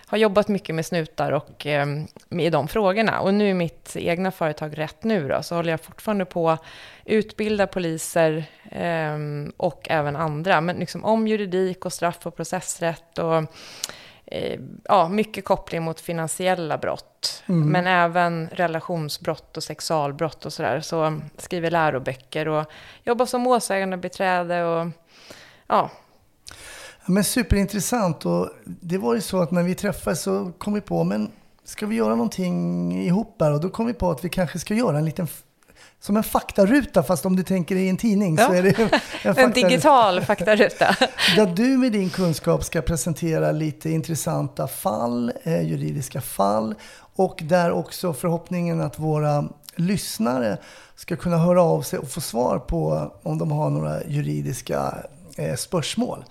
har 0.09 0.19
jobbat 0.19 0.49
mycket 0.49 0.75
med 0.75 0.87
snutar 0.87 1.33
och 1.33 1.67
eh, 1.67 1.87
i 2.31 2.51
de 2.51 2.69
frågorna. 2.69 3.21
Och 3.21 3.35
nu 3.35 3.49
i 3.49 3.55
mitt 3.55 3.97
egna 3.97 4.31
företag 4.31 4.79
Rätt 4.79 5.05
Nu 5.05 5.29
då, 5.29 5.43
så 5.43 5.55
håller 5.55 5.71
jag 5.71 5.81
fortfarande 5.81 6.25
på 6.25 6.51
att 6.51 6.63
utbilda 7.05 7.67
poliser 7.67 8.45
eh, 8.71 9.19
och 9.57 9.87
även 9.91 10.17
andra, 10.17 10.61
men 10.61 10.77
liksom 10.77 11.05
om 11.05 11.29
juridik 11.29 11.85
och 11.85 11.93
straff 11.93 12.27
och 12.27 12.37
processrätt 12.37 13.19
och 13.19 13.37
eh, 14.27 14.61
ja, 14.85 15.09
mycket 15.09 15.45
koppling 15.45 15.83
mot 15.83 16.01
finansiella 16.01 16.79
brott, 16.79 17.43
men 17.47 17.87
även 17.87 18.49
relationsbrott 18.53 19.57
och 19.57 19.63
sexualbrott 19.63 20.47
och 20.47 20.53
sådär. 20.53 20.81
Så 20.81 21.21
skriver 21.37 21.71
läroböcker 21.71 22.49
och 22.49 22.71
jobbar 23.03 23.27
som 23.27 23.41
målsägandebiträde 23.41 24.65
och 24.65 24.87
Ja, 25.69 25.91
Men 27.07 27.25
superintressant 27.25 28.27
och 28.27 28.49
det 28.65 28.99
var 28.99 29.15
ju 29.15 29.21
så 29.21 29.41
att 29.43 29.51
när 29.51 29.63
vi 29.63 29.75
träffades 29.75 30.23
så 30.23 30.53
kom 30.59 30.73
vi 30.75 30.81
på, 30.81 31.05
men 31.05 31.31
ska 31.65 31.87
vi 31.87 31.97
göra 31.97 32.15
någonting 32.15 32.93
ihop 33.07 33.37
här? 33.41 33.53
Och 33.53 33.61
då 33.61 33.69
kom 33.69 33.87
vi 33.87 33.93
på 33.93 34.11
att 34.11 34.25
vi 34.25 34.29
kanske 34.29 34.59
ska 34.59 34.75
göra 34.75 34.99
en 34.99 35.05
liten, 35.05 35.29
som 36.01 36.17
en 36.17 36.23
faktaruta, 36.23 37.03
fast 37.03 37.27
om 37.27 37.37
du 37.37 37.43
tänker 37.43 37.77
i 37.77 37.89
en 37.89 37.97
tidning 37.97 38.39
så 38.39 38.43
Ja. 38.43 38.55
är 38.55 38.63
det 38.63 38.79
en, 39.23 39.39
en 39.39 39.53
digital 39.53 40.21
faktaruta. 40.21 40.97
Där 41.37 41.47
du 41.47 41.63
med 41.79 41.93
din 41.93 42.11
kunskap 42.11 42.65
ska 42.65 42.83
presentera 42.83 43.53
lite 43.53 43.91
intressanta 43.91 44.69
fall, 44.69 45.33
eh, 45.43 45.63
juridiska 45.63 46.21
fall 46.21 46.75
och 46.99 47.39
där 47.43 47.71
också 47.73 48.13
förhoppningen 48.13 48.81
att 48.81 48.99
våra 48.99 49.45
lyssnare 49.77 50.59
ska 50.97 51.17
kunna 51.17 51.39
höra 51.39 51.63
av 51.63 51.83
sig 51.83 51.99
och 51.99 52.09
få 52.11 52.21
svar 52.21 52.59
på 52.59 53.13
om 53.23 53.39
de 53.39 53.51
har 53.51 53.71
några 53.71 54.05
juridiska 54.05 54.95
eh, 55.37 55.55
spörsmål. 55.57 56.25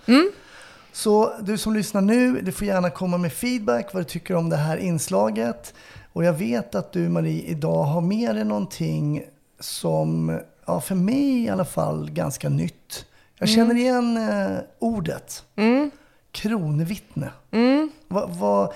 Så 0.96 1.32
du 1.40 1.58
som 1.58 1.74
lyssnar 1.74 2.00
nu, 2.00 2.40
du 2.40 2.52
får 2.52 2.66
gärna 2.66 2.90
komma 2.90 3.18
med 3.18 3.32
feedback 3.32 3.94
vad 3.94 4.00
du 4.00 4.04
tycker 4.04 4.34
om 4.34 4.50
det 4.50 4.56
här 4.56 4.76
inslaget. 4.76 5.74
Och 6.12 6.24
jag 6.24 6.32
vet 6.32 6.74
att 6.74 6.92
du 6.92 7.08
Marie 7.08 7.42
idag 7.42 7.82
har 7.82 8.00
med 8.00 8.34
dig 8.34 8.44
någonting 8.44 9.22
som 9.60 10.38
ja, 10.66 10.80
för 10.80 10.94
mig 10.94 11.44
i 11.44 11.48
alla 11.48 11.64
fall, 11.64 12.10
ganska 12.10 12.48
nytt. 12.48 13.06
Jag 13.38 13.48
känner 13.48 13.74
igen 13.74 14.16
eh, 14.16 14.58
ordet. 14.78 15.44
Kronvittne. 16.30 17.30
Va, 18.08 18.26
va, 18.26 18.72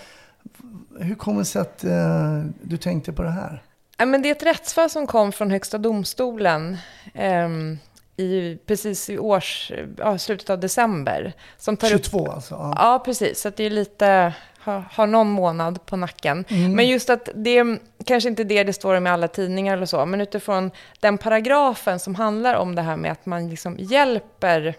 hur 0.98 1.14
kommer 1.14 1.38
det 1.38 1.44
sig 1.44 1.62
att 1.62 1.84
eh, 1.84 2.42
du 2.62 2.76
tänkte 2.76 3.12
på 3.12 3.22
det 3.22 3.30
här? 3.30 3.62
Ja, 3.96 4.06
men 4.06 4.22
det 4.22 4.28
är 4.28 4.34
ett 4.34 4.42
rättsfall 4.42 4.90
som 4.90 5.06
kom 5.06 5.32
från 5.32 5.50
Högsta 5.50 5.78
domstolen 5.78 6.76
ehm, 7.14 7.78
i, 8.20 8.58
precis 8.66 9.10
i 9.10 9.18
års, 9.18 9.72
ja, 9.98 10.18
slutet 10.18 10.50
av 10.50 10.60
december. 10.60 11.32
Som 11.58 11.76
tar 11.76 11.94
upp 11.94 12.04
22 12.04 12.30
alltså? 12.30 12.54
Ja. 12.54 12.74
Ja, 12.76 13.02
precis. 13.04 13.40
Så 13.40 13.50
det 13.50 13.64
är 13.64 13.70
lite, 13.70 14.32
har, 14.58 14.84
har 14.92 15.06
någon 15.06 15.30
månad 15.30 15.86
på 15.86 15.96
nacken. 15.96 16.44
Men 16.48 16.88
just 16.88 17.10
att 17.10 17.28
det 17.34 17.58
är 17.58 17.78
kanske 18.04 18.28
inte 18.28 18.44
det 18.44 18.64
det 18.64 18.72
står 18.72 18.94
om 18.94 19.06
i 19.06 19.10
alla 19.10 19.28
tidningar 19.28 19.76
eller 19.76 19.86
så, 19.86 20.06
men 20.06 20.20
utifrån 20.20 20.70
den 21.00 21.18
paragrafen 21.18 21.98
som 21.98 22.14
handlar 22.14 22.54
om 22.54 22.74
det 22.74 22.82
här 22.82 22.96
med 22.96 23.12
att 23.12 23.26
man 23.26 23.50
liksom 23.50 23.76
hjälper 23.78 24.74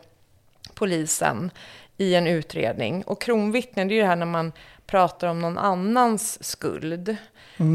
polisen 0.74 1.52
i 1.98 2.16
en 2.16 2.28
utredning. 2.28 3.04
Och 3.04 3.22
kronvittnen, 3.22 3.88
det 3.88 3.94
är 3.94 3.96
ju 3.96 4.02
det 4.02 4.08
här 4.08 4.16
när 4.16 4.26
man 4.26 4.52
pratar 4.92 5.28
om 5.28 5.40
någon 5.40 5.58
annans 5.58 6.44
skuld. 6.44 7.16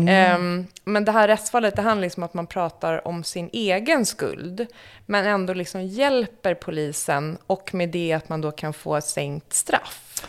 Ehm, 0.08 0.66
men 0.84 1.04
det 1.04 1.12
här 1.12 1.28
rättsfallet, 1.28 1.76
det 1.76 1.82
handlar 1.82 2.02
liksom 2.02 2.22
om 2.22 2.24
att 2.24 2.34
man 2.34 2.46
pratar 2.46 3.08
om 3.08 3.24
sin 3.24 3.50
egen 3.52 4.06
skuld, 4.06 4.66
men 5.06 5.26
ändå 5.26 5.54
liksom 5.54 5.82
hjälper 5.82 6.54
polisen 6.54 7.38
och 7.46 7.74
med 7.74 7.88
det 7.88 8.12
att 8.12 8.28
man 8.28 8.40
då 8.40 8.50
kan 8.50 8.72
få 8.72 8.96
ett 8.96 9.04
sänkt 9.04 9.52
straff. 9.52 10.26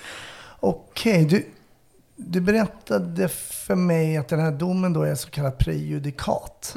Okej, 0.60 1.26
du, 1.26 1.46
du 2.16 2.42
berättade 2.42 3.30
för 3.30 3.76
mig 3.76 4.18
att 4.18 4.28
den 4.28 4.40
här 4.40 4.52
domen 4.52 4.94
då 4.94 5.04
är 5.04 5.16
så 5.16 5.30
kallat 5.30 5.58
prejudikat. 5.58 6.74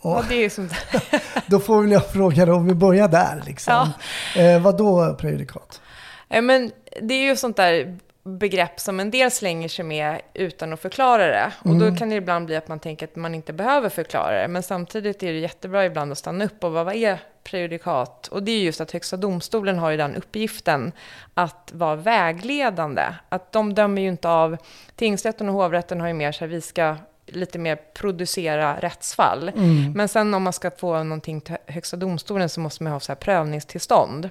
Och 0.00 0.10
Ja, 0.10 0.24
det 0.28 0.44
är 0.44 0.50
som 0.50 0.68
då 1.46 1.60
får 1.60 1.82
väl 1.82 1.90
jag 1.90 2.10
fråga 2.10 2.46
dig 2.46 2.54
om 2.54 2.66
vi 2.66 2.74
börjar 2.74 3.08
där. 3.08 3.42
Liksom. 3.46 3.90
Eh, 4.36 4.62
vad 4.62 4.76
då 4.76 5.14
prejudikat? 5.14 5.80
Ja, 6.28 6.40
men 6.40 6.72
det 7.02 7.14
är 7.14 7.22
ju 7.28 7.36
sånt 7.36 7.56
där 7.56 7.98
begrepp 8.24 8.80
som 8.80 9.00
en 9.00 9.10
del 9.10 9.30
slänger 9.30 9.68
sig 9.68 9.84
med 9.84 10.20
utan 10.34 10.72
att 10.72 10.80
förklara 10.80 11.26
det. 11.26 11.52
Och 11.58 11.76
då 11.76 11.96
kan 11.96 12.10
det 12.10 12.16
ibland 12.16 12.46
bli 12.46 12.56
att 12.56 12.68
man 12.68 12.78
tänker 12.78 13.06
att 13.06 13.16
man 13.16 13.34
inte 13.34 13.52
behöver 13.52 13.88
förklara 13.88 14.42
det. 14.42 14.48
Men 14.48 14.62
samtidigt 14.62 15.22
är 15.22 15.32
det 15.32 15.38
jättebra 15.38 15.84
ibland 15.84 16.12
att 16.12 16.18
stanna 16.18 16.44
upp 16.44 16.64
och 16.64 16.72
vad, 16.72 16.84
vad 16.86 16.94
är 16.94 17.18
prejudikat? 17.44 18.28
Och 18.28 18.42
det 18.42 18.52
är 18.52 18.60
just 18.60 18.80
att 18.80 18.92
Högsta 18.92 19.16
domstolen 19.16 19.78
har 19.78 19.90
ju 19.90 19.96
den 19.96 20.14
uppgiften 20.14 20.92
att 21.34 21.70
vara 21.74 21.96
vägledande. 21.96 23.02
Att 23.28 23.52
de 23.52 23.74
dömer 23.74 24.02
ju 24.02 24.08
inte 24.08 24.28
av, 24.28 24.56
tingsrätten 24.96 25.48
och 25.48 25.54
hovrätten 25.54 26.00
har 26.00 26.08
ju 26.08 26.14
mer 26.14 26.32
så 26.32 26.40
här, 26.40 26.46
vi 26.46 26.60
ska 26.60 26.96
lite 27.26 27.58
mer 27.58 27.76
producera 27.76 28.80
rättsfall. 28.80 29.52
Men 29.94 30.08
sen 30.08 30.34
om 30.34 30.42
man 30.42 30.52
ska 30.52 30.70
få 30.70 31.02
någonting 31.02 31.40
till 31.40 31.56
Högsta 31.66 31.96
domstolen 31.96 32.48
så 32.48 32.60
måste 32.60 32.82
man 32.82 32.92
ha 32.92 33.00
så 33.00 33.12
här 33.12 33.16
prövningstillstånd. 33.16 34.30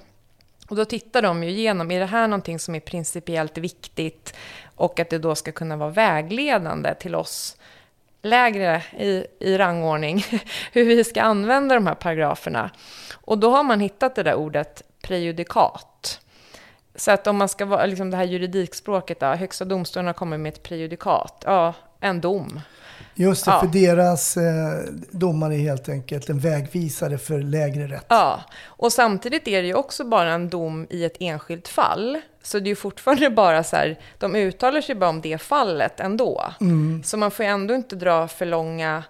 Och 0.68 0.76
då 0.76 0.84
tittar 0.84 1.22
de 1.22 1.44
ju 1.44 1.50
igenom, 1.50 1.90
är 1.90 2.00
det 2.00 2.06
här 2.06 2.28
någonting 2.28 2.58
som 2.58 2.74
är 2.74 2.80
principiellt 2.80 3.58
viktigt 3.58 4.34
och 4.76 5.00
att 5.00 5.10
det 5.10 5.18
då 5.18 5.34
ska 5.34 5.52
kunna 5.52 5.76
vara 5.76 5.90
vägledande 5.90 6.94
till 6.94 7.14
oss 7.14 7.56
lägre 8.22 8.82
i, 8.98 9.26
i 9.40 9.58
rangordning, 9.58 10.24
hur 10.72 10.84
vi 10.84 11.04
ska 11.04 11.22
använda 11.22 11.74
de 11.74 11.86
här 11.86 11.94
paragraferna. 11.94 12.70
Och 13.14 13.38
då 13.38 13.50
har 13.50 13.62
man 13.62 13.80
hittat 13.80 14.14
det 14.14 14.22
där 14.22 14.34
ordet 14.34 14.82
prejudikat. 15.02 16.20
Så 16.94 17.10
att 17.10 17.26
om 17.26 17.36
man 17.36 17.48
ska 17.48 17.66
vara, 17.66 17.86
liksom 17.86 18.10
det 18.10 18.16
här 18.16 18.24
juridikspråket, 18.24 19.20
då, 19.20 19.26
Högsta 19.26 19.64
domstolen 19.64 20.06
har 20.06 20.14
kommit 20.14 20.40
med 20.40 20.52
ett 20.52 20.62
prejudikat, 20.62 21.42
ja, 21.46 21.74
en 22.00 22.20
dom. 22.20 22.60
Just 23.14 23.44
det, 23.44 23.50
Ja. 23.50 23.60
för 23.60 23.66
deras 23.66 24.36
eh, 24.36 24.78
domar 25.10 25.50
är 25.52 25.58
helt 25.58 25.88
enkelt 25.88 26.28
en 26.28 26.38
vägvisare 26.38 27.18
för 27.18 27.38
lägre 27.38 27.86
rätt. 27.86 28.06
Ja, 28.08 28.40
och 28.64 28.92
samtidigt 28.92 29.48
är 29.48 29.62
det 29.62 29.68
ju 29.68 29.74
också 29.74 30.04
bara 30.04 30.32
en 30.32 30.48
dom 30.48 30.86
i 30.90 31.04
ett 31.04 31.16
enskilt 31.20 31.68
fall. 31.68 32.20
Så 32.42 32.58
det 32.58 32.64
är 32.66 32.68
ju 32.68 32.76
fortfarande 32.76 33.30
bara 33.36 33.64
så 33.64 33.76
här, 33.76 33.98
de 34.18 34.34
uttalar 34.36 34.80
sig 34.80 34.94
bara 34.94 35.10
om 35.10 35.20
det 35.20 35.38
fallet 35.38 36.00
ändå. 36.00 36.44
Så 37.04 37.16
man 37.16 37.30
får 37.30 37.44
ju 37.44 37.50
ändå 37.50 37.74
inte 37.74 37.96
dra 37.96 38.28
för 38.28 38.46
långa 38.46 39.02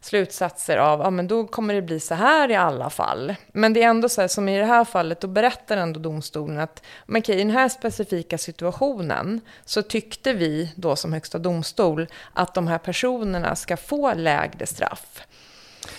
slutsatser 0.00 0.76
av, 0.76 1.00
ja 1.00 1.10
men 1.10 1.28
då 1.28 1.46
kommer 1.46 1.74
det 1.74 1.82
bli 1.82 2.00
så 2.00 2.14
här 2.14 2.50
i 2.50 2.56
alla 2.56 2.90
fall. 2.90 3.34
Men 3.52 3.72
det 3.72 3.82
är 3.82 3.88
ändå 3.88 4.08
så 4.08 4.20
här, 4.20 4.28
som 4.28 4.48
i 4.48 4.58
det 4.58 4.64
här 4.64 4.84
fallet, 4.84 5.20
då 5.20 5.28
berättar 5.28 5.76
ändå 5.76 6.00
domstolen 6.00 6.58
att, 6.58 6.82
men 7.06 7.20
okej, 7.20 7.34
i 7.34 7.38
den 7.38 7.50
här 7.50 7.68
specifika 7.68 8.38
situationen 8.38 9.40
så 9.64 9.82
tyckte 9.82 10.32
vi 10.32 10.72
då 10.76 10.96
som 10.96 11.12
högsta 11.12 11.38
domstol 11.38 12.06
att 12.32 12.54
de 12.54 12.66
här 12.66 12.78
personerna 12.78 13.56
ska 13.56 13.76
få 13.76 14.14
lägre 14.14 14.66
straff. 14.66 15.22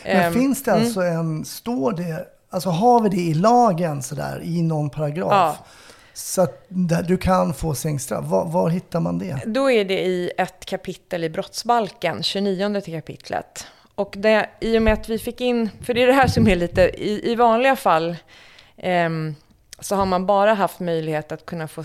Men 0.03 0.15
Ehm, 0.15 0.33
finns 0.33 0.63
det 0.63 0.73
alltså 0.73 1.01
en, 1.01 1.45
står 1.45 1.91
det, 1.91 2.27
alltså 2.49 2.69
har 2.69 3.01
vi 3.01 3.09
det 3.09 3.21
i 3.21 3.33
lagen 3.33 4.03
sådär, 4.03 4.41
i 4.43 4.61
någon 4.61 4.89
paragraf? 4.89 5.31
Ja. 5.31 5.65
Så 6.13 6.41
att 6.41 6.65
du 7.07 7.17
kan 7.17 7.53
få 7.53 7.75
sänkt 7.75 8.03
straff. 8.03 8.25
Var, 8.25 8.45
var 8.45 8.69
hittar 8.69 8.99
man 8.99 9.19
det? 9.19 9.39
Då 9.45 9.71
är 9.71 9.85
det 9.85 9.99
i 9.99 10.31
ett 10.37 10.65
kapitel 10.65 11.23
i 11.23 11.29
brottsbalken, 11.29 12.23
29 12.23 12.81
kapitlet. 12.81 13.67
Och 13.95 14.13
det, 14.17 14.49
i 14.59 14.77
och 14.77 14.81
med 14.81 14.93
att 14.93 15.09
vi 15.09 15.19
fick 15.19 15.41
in, 15.41 15.69
för 15.81 15.93
det 15.93 16.03
är 16.03 16.07
det 16.07 16.13
här 16.13 16.27
som 16.27 16.47
är 16.47 16.55
lite, 16.55 16.81
i, 16.81 17.31
i 17.31 17.35
vanliga 17.35 17.75
fall 17.75 18.15
ehm, 18.77 19.35
så 19.79 19.95
har 19.95 20.05
man 20.05 20.25
bara 20.25 20.53
haft 20.53 20.79
möjlighet 20.79 21.31
att 21.31 21.45
kunna 21.45 21.67
få 21.67 21.83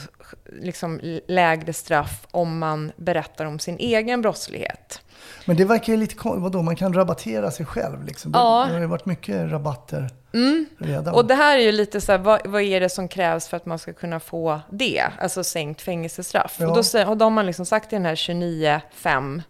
liksom, 0.61 1.21
lägre 1.29 1.73
straff 1.73 2.27
om 2.31 2.59
man 2.59 2.93
berättar 2.97 3.45
om 3.45 3.59
sin 3.59 3.79
egen 3.79 4.23
brottslighet. 4.23 5.01
Men 5.45 5.57
det 5.57 5.65
verkar 5.65 5.93
ju 5.93 5.99
lite 5.99 6.15
konstigt, 6.15 6.43
vadå, 6.43 6.63
man 6.63 6.77
kan 6.77 6.93
rabattera 6.93 7.51
sig 7.51 7.67
själv 7.67 8.05
liksom. 8.05 8.33
Det, 8.33 8.39
Ja. 8.39 8.65
det 8.69 8.73
har 8.73 8.81
ju 8.81 8.87
varit 8.87 9.07
mycket 9.07 9.51
rabatter 9.51 10.11
redan. 10.79 11.15
Och 11.15 11.25
det 11.27 11.35
här 11.35 11.59
är 11.59 11.63
ju 11.63 11.73
lite 11.73 12.01
så 12.01 12.13
här, 12.13 12.19
vad, 12.19 12.47
vad 12.47 12.63
är 12.63 12.81
det 12.81 12.89
som 12.89 13.09
krävs 13.09 13.49
för 13.49 13.57
att 13.57 13.67
man 13.67 13.79
ska 13.79 13.93
kunna 13.93 14.21
få 14.21 14.61
det? 14.71 15.05
Alltså 15.21 15.45
sänkt 15.45 15.83
fängelsestraff. 15.83 16.57
Ja. 16.61 16.69
Och 16.69 16.85
då, 16.93 17.11
och 17.11 17.17
då 17.17 17.25
har 17.25 17.31
man 17.31 17.47
liksom 17.47 17.67
sagt 17.67 17.93
i 17.93 17.97
den 17.97 18.07
här 18.07 18.15
29.5 18.15 19.43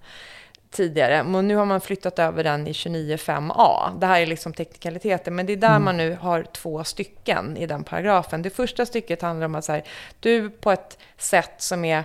tidigare, 0.71 1.23
men 1.23 1.49
nu 1.49 1.57
har 1.57 1.65
man 1.65 1.81
flyttat 1.81 2.19
över 2.19 2.45
den 2.45 2.67
i 2.67 2.73
29.5a. 2.73 3.99
Det 3.99 4.07
här 4.07 4.21
är 4.21 4.27
liksom 4.27 4.53
teknikaliteter, 4.53 5.31
men 5.31 5.47
det 5.47 5.53
är 5.53 5.57
där 5.57 5.79
man 5.79 5.97
nu 5.97 6.19
har 6.21 6.43
två 6.43 6.85
stycken 6.85 7.57
i 7.57 7.67
den 7.67 7.85
paragrafen. 7.85 8.43
Det 8.43 8.51
första 8.51 8.87
stycket 8.87 9.23
handlar 9.23 9.47
om 9.47 9.55
att 9.55 9.65
så 9.65 9.73
här, 9.73 9.83
du 10.21 10.51
på 10.51 10.71
ett 10.71 10.99
sätt 11.17 11.55
som 11.59 11.85
är 11.85 12.05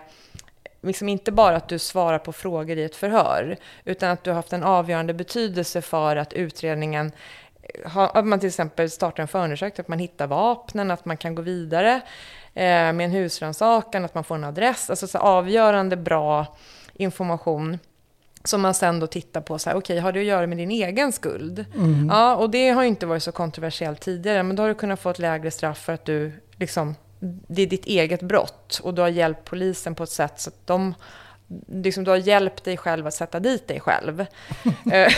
liksom 0.81 1.09
inte 1.09 1.31
bara 1.31 1.55
att 1.55 1.67
du 1.67 1.79
svarar 1.79 2.19
på 2.19 2.33
frågor 2.33 2.77
i 2.77 2.83
ett 2.83 2.95
förhör, 2.95 3.57
utan 3.85 4.09
att 4.09 4.23
du 4.23 4.29
har 4.29 4.35
haft 4.35 4.53
en 4.53 4.63
avgörande 4.63 5.13
betydelse 5.13 5.81
för 5.81 6.15
att 6.15 6.33
utredningen 6.33 7.11
ha, 7.85 8.07
att 8.07 8.25
man 8.25 8.39
till 8.39 8.47
exempel 8.47 8.89
startar 8.89 9.23
en 9.23 9.27
förundersökning, 9.27 9.83
att 9.83 9.87
man 9.87 9.99
hittar 9.99 10.27
vapnen, 10.27 10.91
att 10.91 11.05
man 11.05 11.17
kan 11.17 11.35
gå 11.35 11.41
vidare 11.41 12.01
eh, 12.53 12.93
med 12.93 13.01
en 13.01 13.11
husrannsakan, 13.11 14.05
att 14.05 14.15
man 14.15 14.23
får 14.23 14.35
en 14.35 14.43
adress. 14.43 14.89
Alltså 14.89 15.07
så 15.07 15.17
avgörande 15.17 15.97
bra 15.97 16.45
information 16.93 17.79
som 18.43 18.61
man 18.61 18.73
sen 18.73 18.99
då 18.99 19.07
tittar 19.07 19.41
på, 19.41 19.59
så 19.59 19.69
här, 19.69 19.77
okej, 19.77 19.99
har 19.99 20.11
det 20.11 20.19
att 20.19 20.25
göra 20.25 20.47
med 20.47 20.57
din 20.57 20.71
egen 20.71 21.11
skuld? 21.11 21.65
Ja, 22.09 22.35
och 22.35 22.49
det 22.49 22.69
har 22.69 22.81
ju 22.81 22.87
inte 22.87 23.05
varit 23.05 23.23
så 23.23 23.31
kontroversiellt 23.31 23.99
tidigare, 24.01 24.43
men 24.43 24.55
då 24.55 24.63
har 24.63 24.67
du 24.67 24.75
kunnat 24.75 24.99
få 24.99 25.09
ett 25.09 25.19
lägre 25.19 25.51
straff 25.51 25.77
för 25.77 25.93
att 25.93 26.05
du, 26.05 26.31
liksom, 26.55 26.95
det 27.47 27.61
är 27.61 27.67
ditt 27.67 27.85
eget 27.85 28.21
brott 28.21 28.79
och 28.83 28.93
du 28.93 29.01
har 29.01 29.09
hjälpt 29.09 29.45
polisen 29.45 29.95
på 29.95 30.03
ett 30.03 30.09
sätt 30.09 30.39
så 30.39 30.49
att 30.49 30.67
de 30.67 30.93
Liksom, 31.67 32.03
du 32.03 32.11
har 32.11 32.17
hjälpt 32.17 32.63
dig 32.63 32.77
själv 32.77 33.07
att 33.07 33.13
sätta 33.13 33.39
dit 33.39 33.67
dig 33.67 33.79
själv. 33.79 34.19
Eh, 34.91 35.11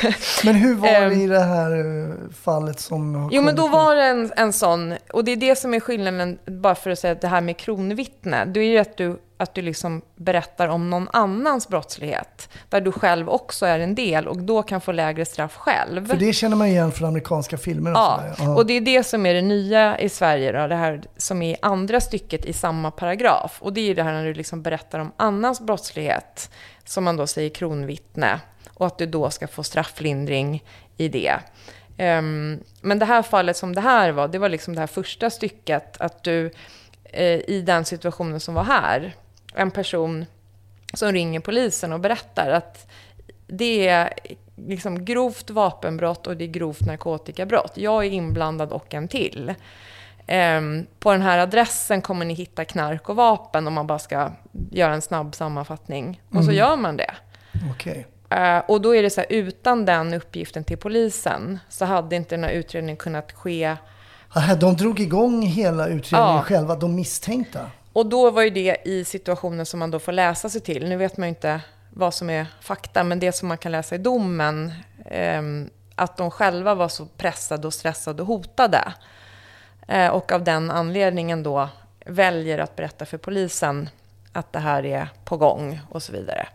Men 0.45 0.55
hur 0.55 0.75
var 0.75 0.87
det 0.87 0.95
Ehm. 0.95 1.11
i 1.21 1.27
det 1.27 1.39
här 1.39 1.71
eh, 1.71 2.15
fallet 2.43 2.79
som 2.79 3.15
har 3.15 3.29
Jo, 3.33 3.41
men 3.41 3.55
då 3.55 3.67
var 3.67 3.95
det 3.95 4.03
en, 4.03 4.31
en 4.35 4.53
sån, 4.53 4.93
och 5.13 5.23
det 5.25 5.31
är 5.31 5.35
det 5.35 5.55
som 5.55 5.73
är 5.73 5.79
skillnaden, 5.79 6.37
bara 6.45 6.75
för 6.75 6.89
att 6.89 6.99
säga 6.99 7.15
det 7.15 7.27
här 7.27 7.41
med 7.41 7.57
kronvittne, 7.57 8.45
det 8.45 8.59
är 8.59 8.63
ju 8.65 8.77
att 8.77 8.97
du, 8.97 9.17
att 9.37 9.55
du 9.55 9.61
liksom 9.61 10.01
berättar 10.15 10.67
om 10.67 10.89
någon 10.89 11.09
annans 11.13 11.67
brottslighet, 11.67 12.49
där 12.69 12.81
du 12.81 12.91
själv 12.91 13.29
också 13.29 13.65
är 13.65 13.79
en 13.79 13.95
del 13.95 14.27
och 14.27 14.37
då 14.37 14.63
kan 14.63 14.81
få 14.81 14.91
lägre 14.91 15.25
straff 15.25 15.55
själv. 15.55 16.07
För 16.07 16.17
det 16.17 16.33
känner 16.33 16.55
man 16.55 16.67
igen 16.67 16.91
från 16.91 17.07
amerikanska 17.07 17.57
filmer 17.57 17.91
och 17.91 17.97
Ja, 17.97 18.23
sådär. 18.35 18.49
Ja. 18.49 18.55
och 18.55 18.65
det 18.65 18.73
är 18.73 18.81
det 18.81 19.03
som 19.03 19.25
är 19.25 19.33
det 19.33 19.41
nya 19.41 19.99
i 19.99 20.09
Sverige, 20.09 20.51
då, 20.51 20.67
det 20.67 20.75
här 20.75 21.01
som 21.17 21.41
är 21.41 21.57
andra 21.61 22.01
stycket 22.01 22.45
i 22.45 22.53
samma 22.53 22.91
paragraf. 22.91 23.57
Och 23.59 23.73
det 23.73 23.81
är 23.91 23.95
det 23.95 24.03
här 24.03 24.13
när 24.13 24.25
du 24.25 24.33
liksom 24.33 24.61
berättar 24.61 24.99
om 24.99 25.11
annans 25.17 25.61
brottslighet, 25.61 26.49
som 26.85 27.03
man 27.03 27.17
då 27.17 27.27
säger 27.27 27.49
kronvittne, 27.49 28.39
och 28.73 28.87
att 28.87 28.97
du 28.97 29.05
då 29.05 29.29
ska 29.29 29.47
få 29.47 29.63
strafflindring 29.63 30.63
i 30.97 31.07
det. 31.07 31.33
Ehm, 31.97 32.59
men 32.81 32.99
det 32.99 33.05
här 33.05 33.21
fallet 33.21 33.57
som 33.57 33.75
det 33.75 33.81
här 33.81 34.11
var, 34.11 34.27
det 34.27 34.37
var 34.37 34.49
liksom 34.49 34.75
det 34.75 34.79
här 34.79 34.87
första 34.87 35.29
stycket, 35.29 36.01
att 36.01 36.23
du 36.23 36.51
eh, 37.03 37.39
i 37.49 37.63
den 37.65 37.85
situationen 37.85 38.39
som 38.39 38.53
var 38.53 38.63
här, 38.63 39.15
en 39.55 39.71
person 39.71 40.25
som 40.93 41.11
ringer 41.11 41.39
polisen 41.39 41.93
och 41.93 41.99
berättar 41.99 42.51
att 42.51 42.87
det 43.47 43.87
är 43.87 44.13
liksom 44.55 45.05
grovt 45.05 45.49
vapenbrott 45.49 46.27
och 46.27 46.37
det 46.37 46.43
är 46.43 46.47
grovt 46.47 46.81
narkotikabrott. 46.81 47.71
Jag 47.75 48.05
är 48.05 48.09
inblandad 48.09 48.71
och 48.71 48.93
en 48.93 49.07
till. 49.07 49.53
Ehm, 50.27 50.85
på 50.99 51.11
den 51.11 51.21
här 51.21 51.37
adressen 51.37 52.01
kommer 52.01 52.25
ni 52.25 52.33
hitta 52.33 52.65
knark 52.65 53.09
och 53.09 53.15
vapen 53.15 53.67
om 53.67 53.73
man 53.73 53.87
bara 53.87 53.99
ska 53.99 54.31
göra 54.71 54.93
en 54.93 55.01
snabb 55.01 55.35
sammanfattning. 55.35 56.21
Och 56.35 56.45
så 56.45 56.51
gör 56.51 56.75
man 56.75 56.97
det. 56.97 57.11
Okej. 57.71 58.07
Eh, 58.29 58.57
och 58.57 58.81
då 58.81 58.95
är 58.95 59.03
det 59.03 59.09
så 59.09 59.21
här, 59.21 59.27
utan 59.31 59.85
den 59.85 60.13
uppgiften 60.13 60.63
till 60.63 60.77
polisen 60.77 61.59
så 61.69 61.85
hade 61.85 62.15
inte 62.15 62.35
den 62.35 62.43
här 62.43 62.51
utredningen 62.51 62.97
kunnat 62.97 63.31
ske. 63.31 63.75
Aha, 64.35 64.55
de 64.55 64.75
drog 64.75 64.99
igång 64.99 65.41
hela 65.41 65.87
utredningen 65.87 66.35
Ja. 66.35 66.41
själva, 66.41 66.75
de 66.75 66.95
misstänkta. 66.95 67.59
Och 67.93 68.05
då 68.05 68.31
var 68.31 68.41
ju 68.41 68.49
det 68.49 68.77
i 68.85 69.05
situationen 69.05 69.65
som 69.65 69.79
man 69.79 69.91
då 69.91 69.99
får 69.99 70.11
läsa 70.11 70.49
sig 70.49 70.61
till. 70.61 70.89
Nu 70.89 70.97
vet 70.97 71.17
man 71.17 71.27
ju 71.27 71.29
inte 71.29 71.61
vad 71.89 72.13
som 72.13 72.29
är 72.29 72.45
fakta, 72.61 73.03
men 73.03 73.19
det 73.19 73.31
som 73.31 73.47
man 73.47 73.57
kan 73.57 73.71
läsa 73.71 73.95
i 73.95 73.97
domen, 73.97 74.73
ehm, 75.05 75.69
att 75.95 76.17
de 76.17 76.31
själva 76.31 76.75
var 76.75 76.87
så 76.87 77.05
pressade 77.05 77.67
och 77.67 77.73
stressade 77.73 78.21
och 78.21 78.27
hotade. 78.27 78.93
Eh, 79.87 80.07
och 80.07 80.31
av 80.31 80.43
den 80.43 80.71
anledningen 80.71 81.43
då 81.43 81.69
väljer 82.05 82.59
att 82.59 82.75
berätta 82.75 83.05
för 83.05 83.17
polisen 83.17 83.89
att 84.31 84.53
det 84.53 84.59
här 84.59 84.85
är 84.85 85.07
på 85.25 85.37
gång 85.37 85.79
och 85.89 86.03
så 86.03 86.11
vidare. 86.11 86.47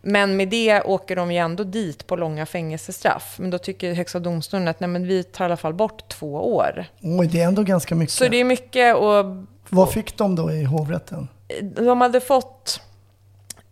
Men 0.00 0.36
med 0.36 0.48
det 0.48 0.82
åker 0.82 1.16
de 1.16 1.32
ju 1.32 1.38
ändå 1.38 1.64
dit 1.64 2.06
på 2.06 2.16
långa 2.16 2.46
fängelsestraff. 2.46 3.36
Men 3.38 3.50
då 3.50 3.58
tycker 3.58 3.94
Högsta 3.94 4.18
domstolen 4.18 4.68
att 4.68 4.80
nej, 4.80 4.88
men 4.88 5.06
vi 5.06 5.22
tar 5.22 5.44
i 5.44 5.46
alla 5.46 5.56
fall 5.56 5.74
bort 5.74 6.08
två 6.08 6.54
år. 6.56 6.84
Oj, 7.00 7.26
det 7.26 7.40
är 7.40 7.46
ändå 7.46 7.62
ganska 7.62 7.94
mycket. 7.94 8.12
Så 8.12 8.28
det 8.28 8.36
är 8.36 8.44
mycket 8.44 8.96
och 8.96 9.24
Vad 9.68 9.92
fick 9.92 10.18
de 10.18 10.34
då 10.34 10.52
i 10.52 10.64
hovrätten? 10.64 11.28
de 11.60 12.00
hade 12.00 12.20
fått 12.20 12.80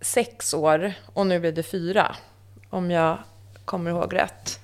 sex 0.01 0.55
år 0.55 0.93
och 1.07 1.27
nu 1.27 1.41
blir 1.41 1.53
det 1.53 1.63
fyra. 1.63 2.17
Om 2.71 2.91
jag 2.91 3.19
kommer 3.65 3.91
ihåg 3.91 4.15
rätt. 4.15 4.61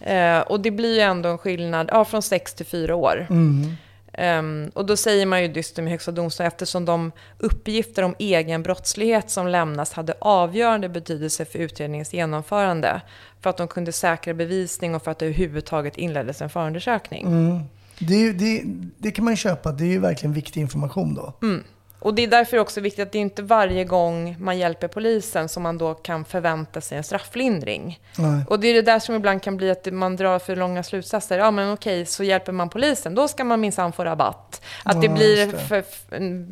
Eh, 0.00 0.38
och 0.38 0.60
det 0.60 0.70
blir 0.70 0.94
ju 0.94 1.00
ändå 1.00 1.28
en 1.28 1.38
skillnad, 1.38 1.88
ja 1.92 2.04
från 2.04 2.22
sex 2.22 2.54
till 2.54 2.66
fyra 2.66 2.94
år. 2.94 3.26
Mm. 3.30 3.76
Ehm, 4.12 4.70
och 4.74 4.86
då 4.86 4.96
säger 4.96 5.26
man 5.26 5.42
ju 5.42 5.48
dyster 5.48 5.82
med 5.82 5.92
Högsta 5.92 6.12
domstolen 6.12 6.48
eftersom 6.48 6.84
de 6.84 7.12
uppgifter 7.38 8.02
om 8.02 8.14
egen 8.18 8.62
brottslighet 8.62 9.30
som 9.30 9.48
lämnas 9.48 9.92
hade 9.92 10.14
avgörande 10.18 10.88
betydelse 10.88 11.44
för 11.44 11.58
utredningens 11.58 12.14
genomförande. 12.14 13.00
För 13.40 13.50
att 13.50 13.56
de 13.56 13.68
kunde 13.68 13.92
säkra 13.92 14.34
bevisning 14.34 14.94
och 14.94 15.02
för 15.02 15.10
att 15.10 15.18
det 15.18 15.26
överhuvudtaget 15.26 15.96
inleddes 15.96 16.42
en 16.42 16.50
förundersökning. 16.50 17.26
Mm. 17.26 17.62
Det, 17.98 18.32
det, 18.32 18.62
det 18.98 19.10
kan 19.10 19.24
man 19.24 19.32
ju 19.32 19.36
köpa, 19.36 19.72
det 19.72 19.84
är 19.84 19.88
ju 19.88 19.98
verkligen 19.98 20.32
viktig 20.32 20.60
information 20.60 21.14
då. 21.14 21.32
Mm. 21.42 21.64
Och 21.98 22.14
det 22.14 22.22
är 22.22 22.28
därför 22.28 22.58
också 22.58 22.80
viktigt 22.80 23.02
att 23.02 23.12
det 23.12 23.18
är 23.18 23.22
inte 23.22 23.42
varje 23.42 23.84
gång 23.84 24.36
man 24.38 24.58
hjälper 24.58 24.88
polisen 24.88 25.48
som 25.48 25.62
man 25.62 25.78
då 25.78 25.94
kan 25.94 26.24
förvänta 26.24 26.80
sig 26.80 26.98
en 26.98 27.04
strafflindring. 27.04 28.00
Nej. 28.18 28.44
Och 28.48 28.60
det 28.60 28.68
är 28.68 28.74
det 28.74 28.82
där 28.82 28.98
som 28.98 29.14
ibland 29.14 29.42
kan 29.42 29.56
bli 29.56 29.70
att 29.70 29.92
man 29.92 30.16
drar 30.16 30.38
för 30.38 30.56
långa 30.56 30.82
slutsatser. 30.82 31.38
Ja 31.38 31.50
men 31.50 31.72
okej, 31.72 32.06
så 32.06 32.24
hjälper 32.24 32.52
man 32.52 32.68
polisen, 32.68 33.14
då 33.14 33.28
ska 33.28 33.44
man 33.44 33.60
minsann 33.60 33.92
få 33.92 34.04
rabatt. 34.04 34.62
Att 34.84 35.00
det 35.00 35.06
Ja, 35.06 35.14
blir 35.14 35.38
just 35.38 35.52
det. 35.52 35.58
för, 35.58 35.82
för, 35.82 36.46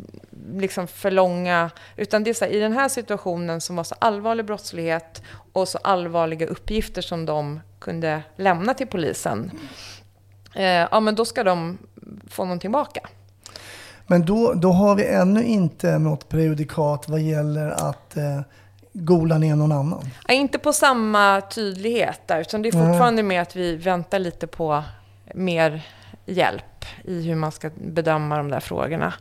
liksom 0.61 0.86
för 0.86 1.11
långa... 1.11 1.70
Utan 1.97 2.24
det 2.24 2.30
är 2.30 2.34
så 2.34 2.45
här, 2.45 2.53
i 2.53 2.59
den 2.59 2.72
här 2.72 2.88
situationen 2.88 3.61
som 3.61 3.76
var 3.76 3.84
så 3.84 3.95
allvarlig 3.99 4.47
brottslighet 4.47 5.22
och 5.53 5.68
så 5.68 5.78
allvarliga 5.78 6.47
uppgifter 6.47 7.03
som 7.03 7.26
de 7.26 7.61
kunde 7.78 8.22
lämna 8.36 8.74
till 8.74 8.86
polisen. 8.86 9.51
Eh, 10.55 10.64
ja 10.64 11.00
men 11.00 11.14
då 11.14 11.24
ska 11.24 11.44
de 11.44 11.78
få 12.30 12.44
någonting 12.44 12.61
tillbaka. 12.61 13.00
Men 14.07 14.26
då, 14.26 14.52
då 14.55 14.72
har 14.72 14.94
vi 14.94 15.07
ännu 15.07 15.44
inte 15.44 15.98
något 15.98 16.28
prejudikat 16.28 17.09
vad 17.09 17.20
gäller 17.20 17.70
att 17.70 18.16
eh, 18.16 18.40
gola 18.92 19.38
ner 19.38 19.57
någon 19.57 19.72
annan. 19.72 20.11
Ja, 20.28 20.34
inte 20.34 20.59
på 20.59 20.72
samma 20.72 21.40
tydlighet 21.40 22.20
där, 22.26 22.40
utan 22.40 22.62
det 22.62 22.68
är 22.68 22.72
fortfarande 22.72 23.22
med 23.22 23.42
att 23.42 23.57
vi 23.57 23.76
väntar 23.76 24.18
lite 24.18 24.46
på 24.46 24.82
mer 25.34 25.86
hjälp 26.26 26.84
i 27.05 27.22
hur 27.22 27.34
man 27.34 27.52
ska 27.52 27.70
bedöma 27.76 28.36
de 28.36 28.48
där 28.48 28.61
frågorna. 28.61 29.14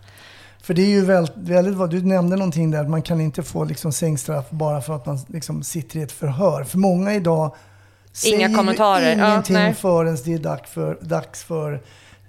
För 0.62 0.74
det 0.74 0.82
är 0.82 0.90
ju 0.90 1.06
väldigt, 1.06 1.38
väldigt 1.38 1.76
vad 1.76 1.90
du 1.90 2.02
nämnde 2.02 2.36
någonting 2.36 2.72
där, 2.72 2.82
att 2.82 2.90
man 2.90 3.02
kan 3.02 3.22
inte 3.22 3.44
få 3.44 3.64
liksom 3.64 3.92
sängstraff 3.92 4.50
bara 4.50 4.82
för 4.82 4.96
att 4.96 5.06
man 5.06 5.20
liksom 5.28 5.64
sitter 5.64 6.00
i 6.00 6.02
ett 6.02 6.12
förhör. 6.12 6.64
För 6.64 6.78
många 6.78 7.14
idag 7.14 7.56
Inga 8.26 8.48
säger 8.48 8.58
kommentarer. 8.58 9.16
ju 9.16 9.22
Ja, 9.22 9.32
ingenting 9.32 9.56
nej. 9.56 9.74
förrän 9.74 10.18
det 10.26 10.34
är 10.34 10.38
dags 10.40 10.72
för, 10.72 10.98
dags 11.02 11.44
för 11.44 11.82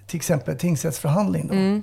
till 0.07 0.17
exempel 0.17 0.59
tingsrättsförhandling. 0.59 1.47
Då. 1.49 1.55
Mm. 1.55 1.83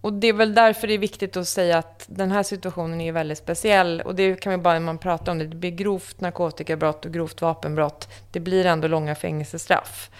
Och 0.00 0.12
det 0.12 0.26
är 0.26 0.32
väl 0.32 0.54
därför 0.54 0.86
det 0.86 0.94
är 0.94 0.98
viktigt 0.98 1.36
att 1.36 1.48
säga 1.48 1.78
att 1.78 2.04
den 2.06 2.30
här 2.32 2.42
situationen 2.42 3.00
är 3.00 3.12
väldigt 3.12 3.38
speciell. 3.38 4.00
Och 4.00 4.14
det 4.14 4.40
kan 4.40 4.52
vi 4.52 4.58
bara, 4.58 4.80
man 4.80 4.98
pratar 4.98 5.32
om 5.32 5.38
det, 5.38 5.46
det 5.46 5.56
blir 5.56 5.70
grovt 5.70 6.20
narkotikabrott 6.20 7.04
och 7.04 7.12
grovt 7.12 7.40
vapenbrott. 7.40 8.08
Det 8.32 8.40
blir 8.40 8.66
ändå 8.66 8.88
långa 8.88 9.14
fängelsestraff. 9.14 10.10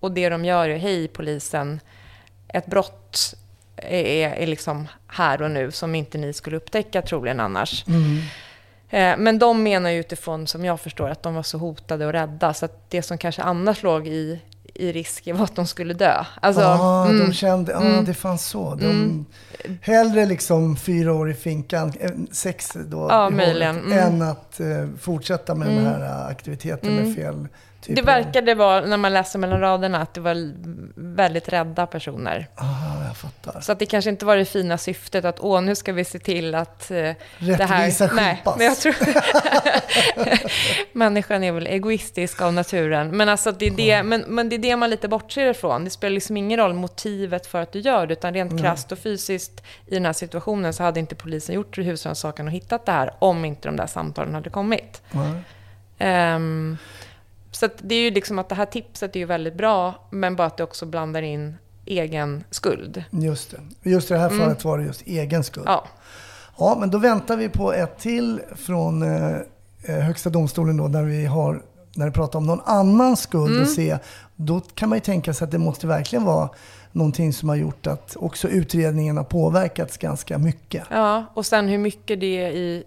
Och 0.00 0.12
det 0.12 0.28
de 0.28 0.44
gör 0.44 0.68
är, 0.68 0.76
hej 0.76 1.08
polisen, 1.08 1.80
ett 2.48 2.66
brott 2.66 3.34
är, 3.76 4.28
är 4.28 4.46
liksom 4.46 4.88
här 5.06 5.42
och 5.42 5.50
nu 5.50 5.70
som 5.70 5.94
inte 5.94 6.18
ni 6.18 6.32
skulle 6.32 6.56
upptäcka 6.56 7.02
troligen 7.02 7.40
annars. 7.40 7.84
Mm. 7.88 8.20
Eh, 8.94 9.16
Men 9.18 9.38
de 9.38 9.62
menar 9.62 9.90
ju 9.90 10.00
utifrån, 10.00 10.46
som 10.46 10.64
jag 10.64 10.80
förstår, 10.80 11.08
att 11.08 11.22
de 11.22 11.34
var 11.34 11.42
så 11.42 11.58
hotade 11.58 12.06
och 12.06 12.12
rädda. 12.12 12.54
Så 12.54 12.64
att 12.64 12.90
det 12.90 13.02
som 13.02 13.18
kanske 13.18 13.42
annars 13.42 13.82
låg 13.82 14.06
i, 14.06 14.40
i 14.74 14.92
risk 14.92 15.28
var 15.34 15.44
att 15.44 15.56
de 15.56 15.66
skulle 15.66 15.94
dö. 15.94 16.24
Alltså, 16.42 16.62
ah, 16.62 17.06
mm. 17.08 17.26
de 17.26 17.32
kände, 17.32 17.72
ja 17.72 17.80
Mm. 17.80 18.04
det 18.04 18.14
fanns 18.14 18.46
så. 18.46 18.74
De, 18.74 18.84
Mm. 18.86 19.24
Hellre 19.80 20.26
liksom 20.26 20.76
fyra 20.76 21.12
år 21.12 21.30
i 21.30 21.34
finkan, 21.34 21.92
eh, 22.00 22.10
sex 22.32 22.72
då, 22.86 23.06
Ja, 23.10 23.28
i 23.28 23.30
möjligen. 23.32 23.78
Mm. 23.78 23.98
än 23.98 24.22
att 24.22 24.60
eh, 24.60 24.66
fortsätta 25.00 25.54
med 25.54 25.68
Mm. 25.68 25.84
den 25.84 25.92
här 25.92 26.04
eh, 26.04 26.26
aktiviteten 26.26 26.90
Mm. 26.92 27.04
med 27.04 27.14
fel 27.16 27.48
typ 27.84 27.96
Det 27.96 28.02
verkade 28.02 28.54
vara, 28.54 28.80
när 28.80 28.96
man 28.96 29.12
läser 29.12 29.38
mellan 29.38 29.60
raderna, 29.60 30.00
att 30.00 30.14
det 30.14 30.20
var 30.20 30.52
väldigt 30.96 31.48
rädda 31.48 31.86
personer. 31.86 32.46
Ah, 32.54 33.06
jag 33.06 33.16
fattar. 33.16 33.60
Så 33.60 33.72
att 33.72 33.78
det 33.78 33.86
kanske 33.86 34.10
inte 34.10 34.24
var 34.24 34.36
det 34.36 34.44
fina 34.44 34.78
syftet 34.78 35.24
att 35.24 35.40
åh, 35.40 35.62
nu 35.62 35.74
ska 35.74 35.92
vi 35.92 36.04
se 36.04 36.18
till 36.18 36.54
att 36.54 36.90
eh, 36.90 36.96
det 36.96 37.16
här... 37.38 37.84
Rättvisa 37.84 38.10
Nej, 38.14 38.36
skipas. 38.36 38.56
men 38.56 38.66
jag 38.66 38.76
tror... 38.76 38.94
Människan 40.92 41.44
är 41.44 41.52
väl 41.52 41.66
egoistisk 41.66 42.42
av 42.42 42.52
naturen. 42.52 43.16
Men, 43.16 43.28
alltså 43.28 43.52
det 43.52 43.66
är 43.66 43.70
det, 43.70 44.02
men, 44.02 44.20
men 44.20 44.48
det 44.48 44.56
är 44.56 44.58
det 44.58 44.76
man 44.76 44.90
lite 44.90 45.08
bortser 45.08 45.50
ifrån. 45.50 45.84
Det 45.84 45.90
spelar 45.90 46.14
liksom 46.14 46.36
ingen 46.36 46.58
roll 46.58 46.74
motivet 46.74 47.46
för 47.46 47.60
att 47.60 47.72
du 47.72 47.80
gör 47.80 48.06
det, 48.06 48.12
utan 48.12 48.34
rent 48.34 48.52
Nej. 48.52 48.62
krasst 48.62 48.92
och 48.92 48.98
fysiskt 48.98 49.62
i 49.86 49.94
den 49.94 50.06
här 50.06 50.12
situationen 50.12 50.72
så 50.72 50.82
hade 50.82 51.00
inte 51.00 51.14
polisen 51.14 51.54
gjort 51.54 51.78
husrannsakan 51.78 52.46
och 52.46 52.52
hittat 52.52 52.86
det 52.86 52.92
här 52.92 53.14
om 53.18 53.44
inte 53.44 53.68
de 53.68 53.76
där 53.76 53.86
samtalen 53.86 54.34
hade 54.34 54.50
kommit. 54.50 55.02
Nej. 55.10 55.32
Ehm, 55.98 56.78
så 57.54 57.68
det 57.82 57.94
är 57.94 58.00
ju 58.00 58.10
liksom 58.10 58.38
att 58.38 58.48
det 58.48 58.54
här 58.54 58.66
tipset 58.66 59.16
är 59.16 59.20
ju 59.20 59.26
väldigt 59.26 59.54
bra, 59.54 59.94
men 60.10 60.36
bara 60.36 60.46
att 60.46 60.56
det 60.56 60.64
också 60.64 60.86
blandar 60.86 61.22
in 61.22 61.56
egen 61.86 62.44
skuld. 62.50 63.04
Just 63.10 63.54
det. 63.82 63.90
Just 63.90 64.10
i 64.10 64.14
det 64.14 64.20
här 64.20 64.28
Mm. 64.30 64.40
fallet 64.40 64.64
var 64.64 64.78
det 64.78 64.84
just 64.84 65.02
egen 65.06 65.44
skuld. 65.44 65.66
Ja. 65.68 65.84
Ja, 66.58 66.76
men 66.80 66.90
då 66.90 66.98
väntar 66.98 67.36
vi 67.36 67.48
på 67.48 67.72
ett 67.72 67.98
till 67.98 68.40
från 68.56 69.02
eh, 69.02 69.36
eh, 69.82 69.94
Högsta 70.00 70.30
domstolen 70.30 70.76
då, 70.76 70.88
när 70.88 71.02
vi 71.02 71.26
har 71.26 71.62
när 71.96 72.06
vi 72.06 72.12
pratar 72.12 72.38
om 72.38 72.46
någon 72.46 72.60
annans 72.64 73.20
skuld 73.20 73.50
Mm. 73.50 73.62
och 73.62 73.68
se, 73.68 73.98
då 74.36 74.60
kan 74.60 74.88
man 74.88 74.96
ju 74.96 75.00
tänka 75.00 75.34
sig 75.34 75.44
att 75.44 75.50
det 75.50 75.58
måste 75.58 75.86
verkligen 75.86 76.24
vara 76.24 76.48
någonting 76.92 77.32
som 77.32 77.48
har 77.48 77.56
gjort 77.56 77.86
att 77.86 78.16
också 78.16 78.48
utredningen 78.48 79.16
har 79.16 79.24
påverkats 79.24 79.96
ganska 79.96 80.38
mycket. 80.38 80.84
Ja, 80.90 81.24
och 81.34 81.46
sen 81.46 81.68
hur 81.68 81.78
mycket 81.78 82.20
det 82.20 82.26
är 82.44 82.50
i 82.50 82.84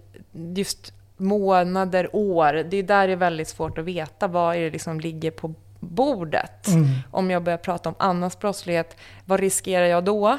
just 0.56 0.92
månader, 1.18 2.16
år. 2.16 2.52
Det 2.52 2.76
är 2.76 2.82
där 2.82 3.06
det 3.06 3.12
är 3.12 3.16
väldigt 3.16 3.48
svårt 3.48 3.78
att 3.78 3.84
veta 3.84 4.28
vad 4.28 4.56
är 4.56 4.60
det 4.60 4.70
liksom 4.70 5.00
ligger 5.00 5.30
på 5.30 5.54
bordet. 5.80 6.68
Mm. 6.68 6.86
Om 7.10 7.30
jag 7.30 7.42
börjar 7.42 7.58
prata 7.58 7.88
om 7.88 7.94
annans 7.98 8.38
brottslighet, 8.38 8.96
vad 9.24 9.40
riskerar 9.40 9.86
jag 9.86 10.04
då? 10.04 10.38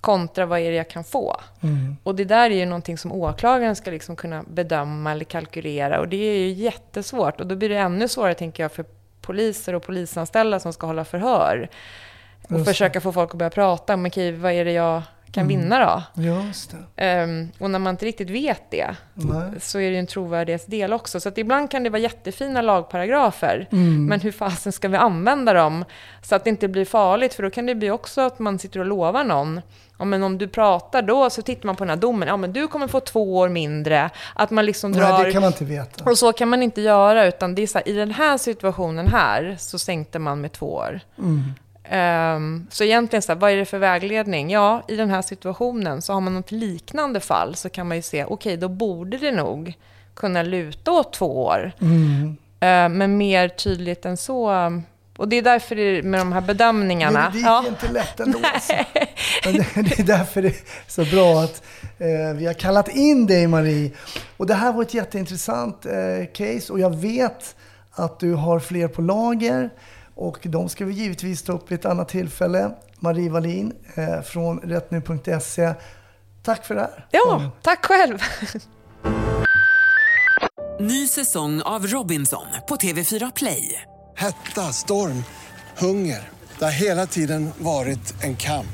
Kontra 0.00 0.46
vad 0.46 0.58
är 0.58 0.70
det 0.70 0.76
jag 0.76 0.90
kan 0.90 1.04
få? 1.04 1.40
Mm. 1.60 1.96
Och 2.02 2.14
det 2.14 2.24
där 2.24 2.50
är 2.50 2.54
ju 2.54 2.66
någonting 2.66 2.98
som 2.98 3.12
åklagaren 3.12 3.76
ska 3.76 3.90
liksom 3.90 4.16
kunna 4.16 4.44
bedöma 4.48 5.12
eller 5.12 5.24
kalkylera 5.24 6.00
och 6.00 6.08
det 6.08 6.16
är 6.16 6.38
ju 6.38 6.48
jättesvårt. 6.48 7.40
Och 7.40 7.46
då 7.46 7.56
blir 7.56 7.68
det 7.68 7.78
ännu 7.78 8.08
svårare, 8.08 8.34
tänker 8.34 8.62
jag, 8.62 8.72
för 8.72 8.84
poliser 9.20 9.74
och 9.74 9.82
polisanställda 9.82 10.60
som 10.60 10.72
ska 10.72 10.86
hålla 10.86 11.04
förhör. 11.04 11.68
Och 12.48 12.58
Just 12.58 12.68
försöka 12.68 13.00
få 13.00 13.12
folk 13.12 13.30
att 13.30 13.38
börja 13.38 13.50
prata 13.50 13.94
om, 13.94 14.06
okej, 14.06 14.32
vad 14.32 14.52
är 14.52 14.64
det 14.64 14.72
jag 14.72 15.02
kan 15.30 15.44
Mm. 15.44 15.60
vinna 15.60 15.78
då? 16.14 16.22
Just. 16.22 16.74
Ehm, 16.96 17.48
och 17.58 17.70
när 17.70 17.78
man 17.78 17.90
inte 17.94 18.06
riktigt 18.06 18.30
vet 18.30 18.70
det, 18.70 18.94
Nej. 19.14 19.50
så 19.60 19.78
är 19.78 19.82
det 19.82 19.92
ju 19.92 19.98
en 19.98 20.06
trovärdighetsdel 20.06 20.92
också. 20.92 21.20
Så 21.20 21.28
att 21.28 21.38
ibland 21.38 21.70
kan 21.70 21.82
det 21.82 21.90
vara 21.90 22.00
jättefina 22.02 22.62
lagparagrafer, 22.62 23.68
Mm. 23.72 24.06
men 24.06 24.20
hur 24.20 24.32
fasen 24.32 24.72
ska 24.72 24.88
vi 24.88 24.96
använda 24.96 25.52
dem? 25.52 25.84
Så 26.22 26.34
att 26.34 26.44
det 26.44 26.50
inte 26.50 26.68
blir 26.68 26.84
farligt, 26.84 27.34
för 27.34 27.42
då 27.42 27.50
kan 27.50 27.66
det 27.66 27.74
bli 27.74 27.90
också 27.90 28.20
att 28.20 28.38
man 28.38 28.58
sitter 28.58 28.80
och 28.80 28.86
lovar 28.86 29.24
någon. 29.24 29.60
Ja, 29.98 30.04
men 30.04 30.22
om 30.22 30.38
du 30.38 30.48
pratar 30.48 31.02
då, 31.02 31.30
så 31.30 31.42
tittar 31.42 31.66
man 31.66 31.76
på 31.76 31.84
den 31.84 31.88
här 31.90 31.96
domen, 31.96 32.28
ja 32.28 32.36
men 32.36 32.52
du 32.52 32.68
kommer 32.68 32.88
få 32.88 33.00
två 33.00 33.36
år 33.36 33.48
mindre. 33.48 34.10
Att 34.34 34.50
man 34.50 34.66
liksom 34.66 34.92
drar... 34.92 35.12
Nej, 35.12 35.24
det 35.24 35.32
kan 35.32 35.42
man 35.42 35.52
inte 35.52 35.64
veta. 35.64 36.10
Och 36.10 36.18
så 36.18 36.32
kan 36.32 36.48
man 36.48 36.62
inte 36.62 36.80
göra, 36.80 37.26
utan 37.26 37.54
det 37.54 37.62
är 37.62 37.66
så 37.66 37.78
här, 37.78 37.88
i 37.88 37.92
den 37.92 38.10
här 38.10 38.38
situationen 38.38 39.06
här, 39.06 39.56
så 39.58 39.78
sänkte 39.78 40.18
man 40.18 40.40
med 40.40 40.52
två 40.52 40.74
år. 40.74 41.00
Mm. 41.18 41.42
Ehm, 41.90 42.66
så 42.70 42.84
egentligen, 42.84 43.22
så 43.22 43.32
här, 43.32 43.40
vad 43.40 43.50
är 43.50 43.56
det 43.56 43.64
för 43.64 43.78
vägledning? 43.78 44.50
Ja, 44.50 44.82
i 44.88 44.96
den 44.96 45.10
här 45.10 45.22
situationen, 45.22 46.02
så 46.02 46.12
har 46.12 46.20
man 46.20 46.34
något 46.34 46.52
liknande 46.52 47.20
fall, 47.20 47.54
så 47.54 47.68
kan 47.68 47.88
man 47.88 47.96
ju 47.96 48.02
se, 48.02 48.24
okej, 48.24 48.56
då 48.56 48.68
borde 48.68 49.16
det 49.16 49.32
nog 49.32 49.74
kunna 50.14 50.42
luta 50.42 50.92
åt 50.92 51.12
två 51.12 51.44
år. 51.44 51.72
Mm. 51.80 52.36
Ehm, 52.60 52.92
men 52.98 53.16
mer 53.16 53.48
tydligt 53.48 54.04
än 54.04 54.16
så 54.16 54.50
um, 54.50 54.82
Och 55.16 55.28
det 55.28 55.36
är 55.36 55.42
därför 55.42 55.76
det, 55.76 56.02
med 56.02 56.20
de 56.20 56.32
här 56.32 56.40
bedömningarna. 56.40 57.20
Men 57.20 57.32
det 57.32 57.38
gick 57.38 57.82
inte 57.82 57.92
lätt 57.92 58.20
ändå. 58.20 58.38
Alltså. 58.54 58.72
Men 59.44 59.54
det, 59.54 59.66
det 59.74 59.98
är 59.98 60.04
därför 60.04 60.42
det 60.42 60.48
är 60.48 60.54
så 60.86 61.04
bra 61.04 61.40
att 61.40 61.62
eh, 61.98 62.36
vi 62.36 62.46
har 62.46 62.54
kallat 62.54 62.88
in 62.88 63.26
dig 63.26 63.46
Marie. 63.46 63.90
Och 64.36 64.46
det 64.46 64.54
här 64.54 64.72
var 64.72 64.82
ett 64.82 64.94
jätteintressant 64.94 65.86
eh, 65.86 66.26
case 66.34 66.72
och 66.72 66.80
jag 66.80 66.96
vet 66.96 67.56
att 67.92 68.20
du 68.20 68.34
har 68.34 68.60
fler 68.60 68.88
på 68.88 69.02
lager. 69.02 69.70
Och 70.18 70.38
de 70.42 70.68
ska 70.68 70.84
vi 70.84 70.92
givetvis 70.94 71.42
ta 71.42 71.52
upp 71.52 71.70
vid 71.70 71.78
ett 71.78 71.84
annat 71.84 72.08
tillfälle. 72.08 72.70
Marie 73.00 73.30
Wallin 73.30 73.72
eh, 73.94 74.22
från 74.22 74.58
rättnu.se. 74.58 75.74
Tack 76.42 76.66
för 76.66 76.74
det 76.74 76.80
här. 76.80 77.06
Ja, 77.10 77.50
tack 77.62 77.86
själv. 77.86 78.18
Ny 80.80 81.08
säsong 81.08 81.62
av 81.62 81.86
Robinson 81.86 82.46
på 82.68 82.76
TV4 82.76 83.32
Play. 83.36 83.82
Hetta, 84.16 84.72
storm, 84.72 85.24
hunger. 85.78 86.28
Det 86.58 86.64
har 86.64 86.72
hela 86.72 87.06
tiden 87.06 87.50
varit 87.58 88.24
en 88.24 88.36
kamp. 88.36 88.66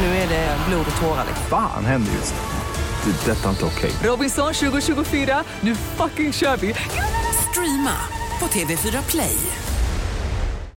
Nu 0.00 0.06
är 0.06 0.28
det 0.28 0.56
blod 0.68 0.86
och 0.94 1.00
tårar. 1.00 1.26
Fan 1.50 1.84
händer 1.84 2.12
just 2.12 2.34
nu. 2.34 3.12
Det. 3.12 3.30
är 3.30 3.34
Detta 3.34 3.44
är 3.44 3.50
inte 3.50 3.64
okej. 3.64 3.92
Robinson 4.02 4.54
2024, 4.54 5.44
nu 5.60 5.74
fucking 5.74 6.32
kör 6.32 6.56
vi! 6.56 6.74
Streama 7.50 7.96
på 8.40 8.46
TV4 8.46 9.10
Play. 9.10 9.36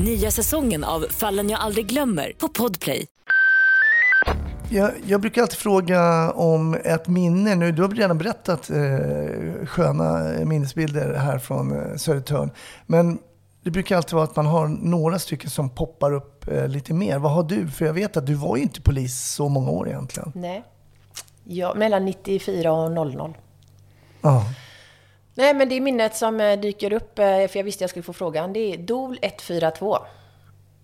Nya 0.00 0.30
säsongen 0.30 0.84
av 0.84 1.06
Fallen 1.10 1.50
jag 1.50 1.60
aldrig 1.60 1.86
glömmer 1.86 2.32
på 2.38 2.48
Podplay. 2.48 3.06
Jag, 4.70 4.90
jag 5.06 5.20
brukar 5.20 5.42
alltid 5.42 5.58
fråga 5.58 6.30
om 6.32 6.74
ett 6.84 7.08
minne. 7.08 7.54
Nu, 7.54 7.72
du 7.72 7.82
har 7.82 7.88
redan 7.88 8.18
berättat 8.18 8.70
eh, 8.70 9.66
sköna 9.66 10.22
minnesbilder 10.44 11.14
här 11.14 11.38
från 11.38 11.72
eh, 11.72 11.96
Södertörn. 11.96 12.50
Men 12.86 13.18
det 13.62 13.70
brukar 13.70 13.96
alltid 13.96 14.12
vara 14.14 14.24
att 14.24 14.36
man 14.36 14.46
har 14.46 14.68
några 14.68 15.18
stycken 15.18 15.50
som 15.50 15.70
poppar 15.70 16.12
upp 16.12 16.48
eh, 16.48 16.68
lite 16.68 16.94
mer. 16.94 17.18
Vad 17.18 17.32
har 17.32 17.42
du? 17.42 17.68
För 17.68 17.86
jag 17.86 17.92
vet 17.92 18.16
att 18.16 18.26
du 18.26 18.34
var 18.34 18.56
ju 18.56 18.62
inte 18.62 18.80
polis 18.80 19.20
så 19.20 19.48
många 19.48 19.70
år 19.70 19.88
egentligen. 19.88 20.32
Nej. 20.34 20.64
Ja, 21.44 21.74
mellan 21.74 22.04
94 22.04 22.72
och 22.72 22.92
00. 22.92 23.34
Ja. 24.20 24.44
Nej, 25.34 25.54
men 25.54 25.68
det 25.68 25.74
är 25.74 25.80
minnet 25.80 26.16
som 26.16 26.40
eh, 26.40 26.60
dyker 26.60 26.92
upp, 26.92 27.18
eh, 27.18 27.24
för 27.24 27.56
jag 27.56 27.64
visste 27.64 27.82
jag 27.84 27.90
skulle 27.90 28.02
få 28.02 28.12
frågan. 28.12 28.52
Det 28.52 28.74
är 28.74 28.78
DOL 28.78 29.18
142. 29.22 29.98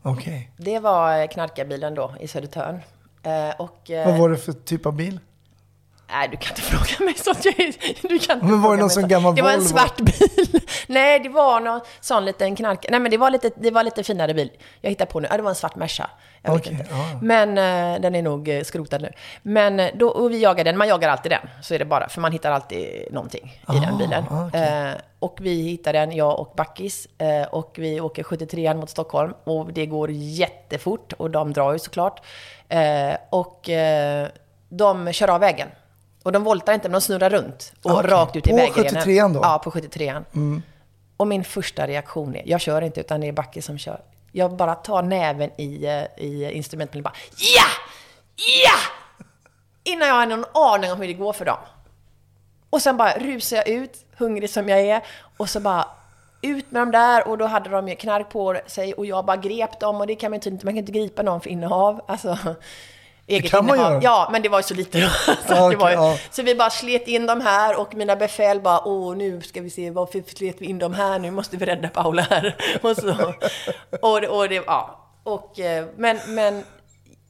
Okej. 0.03 0.51
Det 0.57 0.79
var 0.79 1.21
eh, 1.21 1.27
knarkarbilen 1.27 1.95
då 1.95 2.15
i 2.21 2.29
Södertörn. 2.29 2.81
Och, 3.59 3.91
Vad 4.07 4.19
var 4.19 4.29
det 4.29 4.37
för 4.37 4.53
typ 4.53 4.87
av 4.87 4.97
bil? 4.97 5.21
Nej, 6.13 6.29
du 6.29 6.37
kan 6.37 6.49
inte 6.51 6.61
fråga 6.63 7.05
mig 7.05 7.15
sånt. 7.15 7.43
Du 8.03 8.19
kan 8.19 8.37
inte 8.37 8.47
Men 8.47 8.63
var 8.63 8.75
det 8.77 8.81
någon 8.81 8.91
sån 8.91 9.09
gammal 9.09 9.35
Det 9.35 9.43
var 9.43 9.51
en 9.51 9.57
Volvo? 9.59 9.69
svart 9.69 9.97
bil. 9.97 10.61
Nej, 10.87 11.21
det 11.21 11.29
var 11.29 11.61
någon 11.61 11.81
sån 12.01 12.25
liten 12.25 12.57
knark... 12.57 12.87
Nej, 12.91 13.01
men 13.01 13.11
det 13.11 13.17
var 13.17 13.31
lite, 13.31 13.51
det 13.57 13.71
var 13.71 13.83
lite 13.85 14.03
finare 14.05 14.35
bil. 14.35 14.51
Jag 14.81 14.91
hittar 14.91 15.07
på 15.07 15.21
nu. 15.21 15.29
Ja, 15.31 15.37
det 15.37 15.43
var 15.43 15.51
en 15.51 15.55
svart 15.57 15.77
Merca. 15.77 16.11
Jag 16.43 16.55
vet 16.55 16.67
inte. 16.67 16.87
ja. 16.91 17.19
Men 17.23 17.49
eh, 17.59 18.01
den 18.01 18.15
är 18.15 18.23
nog 18.23 18.49
eh, 18.49 18.63
skrotad 18.63 19.03
nu. 19.03 19.13
Men 19.43 19.81
eh, 19.81 19.91
då, 19.95 20.09
och 20.09 20.31
vi 20.31 20.43
jagar 20.43 20.65
den. 20.65 20.79
Man 20.79 20.89
jagar 20.89 21.09
alltid 21.09 21.33
den. 21.33 21.49
Så 21.63 21.75
är 21.75 21.79
det 21.79 21.85
bara. 21.85 22.09
För 22.09 22.21
man 22.21 22.33
hittar 22.33 22.51
alltid 22.53 23.13
någonting 23.13 23.63
i 23.75 23.79
den 23.79 23.99
bilen. 23.99 24.25
Ah, 24.31 24.47
okej. 24.47 24.61
Eh, 24.63 24.95
och 25.19 25.39
vi 25.41 25.63
hittar 25.63 25.93
den, 25.93 26.13
jag 26.13 26.41
och 26.41 26.53
Backis. 26.57 27.09
Och 27.51 27.75
vi 27.79 28.01
åker 28.01 28.23
73 28.23 28.75
mot 28.75 28.91
Stockholm. 28.91 29.33
Och 29.45 29.73
det 29.73 29.87
går 29.87 30.11
jättefort. 30.11 31.13
Och 31.13 31.31
de 31.31 31.53
drar 31.53 31.73
ju 31.73 31.79
såklart. 31.79 32.21
Och 33.31 33.71
de 34.69 35.13
kör 35.13 35.31
av 35.31 35.41
vägen. 35.41 35.69
Och 36.23 36.33
de 36.33 36.45
voltar 36.45 36.73
inte, 36.73 36.89
men 36.89 36.93
de 36.93 37.01
snurrar 37.01 37.31
runt. 37.31 37.73
Och 37.83 37.91
Okej. 37.91 38.11
rakt 38.11 38.37
ut 38.37 38.47
i 38.47 38.51
På 38.51 38.57
vägrenen. 38.57 39.03
73an 39.03 39.35
då? 39.35 39.41
Ja, 39.43 39.59
på 39.65 39.71
73an. 39.71 40.63
Och 41.17 41.27
min 41.27 41.45
första 41.45 41.87
reaktion 41.87 42.37
är, 42.37 42.43
jag 42.47 42.61
kör 42.61 42.83
inte 42.83 43.01
utan 43.01 43.21
det 43.21 43.29
är 43.29 43.33
Backe 43.33 43.63
som 43.63 43.79
kör. 43.79 44.01
Jag 44.33 44.53
bara 44.57 44.75
tar 44.75 45.03
näven 45.03 45.51
i, 45.61 45.87
eh, 45.87 46.25
i 46.25 46.51
instrumentpanelen 46.53 47.07
och 47.07 47.13
bara 47.13 47.19
ja! 47.37 47.67
Ja! 48.65 48.79
Innan 49.93 50.09
jag 50.09 50.15
har 50.15 50.27
någon 50.27 50.45
aning 50.55 50.93
om 50.93 51.01
hur 51.01 51.07
det 51.07 51.15
går 51.15 51.33
för 51.33 51.45
dem. 51.45 51.59
Och 52.71 52.83
sen 52.83 52.97
bara 52.97 53.19
rusar 53.19 53.57
jag 53.57 53.69
ut, 53.69 54.05
hungrig 54.17 54.51
som 54.51 54.69
jag 54.69 54.81
är. 54.81 55.03
Och 55.37 55.51
så 55.51 55.61
bara 55.61 55.87
ut 56.43 56.71
med 56.71 56.83
dem 56.83 56.91
där 56.91 57.29
och 57.29 57.39
då 57.39 57.47
hade 57.47 57.71
de 57.71 57.89
ju 57.89 57.97
knark 57.97 58.31
på 58.31 58.61
sig 58.67 58.95
och 58.95 59.07
jag 59.07 59.25
bara 59.25 59.37
grep 59.37 59.81
dem 59.81 59.97
och 60.01 60.07
det 60.07 60.15
kan 60.15 60.31
man 60.31 60.41
ju 60.41 60.51
inte, 60.51 60.67
man 60.67 60.75
kan 60.75 60.79
inte 60.79 60.93
gripa 60.93 61.23
någon 61.23 61.41
för 61.41 61.51
innehav. 61.51 62.01
Alltså, 62.09 62.39
eget 63.31 63.51
kan 63.51 63.67
man 63.67 63.77
innehav. 63.77 63.93
göra. 63.93 64.03
Ja, 64.03 64.29
men 64.33 64.43
det 64.43 64.49
var 64.49 64.59
ju 64.59 64.63
så 64.63 64.75
lite 64.75 65.11
så, 65.49 65.69
det 65.69 65.77
var 65.77 65.91
ja. 65.91 66.17
så 66.31 66.43
vi 66.43 66.55
bara 66.55 66.71
slet 66.71 67.09
in 67.09 67.27
dem 67.27 67.41
här 67.41 67.81
och 67.81 67.95
mina 67.95 68.17
befäl 68.17 68.61
bara, 68.61 68.81
åh 68.89 69.17
nu 69.17 69.41
ska 69.43 69.61
vi 69.61 69.71
se, 69.71 69.91
varför 69.91 70.23
slet 70.37 70.57
vi 70.59 70.67
in 70.67 70.79
dem 70.79 70.95
här? 70.95 71.19
Nu 71.19 71.31
måste 71.31 71.57
vi 71.57 71.67
rädda 71.67 71.89
Paula 71.89 72.23
här. 72.23 72.57
Och 72.83 72.97
så. 72.97 73.15
Och, 74.03 74.21
det- 74.21 74.29
och 74.29 74.49
det, 74.49 74.55
ja. 74.67 74.97
Och, 75.23 75.61
eh, 75.61 75.87
men, 75.97 76.19
men 76.27 76.65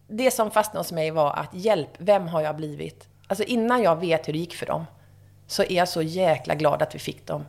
det 0.08 0.30
som 0.30 0.50
fastnade 0.50 0.78
hos 0.80 0.92
mig 0.92 1.10
var 1.10 1.32
att 1.32 1.48
hjälp, 1.54 1.88
vem 1.98 2.28
har 2.28 2.40
jag 2.40 2.56
blivit? 2.56 3.08
Alltså 3.26 3.44
innan 3.44 3.82
jag 3.82 3.96
vet 4.00 4.28
hur 4.28 4.32
det 4.32 4.38
gick 4.38 4.54
för 4.56 4.66
dem, 4.66 4.86
så 5.46 5.62
är 5.62 5.72
jag 5.72 5.88
så 5.88 6.02
jäkla 6.02 6.54
glad 6.54 6.82
att 6.82 6.94
vi 6.94 6.98
fick 6.98 7.26
dem. 7.26 7.46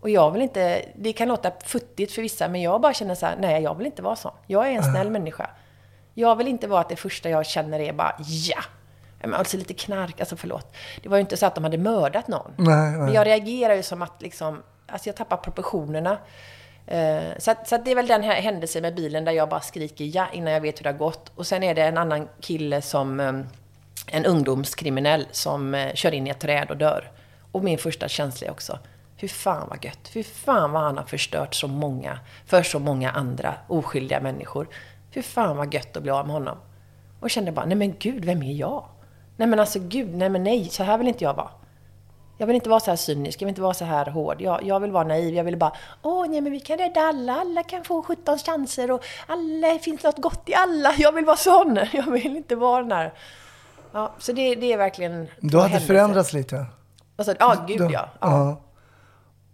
Och 0.00 0.10
jag 0.10 0.30
vill 0.30 0.42
inte, 0.42 0.82
det 0.94 1.12
kan 1.12 1.28
låta 1.28 1.50
futtigt 1.64 2.12
för 2.12 2.22
vissa, 2.22 2.48
men 2.48 2.62
jag 2.62 2.80
bara 2.80 2.94
känner 2.94 3.14
så 3.14 3.26
här, 3.26 3.36
nej 3.40 3.62
jag 3.62 3.74
vill 3.74 3.86
inte 3.86 4.02
vara 4.02 4.16
så. 4.16 4.32
Jag 4.46 4.66
är 4.68 4.72
en 4.72 4.82
snäll 4.84 5.10
människa. 5.10 5.50
Jag 6.14 6.36
vill 6.36 6.48
inte 6.48 6.66
vara 6.66 6.80
att 6.80 6.88
det 6.88 6.96
första 6.96 7.30
jag 7.30 7.46
känner 7.46 7.80
är 7.80 7.92
bara, 7.92 8.14
ja! 8.18 8.62
Alltså 9.34 9.56
lite 9.56 9.74
knark, 9.74 10.20
alltså 10.20 10.36
förlåt. 10.36 10.74
Det 11.02 11.08
var 11.08 11.16
ju 11.16 11.20
inte 11.20 11.36
så 11.36 11.46
att 11.46 11.54
de 11.54 11.64
hade 11.64 11.78
mördat 11.78 12.28
någon. 12.28 12.52
Nej, 12.56 12.90
nej. 12.90 12.98
Men 12.98 13.12
jag 13.12 13.26
reagerar 13.26 13.74
ju 13.74 13.82
som 13.82 14.02
att 14.02 14.22
liksom, 14.22 14.62
alltså 14.86 15.08
jag 15.08 15.16
tappar 15.16 15.36
proportionerna. 15.36 16.18
Eh, 16.86 17.20
Så, 17.38 17.50
att, 17.50 17.68
så 17.68 17.74
att 17.74 17.84
det 17.84 17.90
är 17.90 17.94
väl 17.94 18.06
den 18.06 18.22
här 18.22 18.34
händelsen 18.40 18.82
med 18.82 18.94
bilen 18.94 19.24
där 19.24 19.32
jag 19.32 19.48
bara 19.48 19.60
skriker 19.60 20.10
ja 20.14 20.26
innan 20.32 20.52
jag 20.52 20.60
vet 20.60 20.78
hur 20.78 20.82
det 20.84 20.90
har 20.90 20.98
gått. 20.98 21.32
Och 21.34 21.46
sen 21.46 21.62
är 21.62 21.74
det 21.74 21.82
en 21.82 21.98
annan 21.98 22.28
kille 22.40 22.82
som, 22.82 23.20
eh, 23.20 23.32
en 24.06 24.26
ungdomskriminell 24.26 25.26
som 25.30 25.74
eh, 25.74 25.94
kör 25.94 26.14
in 26.14 26.26
i 26.26 26.30
ett 26.30 26.40
träd 26.40 26.70
och 26.70 26.76
dör. 26.76 27.10
Och 27.52 27.64
min 27.64 27.78
första 27.78 28.08
känsla 28.08 28.46
är 28.46 28.50
också, 28.50 28.78
hur 29.16 29.28
fan 29.28 29.66
vad 29.68 29.84
gött. 29.84 30.10
Hur 30.12 30.22
fan 30.22 30.72
vad 30.72 30.82
han 30.82 30.98
har 30.98 31.04
förstört 31.04 31.54
så 31.54 31.68
många, 31.68 32.18
för 32.46 32.62
så 32.62 32.78
många 32.78 33.10
andra 33.10 33.54
oskyldiga 33.68 34.20
människor. 34.20 34.68
Hur 35.10 35.22
fan 35.22 35.56
vad 35.56 35.74
gött 35.74 35.96
att 35.96 36.02
bli 36.02 36.12
av 36.12 36.26
med 36.26 36.34
honom. 36.34 36.58
Och 37.20 37.30
kände 37.30 37.52
bara, 37.52 37.66
nej 37.66 37.76
men 37.76 37.94
gud, 37.98 38.24
vem 38.24 38.42
är 38.42 38.52
jag? 38.52 38.84
Nej 39.36 39.48
men 39.48 39.60
alltså 39.60 39.78
gud, 39.82 40.14
nej 40.14 40.28
men 40.28 40.42
nej, 40.44 40.64
så 40.64 40.82
här 40.82 40.98
vill 40.98 41.08
inte 41.08 41.24
jag 41.24 41.34
vara. 41.34 41.50
Jag 42.38 42.46
vill 42.46 42.56
inte 42.56 42.68
vara 42.68 42.80
så 42.80 42.90
här 42.90 42.96
cynisk, 42.96 43.42
jag 43.42 43.46
vill 43.46 43.52
inte 43.52 43.62
vara 43.62 43.74
så 43.74 43.84
här 43.84 44.06
hård. 44.06 44.40
Jag, 44.40 44.62
jag 44.62 44.80
vill 44.80 44.90
vara 44.90 45.04
naiv, 45.04 45.34
jag 45.34 45.44
vill 45.44 45.56
bara, 45.56 45.72
åh 46.02 46.26
nej 46.28 46.40
men 46.40 46.52
vi 46.52 46.60
kan 46.60 46.78
rädda 46.78 47.00
alla, 47.00 47.32
alla 47.40 47.62
kan 47.62 47.84
få 47.84 48.02
17 48.02 48.38
chanser 48.38 48.90
och 48.90 49.04
alla, 49.26 49.78
finns 49.78 50.02
något 50.02 50.18
gott 50.18 50.48
i 50.48 50.54
alla. 50.54 50.94
Jag 50.98 51.12
vill 51.12 51.24
vara 51.24 51.36
sån, 51.36 51.78
jag 51.92 52.10
vill 52.10 52.36
inte 52.36 52.56
vara 52.56 52.82
den 52.82 52.92
här. 52.92 53.12
Ja, 53.92 54.12
så 54.18 54.32
det, 54.32 54.54
det 54.54 54.72
är 54.72 54.76
verkligen... 54.78 55.28
Du 55.40 55.56
hade 55.56 55.68
händelser. 55.68 55.86
förändrats 55.86 56.32
lite? 56.32 56.66
Alltså, 57.16 57.34
ja, 57.38 57.64
gud 57.68 57.78
Du- 57.78 57.92
ja. 57.92 58.08
ja. 58.20 58.60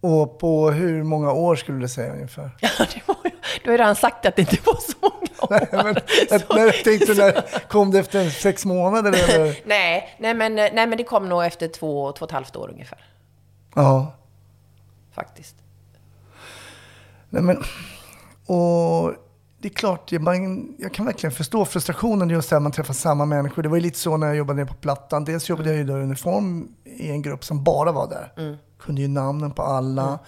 Och 0.01 0.39
på 0.39 0.71
hur 0.71 1.03
många 1.03 1.33
år 1.33 1.57
skulle 1.57 1.79
du 1.79 1.89
säga 1.89 2.13
ungefär? 2.13 2.51
ja. 2.61 2.69
det 2.79 3.03
var, 3.07 3.17
du 3.65 3.71
har 3.71 3.73
ju 3.73 3.79
redan 3.79 3.97
sagt 3.97 4.27
att 4.27 4.37
det 4.37 4.43
inte 4.43 4.59
var 4.65 4.77
så 4.81 4.97
många 5.01 5.13
år. 5.41 5.69
Nej, 5.73 5.85
men, 5.85 5.95
nej, 6.51 6.67
jag 6.67 6.85
tänkte 6.85 7.15
när 7.15 7.69
kom 7.69 7.91
det 7.91 7.99
efter 7.99 8.31
sex 8.31 8.65
månader 8.65 9.13
eller? 9.13 9.61
nej, 9.65 10.17
nej, 10.19 10.35
men, 10.35 10.55
nej, 10.55 10.73
men 10.75 10.97
det 10.97 11.05
kom 11.05 11.29
nog 11.29 11.45
efter 11.45 11.69
två, 11.69 12.13
två 12.13 12.23
och 12.25 12.29
ett 12.29 12.35
halvt 12.35 12.57
år 12.57 12.71
ungefär. 12.71 13.05
Ja. 13.75 14.13
Faktiskt. 15.15 15.57
Nej, 17.31 17.43
men, 17.43 17.57
och 18.47 19.13
det 19.59 19.69
är 19.69 19.75
klart, 19.75 20.13
jag, 20.13 20.23
man, 20.23 20.75
jag 20.79 20.95
kan 20.95 21.07
verkligen 21.07 21.33
förstå 21.33 21.65
frustrationen 21.65 22.31
just 22.31 22.51
där 22.51 22.61
man 22.61 22.73
träffar 22.73 22.95
samma 22.95 23.25
människor. 23.25 23.63
Det 23.63 23.69
var 23.69 23.77
ju 23.77 23.83
lite 23.83 23.99
så 23.99 24.17
när 24.17 24.27
jag 24.27 24.37
jobbade 24.37 24.57
nere 24.57 24.67
på 24.67 24.75
Plattan. 24.75 25.25
Dels 25.25 25.49
jobbade 25.49 25.69
jag 25.69 25.79
ju 25.79 25.85
då 25.85 25.99
i 25.99 26.03
uniform 26.03 26.69
i 26.85 27.11
en 27.11 27.23
grupp 27.23 27.45
som 27.45 27.65
bara 27.65 27.93
var 27.93 28.09
där. 28.09 28.59
Kunde 28.79 29.01
ju 29.01 29.09
namnen 29.09 29.51
på 29.51 29.63
alla. 29.63 30.19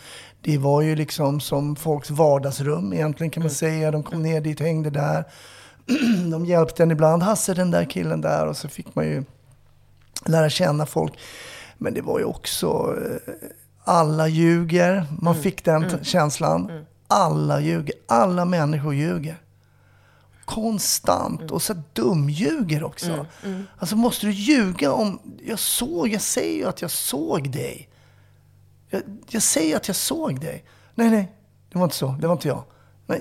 Det 0.43 0.59
var 0.59 0.83
ju 0.83 0.97
liksom 0.97 1.41
som 1.41 1.77
folks 1.77 2.11
vardagsrum 2.11 2.93
egentligen 2.93 3.31
kan 3.31 3.43
man 3.43 3.51
säga. 3.51 3.91
De 3.91 4.03
kom 4.03 4.23
ner 4.23 4.41
dit, 4.41 4.61
hängde 4.61 4.91
där. 4.91 5.25
De 6.31 6.47
hjälpte 6.47 6.83
en 6.83 6.91
ibland. 6.91 7.23
Hasse, 7.23 7.55
den 7.55 7.71
där 7.71 7.85
killen 7.85 8.21
där. 8.21 8.47
Och 8.47 8.57
så 8.57 8.69
fick 8.69 8.95
man 8.95 9.05
ju 9.05 9.25
lära 10.27 10.51
känna 10.51 10.87
folk. 10.87 11.13
Men 11.79 11.95
det 11.95 12.01
var 12.03 12.19
ju 12.19 12.25
också, 12.25 12.97
eh, 13.27 13.33
alla 13.85 14.29
ljuger. 14.29 15.07
Man 15.21 15.35
fick 15.35 15.65
den 15.65 15.89
t- 15.91 15.97
känslan. 16.03 16.85
Alla 17.09 17.61
ljuger. 17.61 17.95
Alla 18.09 18.45
människor 18.45 18.95
ljuger. 18.95 19.37
konstant 20.45 21.51
och 21.51 21.63
så 21.63 21.75
dumljuger 21.93 22.85
också. 22.85 23.27
Alltså 23.79 23.97
måste 23.97 24.27
du 24.27 24.33
ljuga 24.33 24.93
om, 24.93 25.19
jag 25.47 25.59
såg, 25.59 26.09
jag 26.09 26.21
säger 26.23 26.57
ju 26.59 26.65
att 26.69 26.83
jag 26.83 26.91
såg 26.91 27.51
dig. 27.53 27.89
Jag, 28.91 29.03
jag 29.29 29.43
säger 29.43 29.77
att 29.77 29.89
jag 29.89 29.97
såg 29.97 30.41
dig. 30.41 30.65
Nej, 30.95 31.11
nej, 31.11 31.33
det 31.73 31.79
var 31.79 31.85
inte 31.85 31.97
så. 31.97 32.07
Det 32.21 32.27
var 32.27 32.33
inte 32.35 32.49
jag. 32.49 32.65
Nej. 33.07 33.21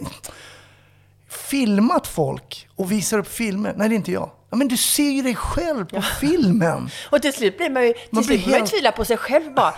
Filmat 1.30 2.07
folk 2.07 2.68
och 2.76 2.91
visar 2.91 3.18
upp 3.20 3.28
filmer. 3.28 3.74
Nej, 3.78 3.89
det 3.89 3.95
är 3.95 3.97
inte 3.97 4.11
jag. 4.11 4.32
Ja, 4.49 4.57
men 4.57 4.68
du 4.68 4.78
ser 4.78 5.09
ju 5.09 5.22
dig 5.22 5.36
själv 5.36 5.86
på 5.86 6.01
filmen. 6.01 6.89
Och 7.11 7.22
till 7.22 7.34
slut 7.34 7.57
blir 7.57 7.70
man 7.70 7.84
ju, 7.88 7.93
till 7.93 8.01
Man 8.11 8.24
slut 8.24 8.43
blir 8.45 8.53
helt- 8.55 8.72
tvila 8.72 8.91
på 8.91 9.05
sig 9.05 9.18
själv 9.18 9.53
bara. 9.53 9.74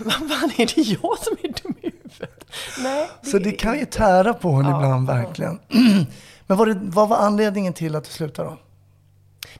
Vad 0.00 0.12
fan 0.14 0.50
är 0.56 0.74
det 0.74 0.80
jag 0.82 1.18
som 1.18 1.36
är 1.42 1.62
dum 1.62 1.74
i 1.82 1.86
huvudet? 1.86 2.44
Nej. 2.78 3.08
Så 3.22 3.38
det 3.38 3.52
kan 3.52 3.78
ju 3.78 3.84
tära 3.84 4.34
på 4.34 4.48
en 4.48 4.64
ibland, 4.66 5.06
verkligen. 5.06 5.58
Men 6.46 6.56
vad, 6.58 6.68
det, 6.68 6.80
vad 6.82 7.08
var 7.08 7.16
anledningen 7.16 7.72
till 7.72 7.96
att 7.96 8.04
du 8.04 8.10
slutade 8.10 8.48
då? 8.48 8.58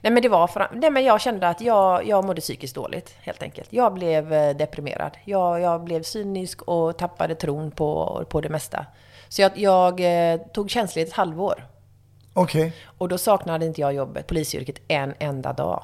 Nej 0.01 0.13
men 0.13 0.21
det 0.21 0.29
var 0.29 0.47
för, 0.47 0.67
nej 0.73 0.89
men 0.89 1.03
jag 1.03 1.21
kände 1.21 1.47
att 1.47 1.61
jag, 1.61 2.07
jag 2.07 2.25
mådde 2.25 2.41
psykiskt 2.41 2.75
dåligt 2.75 3.15
helt 3.21 3.43
enkelt. 3.43 3.73
Jag 3.73 3.93
blev 3.93 4.33
eh, 4.33 4.57
deprimerad. 4.57 5.17
Jag, 5.25 5.61
jag 5.61 5.83
blev 5.83 6.03
cynisk 6.03 6.61
och 6.61 6.97
tappade 6.97 7.35
tron 7.35 7.71
på, 7.71 8.23
på 8.29 8.41
det 8.41 8.49
mesta. 8.49 8.85
Så 9.29 9.41
jag, 9.41 9.57
jag 9.57 9.99
eh, 10.33 10.39
tog 10.39 10.69
tjänstledigt 10.69 11.11
ett 11.11 11.17
halvår. 11.17 11.67
Okej. 12.33 12.73
Och 12.97 13.09
då 13.09 13.17
saknade 13.17 13.65
inte 13.65 13.81
jag 13.81 13.93
jobbet, 13.93 14.27
polisyrket, 14.27 14.75
en 14.87 15.13
enda 15.19 15.53
dag. 15.53 15.83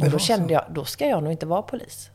Och 0.00 0.10
då 0.10 0.18
kände 0.18 0.52
jag, 0.52 0.64
då 0.70 0.84
ska 0.84 1.06
jag 1.06 1.22
nog 1.22 1.32
inte 1.32 1.46
vara 1.46 1.62
polis. 1.62 2.10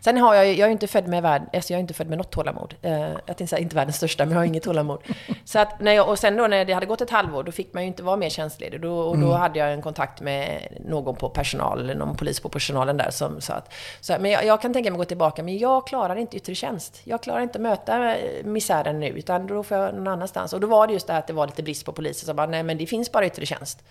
Sen 0.00 0.18
har 0.18 0.34
jag, 0.34 0.54
jag 0.54 0.68
är 0.68 0.72
inte 0.72 0.86
född 0.86 1.08
med 1.08 1.22
värld, 1.22 1.42
alltså 1.52 1.72
jag 1.72 1.78
är 1.78 1.80
inte 1.80 1.94
född 1.94 2.08
med 2.08 2.18
något 2.18 2.30
tålamod. 2.30 2.74
Eh, 2.82 3.00
jag 3.00 3.26
tänkte 3.26 3.46
säga 3.46 3.60
inte 3.60 3.76
världens 3.76 3.96
största, 3.96 4.24
men 4.24 4.32
jag 4.32 4.40
har 4.40 4.44
inget 4.44 4.62
tålamod. 4.62 5.02
Så 5.44 5.58
att 5.58 5.80
när 5.80 5.92
jag, 5.92 6.08
och 6.08 6.18
sen 6.18 6.36
då 6.36 6.46
när 6.46 6.64
det 6.64 6.72
hade 6.72 6.86
gått 6.86 7.00
ett 7.00 7.10
halvår, 7.10 7.42
då 7.42 7.52
fick 7.52 7.74
man 7.74 7.82
ju 7.82 7.86
inte 7.86 8.02
vara 8.02 8.16
mer 8.16 8.28
tjänstledig. 8.28 8.80
Då, 8.80 8.98
och 8.98 9.18
då 9.18 9.32
hade 9.32 9.58
jag 9.58 9.72
en 9.72 9.82
kontakt 9.82 10.20
med 10.20 10.68
någon 10.84 11.16
på 11.16 11.28
personal, 11.28 11.96
någon 11.96 12.16
polis 12.16 12.40
på 12.40 12.48
personalen 12.48 12.96
där 12.96 13.10
som 13.10 13.40
sa 13.40 13.54
att, 13.54 13.72
så, 14.00 14.16
men 14.20 14.30
jag, 14.30 14.44
jag 14.44 14.62
kan 14.62 14.72
tänka 14.72 14.90
mig 14.90 14.96
att 14.96 14.98
gå 15.00 15.04
tillbaka, 15.04 15.42
men 15.42 15.58
jag 15.58 15.86
klarar 15.86 16.16
inte 16.16 16.36
yttre 16.36 16.54
tjänst. 16.54 17.00
Jag 17.04 17.22
klarar 17.22 17.40
inte 17.40 17.58
att 17.58 17.62
möta 17.62 18.16
eh, 18.16 18.44
misären 18.44 19.00
nu, 19.00 19.08
utan 19.08 19.46
då 19.46 19.62
får 19.62 19.78
jag 19.78 19.94
någon 19.94 20.08
annanstans. 20.08 20.52
Och 20.52 20.60
då 20.60 20.66
var 20.66 20.86
det 20.86 20.92
just 20.92 21.06
det 21.06 21.12
här 21.12 21.20
att 21.20 21.26
det 21.26 21.32
var 21.32 21.46
lite 21.46 21.62
brist 21.62 21.84
på 21.84 21.92
poliser, 21.92 22.26
så 22.26 22.34
bara, 22.34 22.46
nej 22.46 22.62
men 22.62 22.78
det 22.78 22.86
finns 22.86 23.12
bara 23.12 23.26
yttre 23.26 23.46
tjänst. 23.46 23.84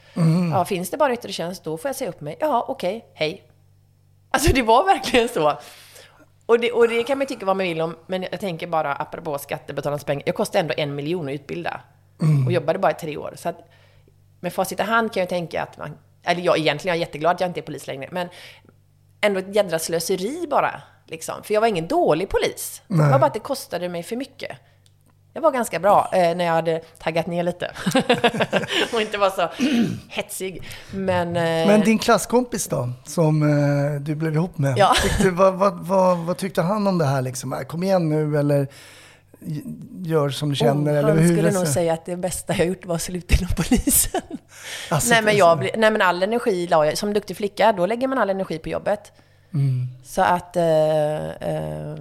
Ja, 0.53 0.65
finns 0.65 0.89
det 0.89 0.97
bara 0.97 1.13
yttre 1.13 1.31
tjänst, 1.31 1.63
då 1.63 1.77
får 1.77 1.89
jag 1.89 1.95
säga 1.95 2.09
upp 2.09 2.21
mig. 2.21 2.35
Ja, 2.39 2.65
okej, 2.67 3.05
hej. 3.13 3.43
Alltså 4.31 4.53
det 4.53 4.61
var 4.61 4.85
verkligen 4.85 5.29
så. 5.29 5.59
Och 6.45 6.59
det, 6.59 6.71
och 6.71 6.87
det 6.87 7.03
kan 7.03 7.17
man 7.17 7.27
tycka 7.27 7.45
vad 7.45 7.57
man 7.57 7.63
vill 7.63 7.81
om, 7.81 7.95
men 8.07 8.21
jag 8.21 8.39
tänker 8.39 8.67
bara 8.67 8.95
apropå 8.95 9.37
skattebetalarnas 9.37 10.03
pengar. 10.03 10.23
Jag 10.25 10.35
kostade 10.35 10.59
ändå 10.59 10.73
en 10.77 10.95
miljon 10.95 11.27
att 11.27 11.33
utbilda. 11.33 11.81
Och 12.45 12.51
jobbade 12.51 12.79
bara 12.79 12.91
i 12.91 12.95
tre 12.95 13.17
år. 13.17 13.33
Så 13.35 13.49
att 13.49 13.69
med 14.39 14.53
facit 14.53 14.79
i 14.79 14.83
hand 14.83 15.13
kan 15.13 15.21
jag 15.21 15.29
tänka 15.29 15.63
att 15.63 15.77
man... 15.77 15.97
Eller 16.23 16.41
jag 16.41 16.57
egentligen, 16.57 16.97
jag 16.97 17.01
är 17.03 17.07
jätteglad 17.07 17.35
att 17.35 17.41
jag 17.41 17.49
inte 17.49 17.59
är 17.59 17.61
polis 17.61 17.87
längre. 17.87 18.09
Men 18.11 18.27
ändå 19.21 19.39
ett 19.39 19.55
jädra 19.55 19.79
slöseri 19.79 20.47
bara. 20.49 20.81
Liksom. 21.07 21.43
För 21.43 21.53
jag 21.53 21.61
var 21.61 21.67
ingen 21.67 21.87
dålig 21.87 22.29
polis. 22.29 22.81
Det 22.87 22.95
var 22.95 23.19
bara 23.19 23.25
att 23.25 23.33
det 23.33 23.39
kostade 23.39 23.89
mig 23.89 24.03
för 24.03 24.15
mycket. 24.15 24.57
Jag 25.33 25.41
var 25.41 25.51
ganska 25.51 25.79
bra 25.79 26.09
eh, 26.13 26.35
när 26.35 26.45
jag 26.45 26.53
hade 26.53 26.79
taggat 26.99 27.27
ner 27.27 27.43
lite. 27.43 27.71
och 28.93 29.01
inte 29.01 29.17
var 29.17 29.29
så 29.29 29.49
hetsig. 30.09 30.63
Men... 30.93 31.27
Eh, 31.27 31.67
Men 31.67 31.81
din 31.81 31.99
klasskompis 31.99 32.67
då, 32.67 32.89
som 33.05 33.43
eh, 33.43 34.01
du 34.01 34.15
blev 34.15 34.33
ihop 34.35 34.57
med. 34.57 34.73
Ja. 34.77 34.93
Tyckte, 35.03 35.29
vad, 35.29 35.53
vad, 35.53 35.79
vad, 35.79 36.17
vad 36.17 36.37
tyckte 36.37 36.61
han 36.61 36.87
om 36.87 36.97
det 36.97 37.05
här 37.05 37.21
liksom? 37.21 37.53
Äh, 37.53 37.59
Kom 37.59 37.83
igen 37.83 38.09
nu 38.09 38.39
eller 38.39 38.67
gör 40.01 40.29
som 40.29 40.49
du 40.49 40.55
känner. 40.55 40.91
Oh, 40.93 40.97
eller 40.97 41.09
han 41.09 41.17
hur 41.17 41.35
skulle 41.37 41.51
nog 41.51 41.67
säga 41.67 41.93
att 41.93 42.05
det 42.05 42.15
bästa 42.17 42.55
jag 42.57 42.67
gjort 42.67 42.85
var 42.85 42.95
att 42.95 43.01
sluta 43.01 43.35
inom 43.35 43.49
polisen. 43.57 44.21
Alltså, 44.89 45.09
nej, 45.13 45.21
men 45.21 45.37
jag, 45.37 45.59
bli- 45.59 45.71
nej 45.77 45.91
men 45.91 46.01
all 46.01 46.23
energi 46.23 46.67
la 46.67 46.85
jag, 46.85 46.97
som 46.97 47.13
duktig 47.13 47.37
flicka, 47.37 47.73
då 47.73 47.85
lägger 47.85 48.07
man 48.07 48.17
all 48.17 48.29
energi 48.29 48.57
på 48.59 48.69
jobbet. 48.69 49.11
Mm. 49.53 49.87
Så 50.05 50.21
att, 50.21 50.55
eh, 50.55 51.29
eh, 51.29 51.95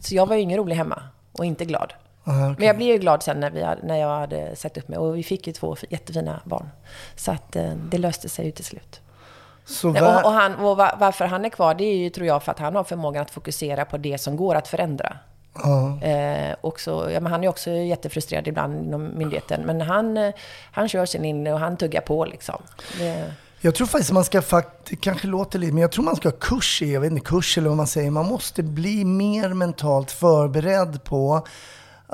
så 0.00 0.14
jag 0.14 0.26
var 0.26 0.34
ju 0.36 0.42
ingen 0.42 0.58
rolig 0.58 0.76
hemma 0.76 1.02
och 1.32 1.44
inte 1.44 1.64
glad. 1.64 1.92
Aha, 2.30 2.44
okej. 2.46 2.54
Men 2.58 2.66
jag 2.66 2.76
blev 2.76 2.88
ju 2.88 2.98
glad 2.98 3.22
sen 3.22 3.40
när, 3.40 3.50
vi, 3.50 3.62
hade- 3.62 3.86
när 3.86 3.96
jag 3.96 4.18
hade 4.18 4.56
sagt 4.56 4.78
upp 4.78 4.88
mig 4.88 4.98
och 4.98 5.16
vi 5.16 5.22
fick 5.22 5.46
ju 5.46 5.52
två 5.52 5.76
jättefina 5.88 6.40
barn. 6.44 6.68
Så 7.16 7.32
att 7.32 7.56
eh, 7.56 7.72
det 7.90 7.98
löste 7.98 8.28
sig 8.28 8.44
ju 8.44 8.50
till 8.52 8.64
slut. 8.64 9.00
Vä- 9.66 10.18
Och, 10.18 10.24
och, 10.24 10.32
han, 10.32 10.54
och 10.54 10.76
va- 10.76 10.96
varför 11.00 11.24
han 11.24 11.44
är 11.44 11.48
kvar, 11.48 11.74
det 11.74 11.84
är 11.84 11.96
ju, 11.96 12.10
tror 12.10 12.26
jag, 12.26 12.42
för 12.42 12.52
att 12.52 12.58
han 12.58 12.74
har 12.76 12.84
förmågan 12.84 13.22
att 13.22 13.30
fokusera 13.30 13.84
på 13.84 13.96
det 13.98 14.18
som 14.18 14.36
går 14.36 14.54
att 14.54 14.68
förändra. 14.68 15.16
ja. 15.54 16.02
Eh, 16.06 16.54
och 16.60 16.80
så, 16.80 17.08
ja, 17.12 17.20
men 17.20 17.32
han 17.32 17.44
är 17.44 17.48
också 17.48 17.70
jättefrustrerad 17.70 18.48
ibland 18.48 18.86
inom 18.86 19.18
myndigheten. 19.18 19.62
Men 19.66 19.80
han, 19.80 20.16
eh, 20.16 20.34
han 20.72 20.88
kör 20.88 21.06
sin 21.06 21.24
inne 21.24 21.52
och 21.52 21.60
han 21.60 21.76
tuggar 21.76 22.00
på 22.00 22.24
liksom. 22.24 22.62
Det, 22.98 23.32
Jag 23.60 23.74
tror 23.74 23.86
faktiskt 23.86 24.12
man 24.12 24.24
ska, 24.24 24.42
det 24.88 24.96
kanske 24.96 25.26
låter 25.26 25.58
lite, 25.58 25.72
men 25.72 25.82
jag 25.82 25.92
tror 25.92 26.04
man 26.04 26.16
ska 26.16 26.28
ha 26.28 26.36
kurs 26.40 26.82
i, 26.82 26.92
jag 26.92 27.00
vet 27.00 27.10
inte 27.12 27.24
kurs 27.26 27.58
eller 27.58 27.68
vad 27.68 27.76
man 27.76 27.86
säger, 27.86 28.10
man 28.10 28.26
måste 28.26 28.62
bli 28.62 29.04
mer 29.04 29.48
mentalt 29.48 30.10
förberedd 30.10 31.04
på 31.04 31.46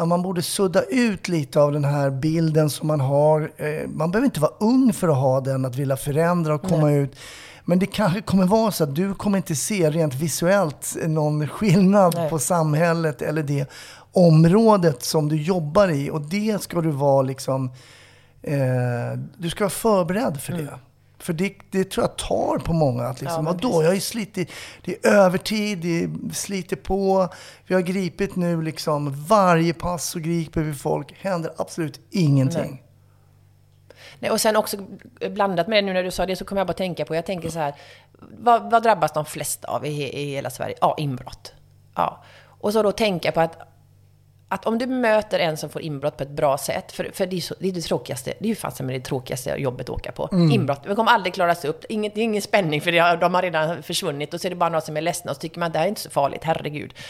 man 0.04 0.22
borde 0.22 0.42
sudda 0.42 0.82
ut 0.82 1.28
lite 1.28 1.60
av 1.60 1.72
den 1.72 1.84
här 1.84 2.10
bilden 2.10 2.70
som 2.70 2.88
man 2.88 3.00
har. 3.00 3.52
Eh, 3.56 3.88
Man 3.88 4.10
behöver 4.10 4.24
inte 4.24 4.40
vara 4.40 4.52
ung 4.60 4.92
för 4.92 5.08
att 5.08 5.16
ha 5.16 5.40
den, 5.40 5.64
att 5.64 5.76
vilja 5.76 5.96
förändra 5.96 6.54
och 6.54 6.62
komma 6.62 6.92
ut. 6.92 7.16
Men 7.64 7.78
det 7.78 7.86
kanske 7.86 8.20
kommer 8.20 8.46
vara 8.46 8.70
så 8.70 8.84
att 8.84 8.94
du 8.94 9.14
kommer 9.14 9.36
inte 9.38 9.54
se 9.56 9.90
rent 9.90 10.14
visuellt 10.14 10.96
någon 11.06 11.48
skillnad 11.48 12.14
Nej. 12.16 12.30
på 12.30 12.38
samhället 12.38 13.22
eller 13.22 13.42
det 13.42 13.70
området 14.12 15.02
som 15.02 15.28
du 15.28 15.42
jobbar 15.42 15.88
i. 15.88 16.10
Och 16.10 16.20
det 16.20 16.62
ska 16.62 16.80
du 16.80 16.90
vara 16.90 17.22
liksom, 17.22 17.70
eh, 18.42 19.18
du 19.38 19.50
ska 19.50 19.64
vara 19.64 19.70
förberedd 19.70 20.40
för 20.40 20.52
det. 20.52 20.68
För 21.18 21.32
det, 21.32 21.54
det 21.70 21.90
tror 21.90 22.04
jag 22.04 22.16
tar 22.16 22.58
på 22.58 22.72
många. 22.72 23.04
Att 23.04 23.20
liksom. 23.20 23.46
Ja, 23.46 23.52
vadå, 23.52 23.82
jag 23.82 23.88
har 23.88 23.94
ju 23.94 24.00
slitit, 24.00 24.52
det 24.84 25.06
är 25.06 25.10
övertid, 25.10 25.78
det 25.78 26.34
sliter 26.34 26.76
på. 26.76 27.28
Vi 27.66 27.74
har 27.74 27.82
gripit 27.82 28.36
nu 28.36 28.62
liksom, 28.62 29.24
varje 29.26 29.74
pass 29.74 30.08
så 30.08 30.18
griper 30.18 30.60
vi 30.60 30.74
folk. 30.74 31.14
Händer 31.20 31.52
absolut 31.56 32.00
ingenting. 32.10 32.70
Nej. 32.70 32.82
Nej, 34.18 34.30
och 34.30 34.40
sen 34.40 34.56
också 34.56 34.76
blandat 35.30 35.68
med 35.68 35.78
det 35.78 35.86
nu 35.86 35.92
när 35.92 36.02
du 36.02 36.10
sa 36.10 36.26
det 36.26 36.36
så 36.36 36.44
kommer 36.44 36.60
jag 36.60 36.66
bara 36.66 36.72
tänka 36.72 37.04
på, 37.04 37.14
jag 37.14 37.26
tänker 37.26 37.50
så 37.50 37.58
här, 37.58 37.74
vad, 38.38 38.70
vad 38.70 38.82
drabbas 38.82 39.12
de 39.12 39.24
flesta 39.24 39.68
av 39.68 39.86
i, 39.86 40.18
i 40.20 40.30
hela 40.30 40.50
Sverige? 40.50 40.76
Ja, 40.80 40.94
inbrott. 40.98 41.52
Ja. 41.94 42.24
Och 42.60 42.72
så 42.72 42.82
då 42.82 42.92
tänka 42.92 43.32
på 43.32 43.40
att, 43.40 43.58
att 44.48 44.66
om 44.66 44.78
du 44.78 44.86
möter 44.86 45.38
en 45.38 45.56
som 45.56 45.70
får 45.70 45.82
inbrott 45.82 46.16
på 46.16 46.22
ett 46.22 46.30
bra 46.30 46.58
sätt, 46.58 46.92
för, 46.92 47.10
för 47.14 47.26
det, 47.26 47.36
är 47.36 47.40
så, 47.40 47.54
det 47.58 47.68
är 47.68 47.72
det 47.72 47.80
tråkigaste, 47.80 48.32
det 48.38 48.44
är 48.44 48.48
ju 48.48 48.54
fasen 48.54 48.86
det 48.86 49.00
tråkigaste 49.00 49.50
jobbet 49.50 49.88
att 49.88 49.96
åka 49.96 50.12
på. 50.12 50.28
Inbrott, 50.32 50.82
det 50.84 50.94
kommer 50.94 51.10
aldrig 51.10 51.34
klaras 51.34 51.64
upp, 51.64 51.84
Inget, 51.88 52.14
det 52.14 52.20
är 52.20 52.24
ingen 52.24 52.42
spänning 52.42 52.80
för 52.80 52.92
det, 52.92 53.16
de 53.20 53.34
har 53.34 53.42
redan 53.42 53.82
försvunnit 53.82 54.34
och 54.34 54.40
så 54.40 54.48
är 54.48 54.50
det 54.50 54.56
bara 54.56 54.70
några 54.70 54.80
som 54.80 54.96
är 54.96 55.00
ledsna 55.00 55.30
och 55.30 55.36
så 55.36 55.40
tycker 55.40 55.58
man 55.58 55.66
att 55.66 55.72
det 55.72 55.78
här 55.78 55.86
är 55.86 55.88
inte 55.88 56.00
så 56.00 56.10
farligt, 56.10 56.44
herregud. 56.44 56.94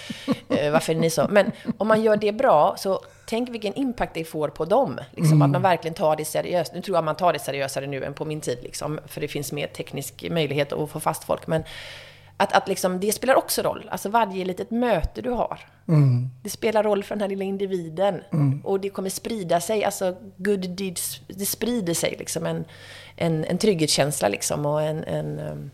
Eh, 0.48 0.72
varför 0.72 0.92
är 0.94 0.98
ni 0.98 1.10
så? 1.10 1.26
Men 1.30 1.52
om 1.78 1.88
man 1.88 2.02
gör 2.02 2.16
det 2.16 2.32
bra, 2.32 2.74
så 2.78 3.00
tänk 3.26 3.48
vilken 3.48 3.74
impact 3.74 4.14
det 4.14 4.24
får 4.24 4.48
på 4.48 4.64
dem. 4.64 5.00
Liksom, 5.10 5.42
Att 5.42 5.50
man 5.50 5.62
verkligen 5.62 5.94
tar 5.94 6.16
det 6.16 6.24
seriöst. 6.24 6.74
Nu 6.74 6.82
tror 6.82 6.96
jag 6.96 7.04
man 7.04 7.16
tar 7.16 7.32
det 7.32 7.38
seriösare 7.38 7.86
nu 7.86 8.04
än 8.04 8.14
på 8.14 8.24
min 8.24 8.40
tid, 8.40 8.58
liksom, 8.62 9.00
för 9.06 9.20
det 9.20 9.28
finns 9.28 9.52
mer 9.52 9.66
teknisk 9.66 10.24
möjlighet 10.30 10.72
att 10.72 10.90
få 10.90 11.00
fast 11.00 11.24
folk. 11.24 11.46
Men 11.46 11.64
att, 12.36 12.52
att 12.52 12.68
liksom, 12.68 13.00
det 13.00 13.12
spelar 13.12 13.34
också 13.34 13.62
roll. 13.62 13.88
Alltså 13.90 14.08
varje 14.08 14.44
litet 14.44 14.70
möte 14.70 15.22
du 15.22 15.30
har. 15.30 15.60
Det 16.42 16.50
spelar 16.50 16.82
roll 16.82 17.04
för 17.04 17.14
den 17.14 17.20
här 17.20 17.28
lilla 17.28 17.44
individen. 17.44 18.20
Och 18.64 18.80
det 18.80 18.90
kommer 18.90 19.10
sprida 19.10 19.60
sig. 19.60 19.84
Alltså 19.84 20.16
good 20.36 20.70
deeds, 20.70 21.20
det 21.26 21.46
sprider 21.46 21.94
sig 21.94 22.16
liksom 22.18 22.46
en, 22.46 22.64
en, 23.16 23.44
en 23.44 23.58
trygghetskänsla 23.58 24.28
liksom 24.28 24.66
och 24.66 24.82
en, 24.82 25.04
en 25.04 25.38
um, 25.38 25.70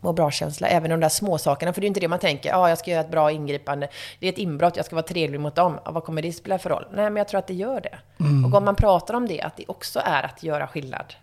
må 0.00 0.12
bra-känsla. 0.12 0.68
Även 0.68 0.90
de 0.90 1.00
där 1.00 1.08
små 1.08 1.38
sakerna. 1.38 1.72
För 1.72 1.80
det 1.80 1.84
är 1.84 1.88
inte 1.88 2.00
det 2.00 2.08
man 2.08 2.18
tänker. 2.18 2.50
Ja, 2.50 2.68
jag 2.68 2.78
ska 2.78 2.90
göra 2.90 3.00
ett 3.00 3.10
bra 3.10 3.30
ingripande. 3.30 3.88
Det 4.18 4.26
är 4.26 4.32
ett 4.32 4.38
inbrott, 4.38 4.76
jag 4.76 4.86
ska 4.86 4.96
vara 4.96 5.06
trevlig 5.06 5.40
mot 5.40 5.54
dem. 5.54 5.78
Ja, 5.84 5.90
vad 5.90 6.04
kommer 6.04 6.22
det 6.22 6.32
spela 6.32 6.58
för 6.58 6.70
roll? 6.70 6.84
Nej, 6.92 7.04
men 7.04 7.16
jag 7.16 7.28
tror 7.28 7.38
att 7.38 7.46
det 7.46 7.54
gör 7.54 7.80
det. 7.80 7.98
Och 8.46 8.54
om 8.54 8.64
man 8.64 8.74
pratar 8.74 9.14
om 9.14 9.28
det, 9.28 9.40
att 9.40 9.56
det 9.56 9.64
också 9.68 10.00
är 10.04 10.22
att 10.22 10.42
göra 10.42 10.66
skillnad. 10.66 11.14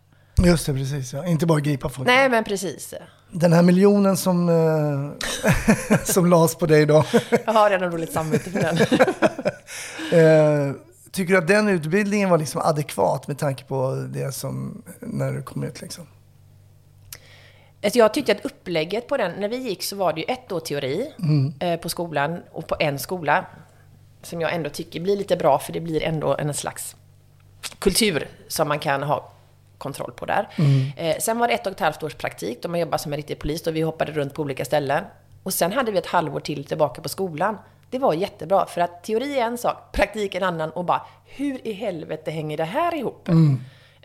Just 0.45 0.65
det, 0.65 0.73
precis. 0.73 1.13
Ja. 1.13 1.25
Inte 1.25 1.45
bara 1.45 1.59
gripa 1.59 1.89
folk. 1.89 2.07
Nej, 2.07 2.29
men 2.29 2.43
precis. 2.43 2.93
Den 3.31 3.53
här 3.53 3.61
miljonen 3.61 4.17
som, 4.17 4.49
eh, 4.49 5.97
som 6.03 6.25
lades 6.25 6.55
på 6.55 6.65
dig 6.65 6.85
då. 6.85 7.05
Jag 7.45 7.53
har 7.53 7.69
redan 7.69 7.91
dåligt 7.91 8.13
samvete 8.13 8.49
för 8.49 8.59
den. 8.59 8.77
Eh, 10.11 10.71
tycker 11.11 11.33
du 11.33 11.37
att 11.37 11.47
den 11.47 11.67
utbildningen 11.67 12.29
var 12.29 12.37
liksom 12.37 12.61
adekvat 12.61 13.27
med 13.27 13.37
tanke 13.37 13.63
på 13.63 14.07
det 14.09 14.31
som, 14.31 14.83
när 14.99 15.33
du 15.33 15.41
kom 15.41 15.63
ut 15.63 15.81
liksom? 15.81 16.07
Alltså 17.83 17.99
jag 17.99 18.13
tyckte 18.13 18.31
att 18.31 18.45
upplägget 18.45 19.07
på 19.07 19.17
den, 19.17 19.31
när 19.39 19.49
vi 19.49 19.57
gick 19.57 19.83
så 19.83 19.95
var 19.95 20.13
det 20.13 20.19
ju 20.19 20.25
ett 20.27 20.51
år 20.51 20.59
teori 20.59 21.11
eh, 21.59 21.79
på 21.79 21.89
skolan 21.89 22.39
och 22.51 22.67
på 22.67 22.75
en 22.79 22.99
skola. 22.99 23.45
Som 24.21 24.41
jag 24.41 24.53
ändå 24.53 24.69
tycker 24.69 24.99
blir 24.99 25.17
lite 25.17 25.37
bra 25.37 25.59
för 25.59 25.73
det 25.73 25.79
blir 25.79 26.03
ändå 26.03 26.35
en 26.35 26.53
slags 26.53 26.95
kultur 27.79 28.27
som 28.47 28.67
man 28.67 28.79
kan 28.79 29.03
ha 29.03 29.31
kontroll 29.77 30.11
på 30.11 30.25
där. 30.25 30.47
Eh, 30.97 31.17
sen 31.19 31.39
var 31.39 31.47
det 31.47 31.53
ett 31.53 31.65
och 31.67 31.71
ett 31.71 31.79
halvt 31.79 32.03
års 32.03 32.13
praktik 32.15 32.61
då 32.61 32.69
man 32.69 32.79
jobbade 32.79 33.03
som 33.03 33.13
en 33.13 33.17
riktig 33.17 33.39
polis 33.39 33.67
och 33.67 33.75
vi 33.75 33.81
hoppade 33.81 34.11
runt 34.11 34.33
på 34.33 34.41
olika 34.41 34.65
ställen. 34.65 35.03
Och 35.43 35.53
sen 35.53 35.71
hade 35.71 35.91
vi 35.91 35.97
ett 35.97 36.05
halvår 36.05 36.39
till 36.39 36.65
tillbaka 36.65 37.01
på 37.01 37.09
skolan. 37.09 37.57
Det 37.89 37.99
var 37.99 38.13
jättebra 38.13 38.65
för 38.65 38.81
att 38.81 39.03
teori 39.03 39.39
är 39.39 39.45
en 39.45 39.57
sak, 39.57 39.91
praktik 39.91 40.35
en 40.35 40.43
annan 40.43 40.69
och 40.69 40.85
bara 40.85 41.01
hur 41.25 41.67
i 41.67 41.71
helvete 41.73 42.31
hänger 42.31 42.57
det 42.57 42.63
här 42.63 42.95
ihop? 42.95 43.29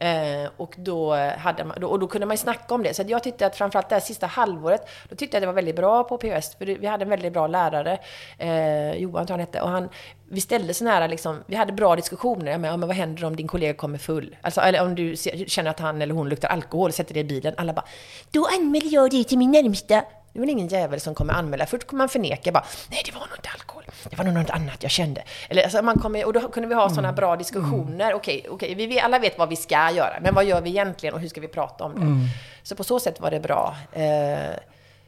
Eh, 0.03 0.51
och, 0.57 0.75
då 0.79 1.15
hade 1.39 1.65
man, 1.65 1.77
då, 1.81 1.89
och 1.89 1.99
då 1.99 2.07
kunde 2.07 2.27
man 2.27 2.35
ju 2.35 2.39
snacka 2.39 2.75
om 2.75 2.83
det. 2.83 2.95
Så 2.95 3.03
att 3.03 3.09
jag 3.11 3.23
tyckte 3.23 3.47
att 3.47 3.57
framförallt 3.57 3.89
det 3.89 3.95
här 3.95 4.01
sista 4.01 4.27
halvåret, 4.27 4.89
då 5.09 5.17
tyckte 5.17 5.37
jag 5.37 5.41
att 5.41 5.43
det 5.43 5.47
var 5.47 5.53
väldigt 5.55 5.77
bra 5.77 6.05
på 6.05 6.19
POS. 6.19 6.55
För 6.59 6.67
det- 6.67 6.75
vi 6.75 6.87
hade 6.87 7.03
en 7.05 7.09
väldigt 7.09 7.33
bra 7.33 7.47
lärare, 7.47 7.99
eh, 8.39 8.93
Johan 8.95 9.27
tror 9.27 9.29
jag 9.29 9.33
han 9.33 9.41
hette. 9.41 9.61
Och 9.61 9.69
han, 9.69 9.89
vi 10.31 10.41
ställde 10.41 10.75
sådana 10.75 10.97
här, 10.97 11.09
liksom, 11.09 11.39
vi 11.47 11.57
hade 11.57 11.73
bra 11.73 11.97
diskussioner. 11.97 12.59
Med, 12.59 12.71
ja, 12.73 12.77
men 12.77 12.89
vad 12.89 12.97
händer 12.97 13.25
om 13.25 13.37
din 13.37 13.49
kollega 13.49 13.75
kommer 13.75 13.99
full? 13.99 14.37
Alltså, 14.41 14.61
eller 14.61 14.83
om 14.83 14.95
du 14.95 15.17
ser, 15.17 15.45
känner 15.49 15.71
att 15.71 15.81
han 15.81 16.03
eller 16.03 16.15
hon 16.15 16.29
luktar 16.29 16.49
alkohol 16.49 16.89
och 16.89 16.95
sätter 16.95 17.15
dig 17.15 17.21
i 17.21 17.25
bilen. 17.25 17.55
Alla 17.57 17.73
bara, 17.73 17.85
då 18.31 18.47
anmäler 18.59 18.95
jag 18.95 19.11
dig 19.11 19.25
till 19.25 19.39
min 19.39 19.51
närmsta. 19.51 20.03
Det 20.33 20.39
är 20.39 20.41
väl 20.41 20.51
ingen 20.51 20.69
jävel 20.69 21.01
som 21.01 21.15
kommer 21.15 21.33
anmäla. 21.35 21.67
Först 21.67 21.87
kommer 21.87 21.99
man 21.99 22.09
förneka 22.09 22.53
bara, 22.53 22.65
nej 22.91 23.03
det 23.07 23.13
var 23.13 23.21
nog 23.21 23.39
inte 23.39 23.49
alkohol. 23.55 23.83
Det 24.11 24.17
var 24.19 24.25
nog 24.25 24.35
något 24.35 24.51
annat 24.51 24.77
jag 24.83 24.91
kände. 24.91 25.23
Eller, 25.49 25.63
alltså, 25.63 25.83
man 25.83 25.99
kommer, 25.99 26.27
och 26.27 26.33
då 26.33 26.49
kunde 26.49 26.69
vi 26.69 26.75
ha 26.75 26.89
sådana 26.89 27.13
bra 27.13 27.37
diskussioner. 27.37 28.15
Okej, 28.15 28.47
okej, 28.51 28.75
vi, 28.75 28.87
vi 28.87 29.01
alla 29.01 29.19
vet 29.19 29.39
vad 29.39 29.49
vi 29.49 29.57
ska 29.57 29.91
göra. 29.91 30.15
Men 30.23 30.35
vad 30.35 30.45
gör 30.45 30.61
vi 30.61 30.71
egentligen 30.71 31.15
och 31.15 31.21
hur 31.21 31.29
ska 31.29 31.41
vi 31.41 31.49
prata 31.49 31.85
om 31.85 31.95
det? 31.95 32.01
Mm. 32.01 32.21
Så 32.63 32.77
på 32.77 32.85
så 32.85 33.01
sätt 33.01 33.21
var 33.21 33.31
det 33.31 33.41
bra. 33.41 33.77
Eh, 33.93 34.03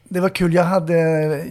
Det 0.04 0.20
var 0.20 0.28
kul. 0.28 0.54
Jag, 0.54 0.64
hade, 0.64 0.94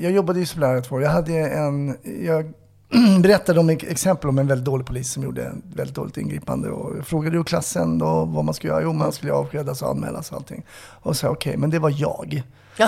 jag 0.02 0.12
jobbade 0.12 0.40
ju 0.40 0.46
som 0.46 0.62
lärare 0.62 0.82
två 0.82 0.96
år. 0.96 1.04
Jag 1.04 1.10
hade 1.10 1.34
en... 1.34 1.98
Jag 2.26 2.54
berättade 3.22 3.60
om 3.60 3.70
exempel 3.70 4.30
om 4.30 4.38
en 4.40 4.48
väldigt 4.48 4.66
dålig 4.66 4.88
polis 4.88 5.12
som 5.14 5.24
gjorde 5.24 5.42
ett 5.44 5.54
väldigt 5.76 5.96
dåligt 5.96 6.18
ingripande. 6.18 6.70
Och 6.70 6.98
jag 6.98 7.08
frågade 7.08 7.38
ju 7.38 7.44
klassen 7.44 7.98
då 8.00 8.26
vad 8.26 8.46
man 8.46 8.54
skulle 8.54 8.74
göra. 8.74 8.84
Jo, 8.84 8.94
man 8.94 9.12
skulle 9.12 9.34
avskedas 9.34 9.82
och 9.82 9.90
anmälas 9.90 10.32
och 10.32 10.38
allting. 10.38 10.64
Och 11.02 11.18
så 11.18 11.28
okej, 11.28 11.58
men 11.58 11.70
det 11.70 11.80
var 11.80 11.94
jag. 11.98 12.44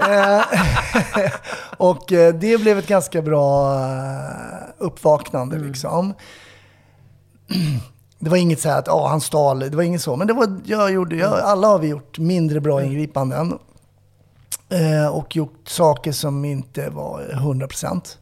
Eh, 0.00 0.44
och 1.76 2.12
eh, 2.12 2.34
det 2.34 2.60
blev 2.60 2.78
ett 2.78 2.86
ganska 2.86 3.22
bra 3.22 3.74
eh, 3.74 4.68
uppvaknande 4.78 5.58
liksom. 5.58 6.14
Det 8.18 8.30
var 8.30 8.36
inget 8.36 8.60
så 8.60 8.68
här 8.68 8.78
att 8.78 8.88
ah, 8.88 9.08
han 9.08 9.20
stal, 9.20 9.58
det 9.58 9.76
var 9.76 9.82
inget 9.82 10.02
så. 10.02 10.16
Men 10.16 10.26
det 10.26 10.32
var, 10.32 10.60
jag 10.64 10.92
gjorde, 10.92 11.16
jag, 11.16 11.40
alla 11.40 11.68
har 11.68 11.78
vi 11.78 11.88
gjort 11.88 12.18
mindre 12.18 12.60
bra 12.60 12.84
ingripanden. 12.84 13.58
Eh, 14.68 15.06
och 15.06 15.36
gjort 15.36 15.68
saker 15.68 16.12
som 16.12 16.44
inte 16.44 16.90
var 16.90 17.22
100%. 17.22 18.16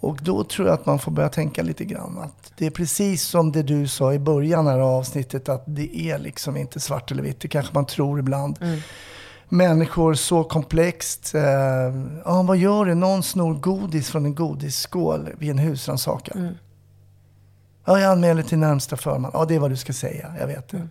Och 0.00 0.18
då 0.22 0.44
tror 0.44 0.68
jag 0.68 0.74
att 0.74 0.86
man 0.86 0.98
får 0.98 1.12
börja 1.12 1.28
tänka 1.28 1.62
lite 1.62 1.84
grann 1.84 2.18
att 2.18 2.52
det 2.56 2.66
är 2.66 2.70
precis 2.70 3.22
som 3.22 3.52
det 3.52 3.62
du 3.62 3.88
sa 3.88 4.12
i 4.12 4.18
början 4.18 4.66
här 4.66 4.78
av 4.78 4.94
avsnittet 4.94 5.48
att 5.48 5.64
det 5.66 5.96
är 5.96 6.18
liksom 6.18 6.56
inte 6.56 6.80
svart 6.80 7.10
eller 7.10 7.22
vitt. 7.22 7.40
Det 7.40 7.48
kanske 7.48 7.74
man 7.74 7.86
tror 7.86 8.18
ibland. 8.18 8.58
Människor 9.48 10.14
så 10.14 10.44
komplext. 10.44 11.34
Eh, 11.34 11.42
ja, 12.24 12.42
vad 12.42 12.56
gör 12.56 12.84
du? 12.84 12.94
Någon 12.94 13.22
snor 13.22 13.54
godis 13.54 14.10
från 14.10 14.24
en 14.24 14.34
godisskål 14.34 15.28
vid 15.38 15.50
en 15.50 15.58
husrannsakan. 15.58 16.58
Ja, 17.84 18.00
jag 18.00 18.12
anmäler 18.12 18.42
till 18.42 18.58
närmsta 18.58 18.96
förman. 18.96 19.30
Ja, 19.34 19.44
det 19.44 19.54
är 19.54 19.58
vad 19.58 19.70
du 19.70 19.76
ska 19.76 19.92
säga. 19.92 20.34
Jag 20.40 20.46
vet 20.46 20.68
det. 20.68 20.88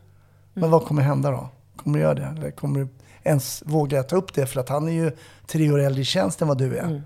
Men 0.54 0.72
vad 0.72 0.86
kommer 0.86 1.02
hända 1.02 1.32
då? 1.32 1.50
Kommer 1.76 1.98
du 1.98 2.04
göra 2.04 2.14
det? 2.14 2.24
Eller 2.38 2.52
kommer 2.52 2.80
du 2.80 2.88
ens 3.24 3.64
våga 3.66 4.04
ta 4.04 4.16
upp 4.16 4.34
det? 4.34 4.46
För 4.46 4.60
att 4.60 4.70
han 4.70 4.88
är 4.88 4.92
ju 4.92 5.12
tre 5.48 5.72
år 5.72 5.80
äldre 5.80 6.02
i 6.02 6.06
tjänst 6.06 6.42
än 6.42 6.48
vad 6.48 6.58
du 6.58 6.78
är. 6.78 7.02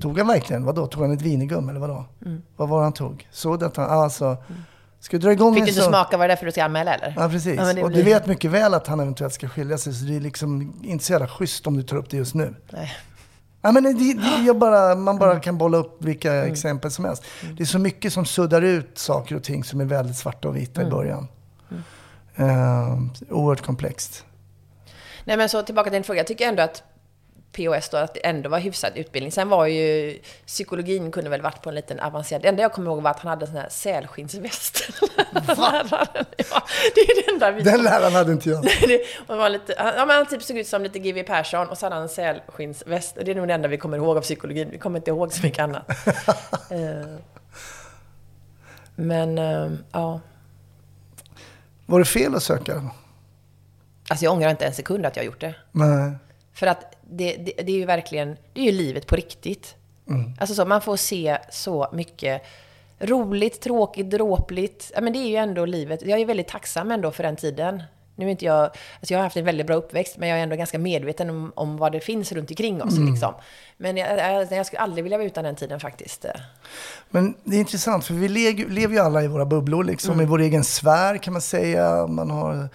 Tog 0.00 0.18
han 0.18 0.26
verkligen, 0.26 0.64
vadå? 0.64 0.86
Tog 0.86 1.02
han 1.02 1.12
ett 1.12 1.22
vinegum 1.22 1.68
eller 1.68 1.80
vadå? 1.80 2.04
Vad 2.56 2.68
var 2.68 2.78
det 2.78 2.84
han 2.84 2.92
tog? 2.92 3.28
Såg 3.30 3.58
du 3.58 3.66
att 3.66 3.76
han, 3.76 3.90
alltså, 3.90 4.36
ska 5.02 5.16
du 5.18 5.22
dra 5.26 5.32
igång 5.32 5.54
fick 5.54 5.62
du 5.64 5.68
inte 5.68 5.82
sån- 5.82 5.90
smaka 5.92 6.16
vad 6.16 6.28
det 6.28 6.32
är 6.32 6.36
för 6.36 6.46
du 6.46 6.52
ska 6.52 6.64
anmäla 6.64 6.94
eller? 6.94 7.14
Ja, 7.16 7.28
precis. 7.28 7.56
Ja, 7.56 7.72
det 7.72 7.82
och 7.82 7.90
du 7.90 7.94
blir- 8.02 8.04
vet 8.14 8.26
mycket 8.26 8.50
väl 8.50 8.74
att 8.74 8.86
han 8.86 9.00
eventuellt 9.00 9.34
ska 9.34 9.48
skilja 9.48 9.78
sig, 9.78 9.92
så 9.94 10.04
det 10.04 10.16
är 10.16 10.20
liksom 10.20 10.72
inte 10.82 11.04
så 11.04 11.12
jävla 11.12 11.28
schysst 11.28 11.66
om 11.66 11.76
du 11.76 11.82
tar 11.82 11.96
upp 11.96 12.10
det 12.10 12.16
just 12.16 12.34
nu. 12.34 12.54
Nej. 12.70 12.92
Ja, 13.64 13.72
men 13.72 13.82
det, 13.82 13.92
det, 13.92 14.42
jag 14.46 14.58
bara, 14.58 14.94
man 14.94 15.18
bara 15.18 15.30
Mm. 15.30 15.42
kan 15.42 15.58
bolla 15.58 15.78
upp 15.78 16.04
vilka 16.04 16.44
exempel 16.46 16.90
som 16.90 17.04
helst. 17.04 17.24
Det 17.56 17.62
är 17.62 17.66
så 17.66 17.78
mycket 17.78 18.12
som 18.12 18.24
suddar 18.26 18.62
ut 18.62 18.98
saker 18.98 19.36
och 19.36 19.42
ting 19.42 19.64
som 19.64 19.80
är 19.80 19.84
väldigt 19.84 20.16
svarta 20.16 20.48
och 20.48 20.56
vita 20.56 20.80
i 20.80 20.84
Mm. 20.84 20.96
början. 20.96 21.28
Uh, 22.40 23.02
oerhört 23.30 23.60
komplext. 23.66 24.24
Nej 25.24 25.36
men 25.36 25.48
så 25.48 25.62
tillbaka 25.62 25.84
till 25.90 25.94
din 25.96 26.04
fråga. 26.04 26.18
Jag 26.20 26.26
tycker 26.26 26.48
ändå 26.48 26.62
att 26.62 26.82
POS 27.52 27.88
då, 27.88 27.96
att 27.96 28.14
det 28.14 28.26
ändå 28.26 28.48
var 28.48 28.58
hyfsad 28.58 28.92
utbildning. 28.94 29.32
Sen 29.32 29.48
var 29.48 29.66
ju 29.66 30.18
psykologin 30.46 31.12
kunde 31.12 31.30
väl 31.30 31.42
varit 31.42 31.62
på 31.62 31.68
en 31.68 31.74
liten 31.74 32.00
avancerad. 32.00 32.42
Det 32.42 32.48
enda 32.48 32.62
jag 32.62 32.72
kommer 32.72 32.90
ihåg 32.90 33.02
var 33.02 33.10
att 33.10 33.20
han 33.20 33.30
hade 33.30 33.44
en 33.44 33.52
sån 33.52 33.60
här 33.60 33.68
sälskinnsväst. 33.68 34.88
Läraren. 35.32 36.26
ja, 36.36 36.62
det 36.94 37.00
är 37.00 37.24
det 37.24 37.32
enda 37.32 37.50
vi... 37.50 37.62
Den 37.62 37.82
läraren 37.82 38.12
hade 38.12 38.32
inte 38.32 38.50
jag. 38.50 38.62
det 38.80 39.02
och 39.26 39.36
var 39.36 39.48
lite, 39.48 39.74
ja, 39.78 40.06
men 40.06 40.10
han 40.10 40.26
typ 40.26 40.42
såg 40.42 40.58
ut 40.58 40.66
som 40.66 40.82
lite 40.82 40.98
G.W. 40.98 41.22
Persson 41.22 41.68
och 41.68 41.78
så 41.78 41.86
hade 41.86 41.94
han 41.94 42.02
en 42.02 42.08
sälskinnsväst. 42.08 43.16
Det 43.24 43.30
är 43.30 43.34
nog 43.34 43.48
det 43.48 43.54
enda 43.54 43.68
vi 43.68 43.76
kommer 43.76 43.96
ihåg 43.96 44.16
av 44.16 44.22
psykologin. 44.22 44.68
Vi 44.70 44.78
kommer 44.78 44.98
inte 44.98 45.10
ihåg 45.10 45.32
så 45.32 45.42
mycket 45.42 45.58
annat. 45.58 45.90
Eh, 46.70 47.18
men, 48.94 49.38
eh, 49.38 49.70
ja. 49.92 50.20
Var 51.86 51.98
det 51.98 52.04
fel 52.04 52.34
att 52.34 52.42
söka? 52.42 52.90
Alltså 54.08 54.24
jag 54.24 54.32
ångrar 54.32 54.50
inte 54.50 54.66
en 54.66 54.74
sekund 54.74 55.06
att 55.06 55.16
jag 55.16 55.24
gjort 55.24 55.40
det. 55.40 55.54
Nej. 55.72 56.12
För 56.52 56.66
att 56.66 56.91
det, 57.12 57.36
det, 57.36 57.52
det 57.62 57.72
är 57.72 57.76
ju 57.76 57.84
verkligen, 57.84 58.36
det 58.52 58.60
är 58.60 58.64
ju 58.64 58.72
livet 58.72 59.06
på 59.06 59.16
riktigt. 59.16 59.74
Alltså 60.38 60.54
så, 60.54 60.64
man 60.64 60.80
får 60.80 60.96
se 60.96 61.38
så 61.50 61.88
mycket 61.92 62.42
roligt, 62.98 63.60
tråkigt, 63.60 64.10
dråpligt. 64.10 64.92
Ja, 64.94 65.00
men 65.00 65.12
det 65.12 65.18
är 65.18 65.28
ju 65.28 65.36
ändå 65.36 65.64
livet. 65.64 66.02
Jag 66.02 66.20
är 66.20 66.26
väldigt 66.26 66.48
tacksam 66.48 66.90
ändå 66.90 67.10
för 67.10 67.22
den 67.22 67.36
tiden. 67.36 67.82
Nu 68.16 68.26
är 68.26 68.30
inte 68.30 68.44
jag, 68.44 68.62
alltså 68.62 69.14
jag 69.14 69.18
har 69.18 69.24
haft 69.24 69.36
en 69.36 69.44
väldigt 69.44 69.66
bra 69.66 69.76
uppväxt, 69.76 70.16
men 70.18 70.28
jag 70.28 70.38
är 70.38 70.42
ändå 70.42 70.56
ganska 70.56 70.78
medveten 70.78 71.30
om, 71.30 71.52
om 71.54 71.76
vad 71.76 71.92
det 71.92 72.00
finns 72.00 72.32
runt 72.32 72.50
omkring 72.50 72.82
oss. 72.82 72.98
Liksom. 72.98 73.34
Men 73.76 73.96
jag, 73.96 74.18
jag, 74.18 74.52
jag 74.52 74.66
skulle 74.66 74.80
aldrig 74.80 75.04
vilja 75.04 75.18
vara 75.18 75.26
utan 75.26 75.44
den 75.44 75.56
tiden 75.56 75.80
faktiskt. 75.80 76.26
Men 77.10 77.34
det 77.44 77.56
är 77.56 77.60
intressant, 77.60 78.04
för 78.04 78.14
vi 78.14 78.28
lever, 78.28 78.68
lever 78.68 78.94
ju 78.94 79.00
alla 79.00 79.22
i 79.22 79.28
våra 79.28 79.44
bubblor, 79.44 79.84
liksom, 79.84 80.20
i 80.20 80.24
vår 80.24 80.40
egen 80.40 80.64
sfär 80.64 81.18
kan 81.18 81.32
man 81.32 81.42
säga. 81.42 82.06
Man 82.06 82.30
har 82.30 82.68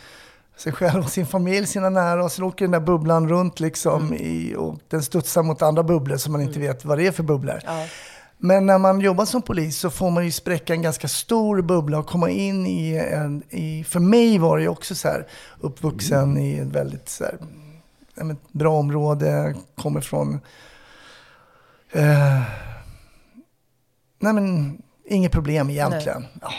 sig 0.58 0.72
själv 0.72 1.03
och 1.03 1.10
sin 1.10 1.26
familj, 1.26 1.68
sina 1.68 1.89
nära, 1.89 2.24
och 2.24 2.32
så 2.32 2.43
åker 2.43 2.66
den 2.66 2.72
där 2.72 2.80
bubblan 2.80 3.30
runt 3.30 3.60
liksom, 3.60 4.14
i, 4.14 4.55
och 4.58 4.80
den 4.88 5.03
studsar 5.03 5.43
mot 5.43 5.62
andra 5.62 5.84
bubblor 5.84 6.18
som 6.18 6.32
man 6.32 6.41
inte 6.41 6.60
vet 6.60 6.86
vad 6.86 6.97
det 6.97 7.08
är 7.08 7.12
för 7.12 7.24
bubblor. 7.24 7.60
Ja. 7.66 7.88
Men 8.38 8.66
när 8.66 8.78
man 8.78 8.99
jobbar 9.01 9.26
som 9.26 9.41
polis 9.41 9.78
så 9.78 9.89
får 9.89 10.12
man 10.12 10.26
ju 10.26 10.32
spräcka 10.32 10.74
en 10.74 10.82
ganska 10.82 11.08
stor 11.08 11.62
bubbla 11.62 11.99
och 11.99 12.08
komma 12.08 12.30
in 12.30 12.68
i 12.68 12.95
en... 13.12 13.43
I, 13.49 13.84
för 13.84 13.99
mig 13.99 14.38
var 14.38 14.58
det 14.58 14.64
ju 14.64 14.70
också 14.70 14.95
så 14.95 15.08
här, 15.08 15.28
uppvuxen 15.60 16.38
i 16.38 16.58
ett 16.58 16.68
väldigt 16.68 17.10
så 17.10 17.24
här, 17.24 17.38
men, 18.16 18.38
bra 18.51 18.80
område, 18.80 19.55
kommer 19.76 20.01
från... 20.01 20.39
Eh, 21.91 22.41
nej 24.20 24.34
men, 24.34 24.78
inget 25.05 25.32
problem 25.32 25.70
egentligen. 25.70 26.26
Ja, 26.41 26.51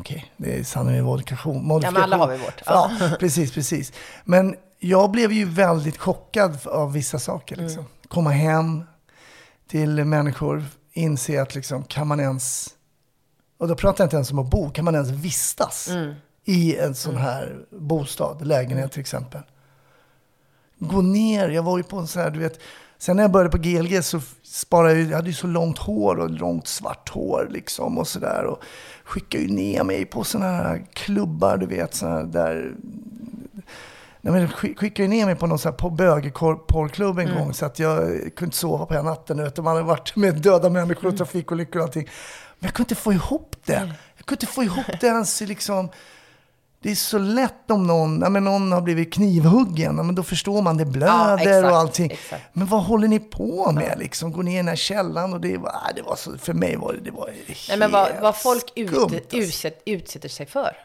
Okej, 0.00 0.32
det 0.36 0.58
är 0.58 0.64
sanning 0.64 0.94
med 0.94 1.04
modifikation. 1.04 1.80
Ja, 1.82 1.90
men 1.90 2.02
alla 2.02 2.16
har 2.16 2.28
vi 2.28 2.36
vårt. 2.38 2.62
Ja, 2.66 2.90
precis, 3.20 3.52
precis. 3.52 3.92
Men 4.24 4.56
jag 4.78 5.10
blev 5.10 5.32
ju 5.32 5.44
väldigt 5.44 5.98
chockad 5.98 6.66
av 6.66 6.92
vissa 6.92 7.18
saker. 7.18 7.54
Mm. 7.56 7.66
Liksom. 7.66 7.84
Komma 8.08 8.30
hem 8.30 8.84
till 9.68 10.04
människor, 10.04 10.64
inse 10.92 11.42
att 11.42 11.54
liksom, 11.54 11.84
kan 11.84 12.06
man 12.06 12.20
ens, 12.20 12.68
och 13.58 13.68
då 13.68 13.74
pratar 13.76 14.04
jag 14.04 14.06
inte 14.06 14.16
ens 14.16 14.30
om 14.32 14.38
att 14.38 14.50
bo, 14.50 14.70
kan 14.70 14.84
man 14.84 14.94
ens 14.94 15.10
vistas 15.10 15.88
Mm. 15.90 16.14
i 16.44 16.76
en 16.76 16.94
sån 16.94 17.16
här 17.16 17.64
bostad, 17.70 18.46
lägenhet 18.46 18.92
till 18.92 19.00
exempel. 19.00 19.42
Gå 20.78 21.02
ner, 21.02 21.48
jag 21.48 21.62
var 21.62 21.76
ju 21.78 21.82
på 21.84 21.96
en 21.98 22.06
sån 22.06 22.22
här, 22.22 22.30
du 22.30 22.38
vet, 22.38 22.58
sen 23.00 23.16
när 23.16 23.24
jag 23.24 23.30
började 23.32 23.50
på 23.50 23.58
GLG 23.58 24.04
så 24.04 24.20
sparade 24.42 24.94
jag, 25.00 25.10
jag 25.10 25.16
hade 25.16 25.28
ju 25.28 25.34
så 25.34 25.46
långt 25.46 25.78
hår 25.78 26.16
och 26.18 26.30
långt 26.30 26.66
svart 26.68 27.08
hår 27.08 27.48
liksom 27.50 27.98
och 27.98 28.08
sådär. 28.08 28.44
Och 28.44 28.62
skickade 29.04 29.44
ju 29.44 29.50
ner 29.50 29.84
mig 29.84 30.04
på 30.04 30.24
såna 30.24 30.44
här 30.46 30.84
klubbar, 30.92 31.56
du 31.56 31.66
vet, 31.66 32.00
här 32.02 32.22
där 32.22 32.72
Nej, 34.22 34.32
men 34.32 34.48
skick- 34.48 34.78
skickade 34.78 35.02
ju 35.02 35.08
ner 35.08 35.26
mig 35.26 35.34
på 35.36 35.46
någon 35.46 35.58
sån 35.58 35.72
här 35.72 35.76
på 35.78 35.90
bögporrklubb 35.90 37.18
en 37.18 37.34
gång 37.34 37.54
så 37.54 37.66
att 37.66 37.78
jag 37.78 37.98
kunde 38.08 38.44
inte 38.44 38.56
sova 38.56 38.86
på 38.86 38.94
hela 38.94 39.10
natten. 39.10 39.38
Utan 39.40 39.64
man 39.64 39.74
hade 39.76 39.86
varit 39.88 40.16
med 40.16 40.34
döda 40.42 40.68
människor 40.70 41.08
och 41.08 41.16
trafikolyckor 41.16 41.78
och 41.80 41.84
allting. 41.86 42.08
Men 42.58 42.66
jag 42.66 42.74
kunde 42.74 42.86
inte 42.92 43.02
få 43.02 43.12
ihop 43.12 43.56
det. 43.64 43.92
Jag 44.16 44.26
kunde 44.26 44.42
inte 44.42 44.46
få 44.46 44.62
ihop 44.62 45.00
det 45.00 45.06
ens 45.06 45.40
liksom. 45.40 45.88
Det 46.82 46.90
är 46.90 46.94
så 46.94 47.18
lätt 47.18 47.70
om 47.70 47.86
någon, 47.86 48.20
ja, 48.20 48.28
men 48.28 48.44
någon 48.44 48.72
har 48.72 48.80
blivit 48.80 49.12
knivhuggen, 49.12 49.96
ja, 49.96 50.02
men 50.02 50.14
då 50.14 50.22
förstår 50.22 50.62
man, 50.62 50.76
det 50.76 50.84
blöder 50.84 51.36
exakt, 51.36 51.64
och 51.64 51.78
allting. 51.78 52.10
exakt. 52.10 52.42
Men 52.52 52.66
vad 52.66 52.82
håller 52.82 53.08
ni 53.08 53.18
på 53.18 53.72
med 53.72 53.98
liksom? 53.98 54.32
Gå 54.32 54.42
ner 54.42 54.52
i 54.52 54.56
den 54.56 54.68
här 54.68 54.76
källaren 54.76 55.32
och 55.32 55.40
det 55.40 55.56
var, 55.56 55.70
ah, 55.70 55.92
det 55.96 56.02
var 56.02 56.16
så, 56.16 56.38
för 56.38 56.52
mig 56.52 56.76
var 56.76 56.92
det, 56.92 57.00
det 57.00 57.10
var 57.10 57.30
Nej, 57.68 57.78
men 57.78 57.90
vad, 57.90 58.06
helt 58.06 58.22
vad 58.22 58.36
folk 58.36 58.72
ut, 58.74 58.90
skumt, 58.90 59.02
alltså. 59.02 59.36
utsätt, 59.36 59.82
utsätter 59.84 60.28
sig 60.28 60.46
för. 60.46 60.76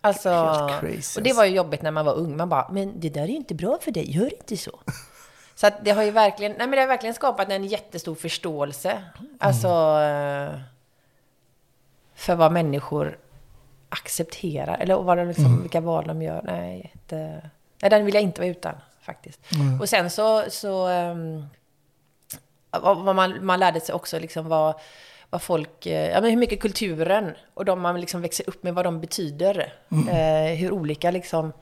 Alltså, 0.00 0.28
Helt 0.30 0.80
crazy, 0.80 1.20
och 1.20 1.24
det 1.24 1.30
alltså. 1.30 1.34
var 1.34 1.44
ju 1.44 1.56
jobbigt 1.56 1.82
när 1.82 1.90
man 1.90 2.04
var 2.04 2.14
ung. 2.14 2.36
Man 2.36 2.48
bara, 2.48 2.68
men 2.72 3.00
det 3.00 3.08
där 3.08 3.22
är 3.22 3.28
ju 3.28 3.36
inte 3.36 3.54
bra 3.54 3.78
för 3.82 3.90
dig, 3.90 4.16
gör 4.16 4.34
inte 4.40 4.56
så. 4.56 4.80
Så 5.54 5.66
att 5.66 5.84
det 5.84 5.90
har 5.90 6.02
ju 6.02 6.10
verkligen, 6.10 6.52
nej 6.52 6.66
men 6.66 6.70
det 6.70 6.80
har 6.80 6.88
verkligen 6.88 7.14
skapat 7.14 7.50
en 7.50 7.64
jättestor 7.64 8.14
förståelse. 8.14 9.02
Alltså, 9.38 9.68
eh, 9.68 10.60
för 12.14 12.34
vad 12.34 12.52
människor 12.52 13.18
accepterar, 13.88 14.78
eller 14.78 14.96
vad 14.96 15.18
de 15.18 15.28
liksom, 15.28 15.62
vilka 15.62 15.80
val 15.80 16.04
de 16.06 16.22
gör. 16.22 16.40
Nej, 16.44 16.90
jätte, 16.94 17.50
nej, 17.82 17.90
den 17.90 18.04
vill 18.04 18.14
jag 18.14 18.22
inte 18.22 18.40
vara 18.40 18.50
utan, 18.50 18.74
faktiskt. 19.00 19.40
Och 19.80 19.88
sen 19.88 20.10
så, 20.10 20.44
så 20.48 20.88
vad 22.70 23.16
man, 23.16 23.46
man 23.46 23.60
lärde 23.60 23.80
sig 23.80 23.94
också 23.94 24.18
liksom 24.18 24.48
vad, 24.48 24.74
vad 25.30 25.42
folk, 25.42 25.86
eh, 25.86 26.10
ja 26.10 26.20
men 26.20 26.30
hur 26.30 26.36
mycket 26.36 26.60
kulturen 26.60 27.34
och 27.54 27.64
de 27.64 27.80
man 27.80 28.00
liksom 28.00 28.22
växer 28.22 28.48
upp 28.48 28.62
med, 28.62 28.74
vad 28.74 28.84
de 28.84 29.00
betyder. 29.00 29.72
Eh, 30.10 30.56
hur 30.56 30.72
olika 30.72 31.10
liksom, 31.10 31.52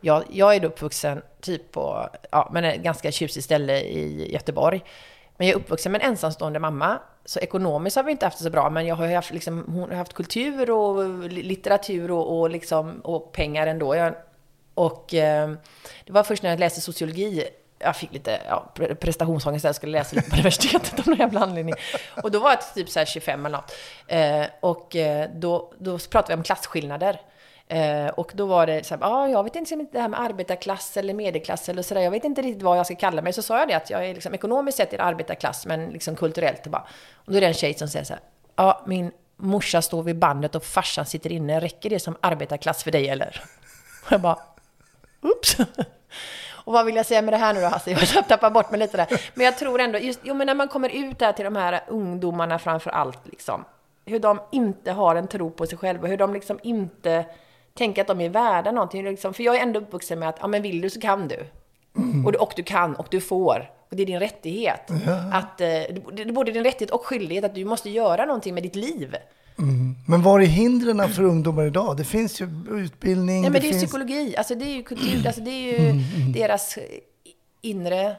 jag, 0.00 0.24
jag 0.30 0.54
är 0.54 0.60
då 0.60 0.68
uppvuxen 0.68 1.22
typ 1.40 1.72
på, 1.72 2.08
ja 2.30 2.50
men 2.52 2.64
ett 2.64 2.82
ganska 2.82 3.12
tjusigt 3.12 3.44
ställe 3.44 3.80
i 3.80 4.32
Göteborg. 4.32 4.84
Men 5.40 5.48
jag 5.48 5.56
är 5.56 5.60
uppvuxen 5.60 5.92
med 5.92 6.02
en 6.02 6.08
ensamstående 6.08 6.58
mamma. 6.58 6.98
Så 7.24 7.38
ekonomiskt 7.38 7.96
har 7.96 8.02
vi 8.02 8.12
inte 8.12 8.26
haft 8.26 8.38
det 8.38 8.44
så 8.44 8.50
bra, 8.50 8.70
men 8.70 8.86
jag 8.86 8.96
har 8.96 9.14
haft, 9.14 9.30
liksom, 9.30 9.64
hon 9.68 9.90
har 9.90 9.96
haft 9.96 10.12
kultur 10.12 10.70
och 10.70 11.28
litteratur 11.30 12.10
och, 12.10 12.40
och, 12.40 12.50
liksom, 12.50 13.00
och 13.00 13.32
pengar 13.32 13.66
ändå. 13.66 13.96
Jag, 13.96 14.14
och 14.74 15.14
eh, 15.14 15.50
det 16.04 16.12
var 16.12 16.22
först 16.22 16.42
när 16.42 16.50
jag 16.50 16.60
läste 16.60 16.80
sociologi 16.80 17.44
jag 17.78 17.96
fick 17.96 18.12
lite 18.12 18.40
ja, 18.48 18.72
prestationsångest 19.00 19.64
när 19.64 19.68
jag 19.68 19.76
skulle 19.76 19.98
läsa 19.98 20.16
lite 20.16 20.30
på 20.30 20.36
universitetet 20.36 20.98
av 20.98 21.06
någon 21.06 21.18
jävla 21.18 21.40
anledning. 21.40 21.74
Och 22.22 22.30
då 22.30 22.38
var 22.38 22.50
jag 22.50 22.74
typ 22.74 22.88
så 22.88 22.98
här 22.98 23.06
25 23.06 23.46
eller 23.46 23.58
något. 23.58 23.72
Eh, 24.06 24.46
och 24.60 24.96
eh, 24.96 25.30
då, 25.34 25.72
då 25.78 25.98
pratade 25.98 26.34
vi 26.34 26.38
om 26.38 26.42
klasskillnader. 26.42 27.20
Eh, 27.70 28.08
och 28.08 28.32
då 28.34 28.46
var 28.46 28.66
det 28.66 28.86
så 28.86 28.94
här, 28.94 29.02
ah, 29.04 29.28
jag 29.28 29.44
vet 29.44 29.56
inte 29.56 29.74
om 29.74 29.88
det 29.92 30.00
här 30.00 30.08
med 30.08 30.20
arbetarklass 30.20 30.96
eller 30.96 31.14
medelklass 31.14 31.68
eller 31.68 31.82
sådär, 31.82 32.00
jag 32.00 32.10
vet 32.10 32.24
inte 32.24 32.42
riktigt 32.42 32.62
vad 32.62 32.78
jag 32.78 32.86
ska 32.86 32.94
kalla 32.96 33.22
mig. 33.22 33.32
Så 33.32 33.42
sa 33.42 33.58
jag 33.58 33.68
det 33.68 33.74
att 33.74 33.90
jag 33.90 34.06
är 34.06 34.14
liksom 34.14 34.34
ekonomiskt 34.34 34.78
sett 34.78 34.92
är 34.92 35.00
arbetarklass, 35.00 35.66
men 35.66 35.90
liksom 35.90 36.16
kulturellt 36.16 36.66
bara. 36.66 36.86
Och 37.14 37.32
då 37.32 37.36
är 37.36 37.40
det 37.40 37.46
en 37.46 37.54
tjej 37.54 37.74
som 37.74 37.88
säger 37.88 38.04
så 38.04 38.12
här, 38.12 38.22
ja, 38.56 38.64
ah, 38.64 38.82
min 38.86 39.10
morsa 39.36 39.82
står 39.82 40.02
vid 40.02 40.18
bandet 40.18 40.54
och 40.54 40.64
farsan 40.64 41.06
sitter 41.06 41.32
inne, 41.32 41.60
räcker 41.60 41.90
det 41.90 42.00
som 42.00 42.16
arbetarklass 42.20 42.84
för 42.84 42.90
dig 42.90 43.08
eller? 43.08 43.42
Och 44.06 44.12
jag 44.12 44.20
bara, 44.20 44.38
oops. 45.20 45.56
Och 46.64 46.72
vad 46.72 46.86
vill 46.86 46.96
jag 46.96 47.06
säga 47.06 47.22
med 47.22 47.34
det 47.34 47.38
här 47.38 47.54
nu 47.54 47.60
då 47.60 47.66
Hasse? 47.66 47.90
Jag 47.90 48.28
tappar 48.28 48.50
bort 48.50 48.70
mig 48.70 48.80
lite 48.80 48.96
där. 48.96 49.06
Men 49.34 49.44
jag 49.44 49.58
tror 49.58 49.80
ändå, 49.80 49.98
just, 49.98 50.20
jo 50.22 50.34
men 50.34 50.46
när 50.46 50.54
man 50.54 50.68
kommer 50.68 50.88
ut 50.88 51.18
där 51.18 51.32
till 51.32 51.44
de 51.44 51.56
här 51.56 51.80
ungdomarna 51.88 52.58
framför 52.58 52.90
allt 52.90 53.26
liksom. 53.26 53.64
Hur 54.04 54.18
de 54.18 54.40
inte 54.52 54.92
har 54.92 55.16
en 55.16 55.28
tro 55.28 55.50
på 55.50 55.66
sig 55.66 55.78
själva, 55.78 56.08
hur 56.08 56.16
de 56.16 56.34
liksom 56.34 56.60
inte 56.62 57.24
tänker 57.74 58.00
att 58.02 58.08
de 58.08 58.20
är 58.20 58.28
värda 58.28 58.72
någonting. 58.72 59.04
Liksom. 59.04 59.34
För 59.34 59.42
jag 59.42 59.56
är 59.56 59.60
ändå 59.60 59.80
uppvuxen 59.80 60.18
med 60.18 60.28
att, 60.28 60.38
ja 60.40 60.46
men 60.46 60.62
vill 60.62 60.80
du 60.80 60.90
så 60.90 61.00
kan 61.00 61.28
du. 61.28 61.46
Och, 62.26 62.32
du 62.32 62.38
och 62.38 62.52
du 62.56 62.62
kan 62.62 62.96
och 62.96 63.06
du 63.10 63.20
får. 63.20 63.70
Och 63.90 63.96
det 63.96 64.02
är 64.02 64.06
din 64.06 64.20
rättighet. 64.20 64.90
Att, 65.32 65.60
eh, 65.60 65.66
det 65.66 66.22
är 66.22 66.32
både 66.32 66.52
din 66.52 66.64
rättighet 66.64 66.90
och 66.90 67.06
skyldighet 67.06 67.44
att 67.44 67.54
du 67.54 67.64
måste 67.64 67.90
göra 67.90 68.24
någonting 68.24 68.54
med 68.54 68.62
ditt 68.62 68.76
liv. 68.76 69.16
Men 70.08 70.22
var 70.22 70.40
är 70.40 70.44
hindren 70.46 71.08
för 71.08 71.22
ungdomar 71.22 71.66
idag? 71.66 71.96
Det 71.96 72.04
finns 72.04 72.40
ju 72.40 72.48
utbildning. 72.70 73.40
Nej, 73.40 73.50
men 73.50 73.52
det, 73.52 73.58
är 73.58 73.62
ju 73.62 73.70
finns... 73.72 73.84
psykologi. 73.84 74.36
Alltså 74.36 74.54
det 74.54 74.64
är 74.64 74.74
ju 74.74 74.82
kultur. 74.82 75.26
Alltså 75.26 75.40
det 75.40 75.50
är 75.50 75.78
ju 75.80 75.92
deras 76.32 76.78
inre... 77.60 78.16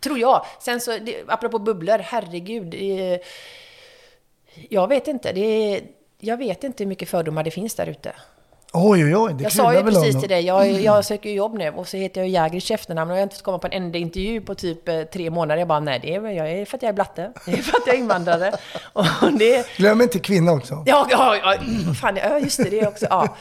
Tror 0.00 0.18
jag. 0.18 0.44
Sen 0.60 0.80
så, 0.80 0.90
det, 0.98 1.24
apropå 1.28 1.58
bubblor, 1.58 1.98
herregud. 1.98 2.66
Det, 2.66 3.12
är- 3.12 3.20
jag 4.68 4.88
vet 4.88 5.08
inte. 5.08 5.32
Det 5.32 5.40
är, 5.40 5.82
jag 6.18 6.36
vet 6.36 6.64
inte 6.64 6.84
hur 6.84 6.88
mycket 6.88 7.08
fördomar 7.08 7.44
det 7.44 7.50
finns 7.50 7.74
där 7.74 7.86
ute. 7.86 8.12
Oj, 8.74 9.04
oj, 9.04 9.16
oj. 9.16 9.34
Det 9.34 9.42
Jag 9.42 9.52
sa 9.52 9.74
ju 9.74 9.82
precis 9.82 10.20
till 10.20 10.28
dig, 10.28 10.46
jag, 10.46 10.70
jag 10.70 11.04
söker 11.04 11.30
jobb 11.30 11.54
nu 11.54 11.70
och 11.70 11.88
så 11.88 11.96
heter 11.96 12.20
jag 12.20 12.28
Jägers 12.28 12.70
i 12.70 12.74
efternamn 12.74 13.10
och 13.10 13.16
jag 13.16 13.20
har 13.20 13.22
inte 13.22 13.36
fått 13.36 13.44
komma 13.44 13.58
på 13.58 13.66
en 13.66 13.72
enda 13.72 13.98
intervju 13.98 14.40
på 14.40 14.54
typ 14.54 14.88
eh, 14.88 15.02
tre 15.02 15.30
månader. 15.30 15.58
Jag 15.58 15.68
bara, 15.68 15.80
nej, 15.80 15.98
det 16.02 16.14
är, 16.14 16.28
jag 16.28 16.50
är 16.50 16.64
för 16.64 16.76
att 16.76 16.82
jag 16.82 16.88
är 16.88 16.92
blatte. 16.92 17.32
Det 17.46 17.52
är 17.52 17.56
för 17.56 17.76
att 17.76 17.86
jag 17.86 17.96
är 17.96 18.00
invandrare. 18.00 18.52
Och 18.92 19.32
det, 19.38 19.66
Glöm 19.76 20.00
inte 20.00 20.18
kvinna 20.18 20.52
också. 20.52 20.82
Ja, 20.86 21.06
ja, 21.10 21.36
ja, 21.36 21.56
fan, 21.94 22.16
ja 22.16 22.38
just 22.38 22.64
det, 22.64 22.70
det 22.70 22.86
också. 22.86 23.06
Ja. 23.10 23.36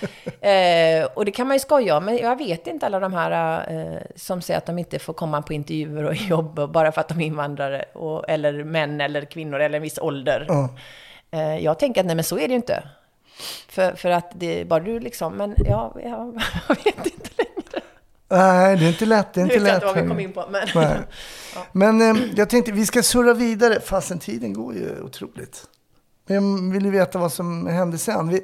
Eh, 0.47 1.05
och 1.13 1.25
det 1.25 1.31
kan 1.31 1.47
man 1.47 1.55
ju 1.55 1.59
skoja 1.59 1.97
om, 1.97 2.05
men 2.05 2.17
jag 2.17 2.37
vet 2.37 2.67
inte 2.67 2.85
alla 2.85 2.99
de 2.99 3.13
här 3.13 3.65
eh, 3.69 4.01
som 4.15 4.41
säger 4.41 4.57
att 4.57 4.65
de 4.65 4.79
inte 4.79 4.99
får 4.99 5.13
komma 5.13 5.41
på 5.41 5.53
intervjuer 5.53 6.03
och 6.03 6.15
jobb 6.29 6.71
bara 6.71 6.91
för 6.91 7.01
att 7.01 7.07
de 7.07 7.21
är 7.21 7.25
invandrare, 7.25 7.85
och, 7.93 8.29
eller 8.29 8.63
män 8.63 9.01
eller 9.01 9.25
kvinnor 9.25 9.59
eller 9.59 9.75
en 9.75 9.83
viss 9.83 9.99
ålder. 9.99 10.45
Ja. 10.47 10.69
Eh, 11.31 11.57
jag 11.57 11.79
tänker 11.79 12.01
att 12.01 12.07
nej, 12.07 12.15
men 12.15 12.23
så 12.23 12.35
är 12.35 12.47
det 12.47 12.51
ju 12.51 12.55
inte. 12.55 12.83
För, 13.69 13.93
för 13.93 14.09
att 14.09 14.31
det 14.35 14.61
är 14.61 14.65
bara 14.65 14.79
du 14.79 14.99
liksom, 14.99 15.33
men 15.37 15.55
ja, 15.57 15.95
ja 16.03 16.33
jag 16.67 16.75
vet 16.83 17.05
inte 17.05 17.29
längre. 17.37 17.83
Nej, 18.29 18.77
det 18.77 18.85
är 18.85 18.89
inte 18.89 19.05
lätt. 19.05 19.33
Det 19.33 19.41
är 19.41 19.43
inte 19.43 19.59
vet 19.59 19.67
jag 19.67 19.73
lätt. 19.73 19.83
inte 19.83 19.85
vad 19.93 20.03
vi 20.03 20.09
kom 20.09 20.19
in 20.19 20.33
på, 20.33 20.45
men... 20.49 20.67
Nej. 20.75 20.97
Men 21.71 22.01
eh, 22.01 22.23
jag 22.35 22.49
tänkte 22.49 22.71
vi 22.71 22.85
ska 22.85 23.03
surra 23.03 23.33
vidare, 23.33 23.79
fastän 23.79 24.19
tiden 24.19 24.53
går 24.53 24.73
ju 24.73 25.01
otroligt. 25.01 25.63
Men 26.27 26.35
jag 26.65 26.73
vill 26.73 26.85
ju 26.85 26.91
veta 26.91 27.19
vad 27.19 27.33
som 27.33 27.67
hände 27.67 27.97
sen. 27.97 28.29
Vi, 28.29 28.43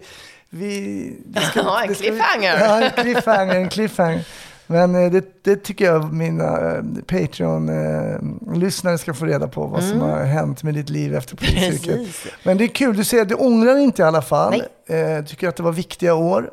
vi, 0.50 1.18
ska- 1.52 1.60
Ja, 1.64 1.82
en 1.82 1.88
det 1.88 1.96
ska 1.96 2.04
cliffhanger. 2.04 2.60
Ja, 2.60 2.82
en 2.82 3.04
cliffhanger. 3.04 3.56
En 3.56 3.70
cliffhanger. 3.70 4.26
Men 4.68 4.95
eh, 4.95 5.11
det, 5.11 5.43
det 5.43 5.55
tycker 5.55 5.86
jag 5.86 6.13
mina 6.13 6.76
eh, 6.76 6.84
Patreon-lyssnare 7.07 8.97
ska 8.97 9.13
få 9.13 9.26
reda 9.26 9.47
på, 9.47 9.65
vad 9.68 9.84
som 9.84 9.99
har 10.01 10.24
hänt 10.24 10.63
med 10.63 10.74
ditt 10.74 10.89
liv 10.89 11.15
efter 11.15 11.36
polisyrket. 11.36 11.95
Mm. 11.95 12.07
Men 12.43 12.57
det 12.57 12.63
är 12.63 12.68
kul, 12.68 12.97
du 12.97 13.03
säger 13.03 13.24
att 13.24 13.30
du 13.30 13.36
ångrar 13.36 13.78
inte 13.78 14.01
i 14.01 14.05
alla 14.05 14.22
fall. 14.22 14.63
Eh, 14.88 15.26
tycker 15.26 15.47
att 15.47 15.55
det 15.55 15.63
var 15.63 15.72
viktiga 15.72 16.15
år 16.15 16.51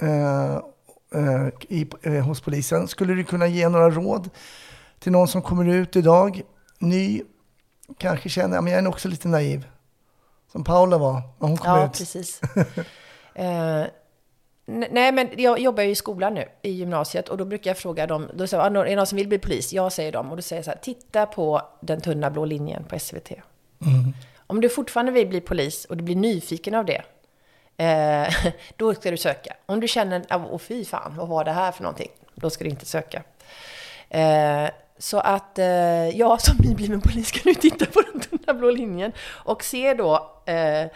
eh, 0.00 0.54
eh, 0.54 1.48
i, 1.68 1.86
eh, 2.02 2.12
hos 2.12 2.40
polisen. 2.40 2.88
Skulle 2.88 3.14
du 3.14 3.24
kunna 3.24 3.46
ge 3.46 3.68
några 3.68 3.90
råd 3.90 4.30
till 5.00 5.12
någon 5.12 5.28
som 5.28 5.42
kommer 5.42 5.68
ut 5.68 5.96
idag, 5.96 6.42
ny, 6.78 7.22
kanske 7.98 8.28
känner, 8.28 8.60
men 8.60 8.72
jag 8.72 8.82
är 8.84 8.88
också 8.88 9.08
lite 9.08 9.28
naiv. 9.28 9.66
Som 10.52 10.64
Paula 10.64 10.98
var 10.98 11.12
när 11.14 11.48
hon 11.48 11.56
kom 11.56 11.70
Ja, 11.70 11.86
ut. 11.86 11.92
precis. 11.92 12.40
nej, 14.66 15.12
men 15.12 15.28
jag 15.36 15.58
jobbar 15.58 15.82
ju 15.82 15.90
i 15.90 15.94
skolan 15.94 16.34
nu, 16.34 16.44
i 16.62 16.70
gymnasiet, 16.70 17.28
och 17.28 17.36
då 17.36 17.44
brukar 17.44 17.70
jag 17.70 17.78
fråga 17.78 18.06
dem, 18.06 18.30
då 18.34 18.46
säger 18.46 18.64
jag, 18.64 18.76
"Ah, 18.76 18.80
är 18.80 18.84
det 18.84 18.96
någon 18.96 19.06
som 19.06 19.16
vill 19.16 19.28
bli 19.28 19.38
polis? 19.38 19.72
Ja, 19.72 19.90
säger 19.90 20.12
de. 20.12 20.30
Och 20.30 20.36
då 20.36 20.42
säger 20.42 20.58
jag 20.58 20.64
så 20.64 20.70
här, 20.70 20.78
titta 20.78 21.26
på 21.26 21.62
den 21.80 22.00
tunna 22.00 22.30
blå 22.30 22.44
linjen 22.44 22.84
på 22.84 22.98
SVT. 22.98 23.32
Om 24.46 24.60
du 24.60 24.68
fortfarande 24.68 25.12
vill 25.12 25.26
bli 25.28 25.40
polis 25.40 25.84
och 25.84 25.96
du 25.96 26.04
blir 26.04 26.16
nyfiken 26.16 26.74
av 26.74 26.84
det, 26.84 27.02
eh, 27.76 28.34
då 28.76 28.94
ska 28.94 29.10
du 29.10 29.16
söka. 29.16 29.54
Om 29.66 29.80
du 29.80 29.88
känner, 29.88 30.22
"Ah, 30.28 30.40
åh 30.50 30.58
fy 30.58 30.84
fan, 30.84 31.16
vad 31.16 31.28
var 31.28 31.44
det 31.44 31.52
här 31.52 31.72
för 31.72 31.82
någonting? 31.82 32.10
Då 32.34 32.50
ska 32.50 32.64
du 32.64 32.70
inte 32.70 32.86
söka. 32.86 33.22
Eh, 34.10 34.68
så 34.98 35.18
att 35.18 35.58
eh, 35.58 36.08
jag 36.08 36.40
som 36.40 36.56
nybliven 36.56 37.00
polis 37.00 37.30
kan 37.30 37.42
nu 37.44 37.54
titta 37.54 37.86
på 37.86 38.00
den 38.00 38.20
tunna 38.20 38.54
blå 38.54 38.70
linjen 38.70 39.12
och 39.30 39.64
se 39.64 39.94
då 39.94 40.30
eh, 40.46 40.86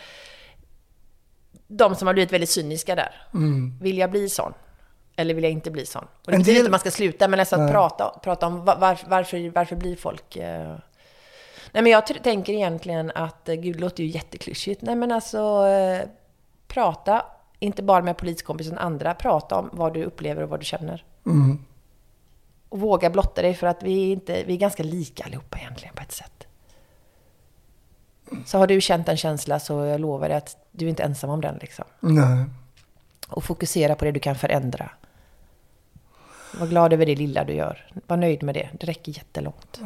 de 1.69 1.95
som 1.95 2.07
har 2.07 2.15
blivit 2.15 2.33
väldigt 2.33 2.51
cyniska 2.51 2.95
där. 2.95 3.23
Vill 3.81 3.99
jag 3.99 4.11
bli 4.11 4.29
sån? 4.29 4.53
Eller 5.17 5.35
vill 5.35 5.45
jag 5.45 5.53
inte 5.53 5.71
bli 5.71 5.87
sån? 5.87 6.05
Och 6.05 6.09
det 6.31 6.33
En 6.33 6.39
betyder 6.39 6.53
del- 6.55 6.57
inte 6.61 6.67
att 6.69 6.71
man 6.71 6.81
ska 6.81 6.91
sluta, 6.91 7.29
men 7.29 7.37
nästan 7.39 7.61
att 7.61 7.67
Nej. 7.67 7.73
prata, 7.75 8.19
prata 8.23 8.47
om 8.47 8.65
va- 8.65 8.77
varför, 8.81 9.09
varför, 9.09 9.51
blir 9.77 9.97
folk... 9.97 10.37
Eh... 10.37 10.77
Nej, 11.73 11.83
men 11.83 11.93
jag 11.93 12.07
tänker 12.07 12.53
egentligen 12.53 13.13
att, 13.15 13.49
eh, 13.49 13.55
gud, 13.55 13.77
det 13.77 13.81
låter 13.81 14.03
ju 14.03 14.09
jätteklyschigt. 14.11 14.83
Nej, 14.83 14.97
men 14.97 15.13
alltså, 15.13 15.67
eh, 15.67 16.09
prata, 16.69 17.25
inte 17.59 17.83
bara 17.83 18.03
med 18.03 18.17
poliskompisen 18.17 18.73
utan 18.73 18.87
andra, 18.87 19.15
prata 19.15 19.57
om 19.59 19.71
vad 19.73 19.95
du 19.95 20.05
upplever 20.05 20.43
och 20.43 20.49
vad 20.49 20.61
du 20.61 20.65
känner. 20.65 21.05
Och 22.69 22.81
våga 22.81 23.11
blotta 23.11 23.43
dig, 23.43 23.55
för 23.55 23.67
att 23.67 23.83
vi 23.83 24.09
är, 24.09 24.13
inte, 24.13 24.45
vi 24.47 24.53
är 24.53 24.59
ganska 24.59 24.83
lika 24.83 25.25
allihopa 25.25 25.59
egentligen 25.59 25.95
på 25.95 26.03
ett 26.03 26.13
sätt. 26.13 26.47
Så 28.47 28.59
har 28.59 28.67
du 28.67 28.81
känt 28.81 29.09
en 29.09 29.17
känsla 29.17 29.61
så 29.61 29.85
jag 29.85 30.01
lovar 30.01 30.29
dig 30.29 30.39
att 30.39 30.57
du 30.73 30.85
är 30.85 30.89
inte 30.89 31.03
ensam 31.03 31.31
om 31.31 31.41
den 31.41 31.59
liksom. 31.61 31.85
Nej. 32.01 32.45
Och 33.29 33.45
fokusera 33.45 33.95
på 33.95 34.05
det 34.05 34.13
du 34.13 34.21
kan 34.21 34.35
förändra. 34.35 34.91
Var 36.61 36.67
glad 36.67 36.93
över 36.93 37.07
det 37.07 37.17
lilla 37.17 37.45
du 37.45 37.53
gör. 37.53 37.91
Var 38.07 38.17
nöjd 38.17 38.43
med 38.43 38.55
det. 38.55 38.69
Det 38.81 38.87
räcker 38.87 39.13
jättelångt. 39.13 39.81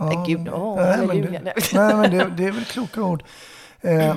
Nej, 0.00 0.18
gud, 0.26 0.48
åh, 0.48 0.76
Nej, 0.76 0.98
men 0.98 1.08
halleluja. 1.08 1.40
det, 1.42 1.54
nej, 1.74 1.94
men 1.94 2.10
det, 2.10 2.30
det 2.36 2.44
är 2.44 2.52
väl 2.52 2.64
kloka 2.64 3.02
ord. 3.02 3.24
Eh, 3.80 3.90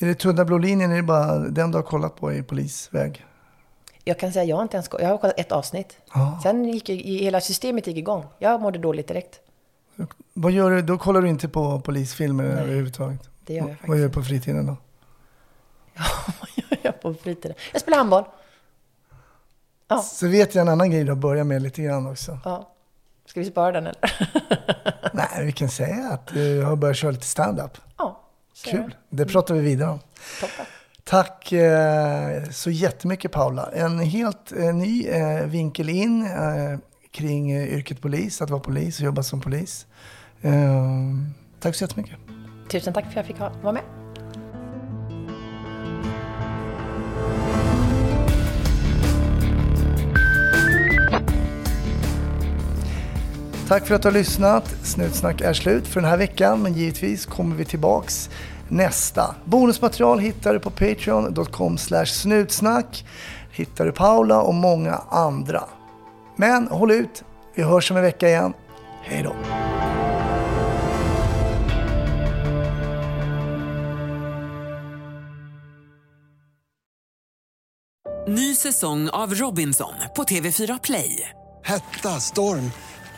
är 0.00 0.06
det 0.06 0.14
tunna 0.14 0.44
blå 0.44 0.58
linjen, 0.58 0.92
är 0.92 0.96
det 0.96 1.02
bara 1.02 1.38
den 1.38 1.70
du 1.70 1.78
har 1.78 1.82
kollat 1.82 2.16
på 2.16 2.32
i 2.32 2.42
polisväg? 2.42 3.24
Jag 4.04 4.18
kan 4.18 4.32
säga, 4.32 4.44
jag 4.44 4.56
har 4.56 4.62
inte 4.62 4.76
ens 4.76 4.88
jag 5.00 5.08
har 5.08 5.18
kollat 5.18 5.40
ett 5.40 5.52
avsnitt. 5.52 5.96
Ja. 6.14 6.40
Sen 6.42 6.64
gick 6.64 6.88
hela 6.90 7.40
systemet 7.40 7.86
gick 7.86 7.96
igång. 7.96 8.24
Jag 8.38 8.60
mådde 8.60 8.78
dåligt 8.78 9.08
direkt. 9.08 9.40
Vad 10.34 10.52
gör 10.52 10.70
du? 10.70 10.82
Då 10.82 10.98
kollar 10.98 11.22
du 11.22 11.28
inte 11.28 11.48
på 11.48 11.80
polisfilmer 11.80 12.44
överhuvudtaget? 12.44 13.20
Det 13.44 13.54
gör 13.54 13.60
jag 13.60 13.68
faktiskt. 13.70 13.88
Vad 13.88 13.98
gör 13.98 14.04
du 14.08 14.12
på 14.12 14.22
fritiden 14.22 14.66
då? 14.66 14.76
Vad 16.40 16.48
gör 16.54 16.78
jag 16.82 17.00
på 17.00 17.14
fritiden? 17.14 17.56
Jag 17.72 17.80
spelar 17.80 17.98
handboll. 17.98 18.24
Ja. 19.88 19.98
Så 20.02 20.28
vet 20.28 20.54
jag 20.54 20.62
en 20.62 20.68
annan 20.68 20.90
grej 20.90 21.04
du 21.04 21.10
har 21.10 21.16
börjat 21.16 21.46
med 21.46 21.62
lite 21.62 21.82
grann 21.82 22.06
också. 22.06 22.38
ja. 22.44 22.74
Ska 23.26 23.40
vi 23.40 23.46
spara 23.46 23.72
den 23.72 23.86
eller? 23.86 24.28
Nej, 25.12 25.44
vi 25.44 25.52
kan 25.52 25.68
säga 25.68 26.08
att 26.12 26.26
du 26.26 26.62
har 26.62 26.76
börjat 26.76 26.96
köra 26.96 27.10
lite 27.10 27.26
stand-up. 27.26 27.78
ja. 27.98 28.20
Kul. 28.64 28.94
Det 29.10 29.26
pratar 29.26 29.54
vi 29.54 29.60
vidare 29.60 29.90
om. 29.90 29.98
Toppen. 30.40 30.66
Tack 31.04 31.52
eh, 31.52 32.44
så 32.50 32.70
jättemycket 32.70 33.32
Paula. 33.32 33.70
En 33.72 33.98
helt 33.98 34.52
eh, 34.52 34.74
ny 34.74 35.06
eh, 35.06 35.46
vinkel 35.46 35.88
in 35.88 36.28
kring 37.10 37.50
eh, 37.50 37.74
yrket 37.74 38.00
polis, 38.00 38.42
att 38.42 38.50
vara 38.50 38.60
polis 38.60 38.98
och 38.98 39.04
jobba 39.04 39.22
som 39.22 39.40
polis. 39.40 39.86
Eh, 40.42 40.52
tack 41.60 41.74
så 41.74 41.84
jättemycket. 41.84 42.16
Tusen 42.70 42.92
tack 42.92 43.04
för 43.04 43.10
att 43.10 43.16
jag 43.16 43.26
fick 43.26 43.38
vara 43.62 43.72
med. 43.72 43.82
Tack 53.68 53.86
för 53.86 53.94
att 53.94 54.02
du 54.02 54.08
har 54.08 54.12
lyssnat. 54.12 54.76
Snutsnack 54.82 55.40
är 55.40 55.52
slut 55.52 55.86
för 55.86 56.00
den 56.00 56.10
här 56.10 56.16
veckan, 56.16 56.62
men 56.62 56.72
givetvis 56.72 57.26
kommer 57.26 57.56
vi 57.56 57.64
tillbaks 57.64 58.30
nästa. 58.68 59.34
Bonusmaterial 59.44 60.18
hittar 60.18 60.52
du 60.52 60.60
på 60.60 60.70
patreon.com 60.70 61.78
snutsnack. 62.06 63.06
Hittar 63.50 63.84
du 63.84 63.92
Paula 63.92 64.42
och 64.42 64.54
många 64.54 64.94
andra. 65.10 65.64
Men 66.40 66.68
håll 66.68 66.90
ut, 66.90 67.24
vi 67.54 67.62
hörs 67.62 67.90
om 67.90 67.96
en 67.96 68.02
vecka 68.02 68.28
igen. 68.28 68.52
Hej 69.02 69.22
då! 69.22 69.34
Ny 78.28 78.54
säsong 78.54 79.08
av 79.08 79.34
Robinson 79.34 79.94
på 80.16 80.22
TV4 80.22 80.80
Play. 80.82 81.30
Hetta, 81.64 82.08
storm, 82.20 82.70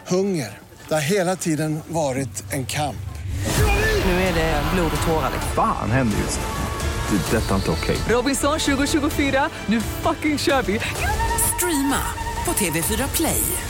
hunger. 0.06 0.58
Det 0.88 0.94
har 0.94 1.00
hela 1.00 1.36
tiden 1.36 1.80
varit 1.88 2.52
en 2.52 2.66
kamp. 2.66 2.96
Nu 4.04 4.12
är 4.12 4.34
det 4.34 4.62
blod 4.74 4.92
och 5.00 5.06
tårar. 5.06 5.32
Fan 5.54 5.90
händer 5.90 6.18
just 6.18 6.40
nu. 6.40 7.18
Det. 7.18 7.36
är 7.36 7.40
Detta 7.40 7.50
är 7.50 7.56
inte 7.56 7.70
okej. 7.70 7.96
Robinson 8.08 8.58
2024, 8.58 9.48
nu 9.66 9.80
fucking 9.80 10.38
kör 10.38 10.62
vi! 10.62 10.80
Streama 11.56 12.29
på 12.44 12.52
TV4 12.52 13.08
Play. 13.16 13.69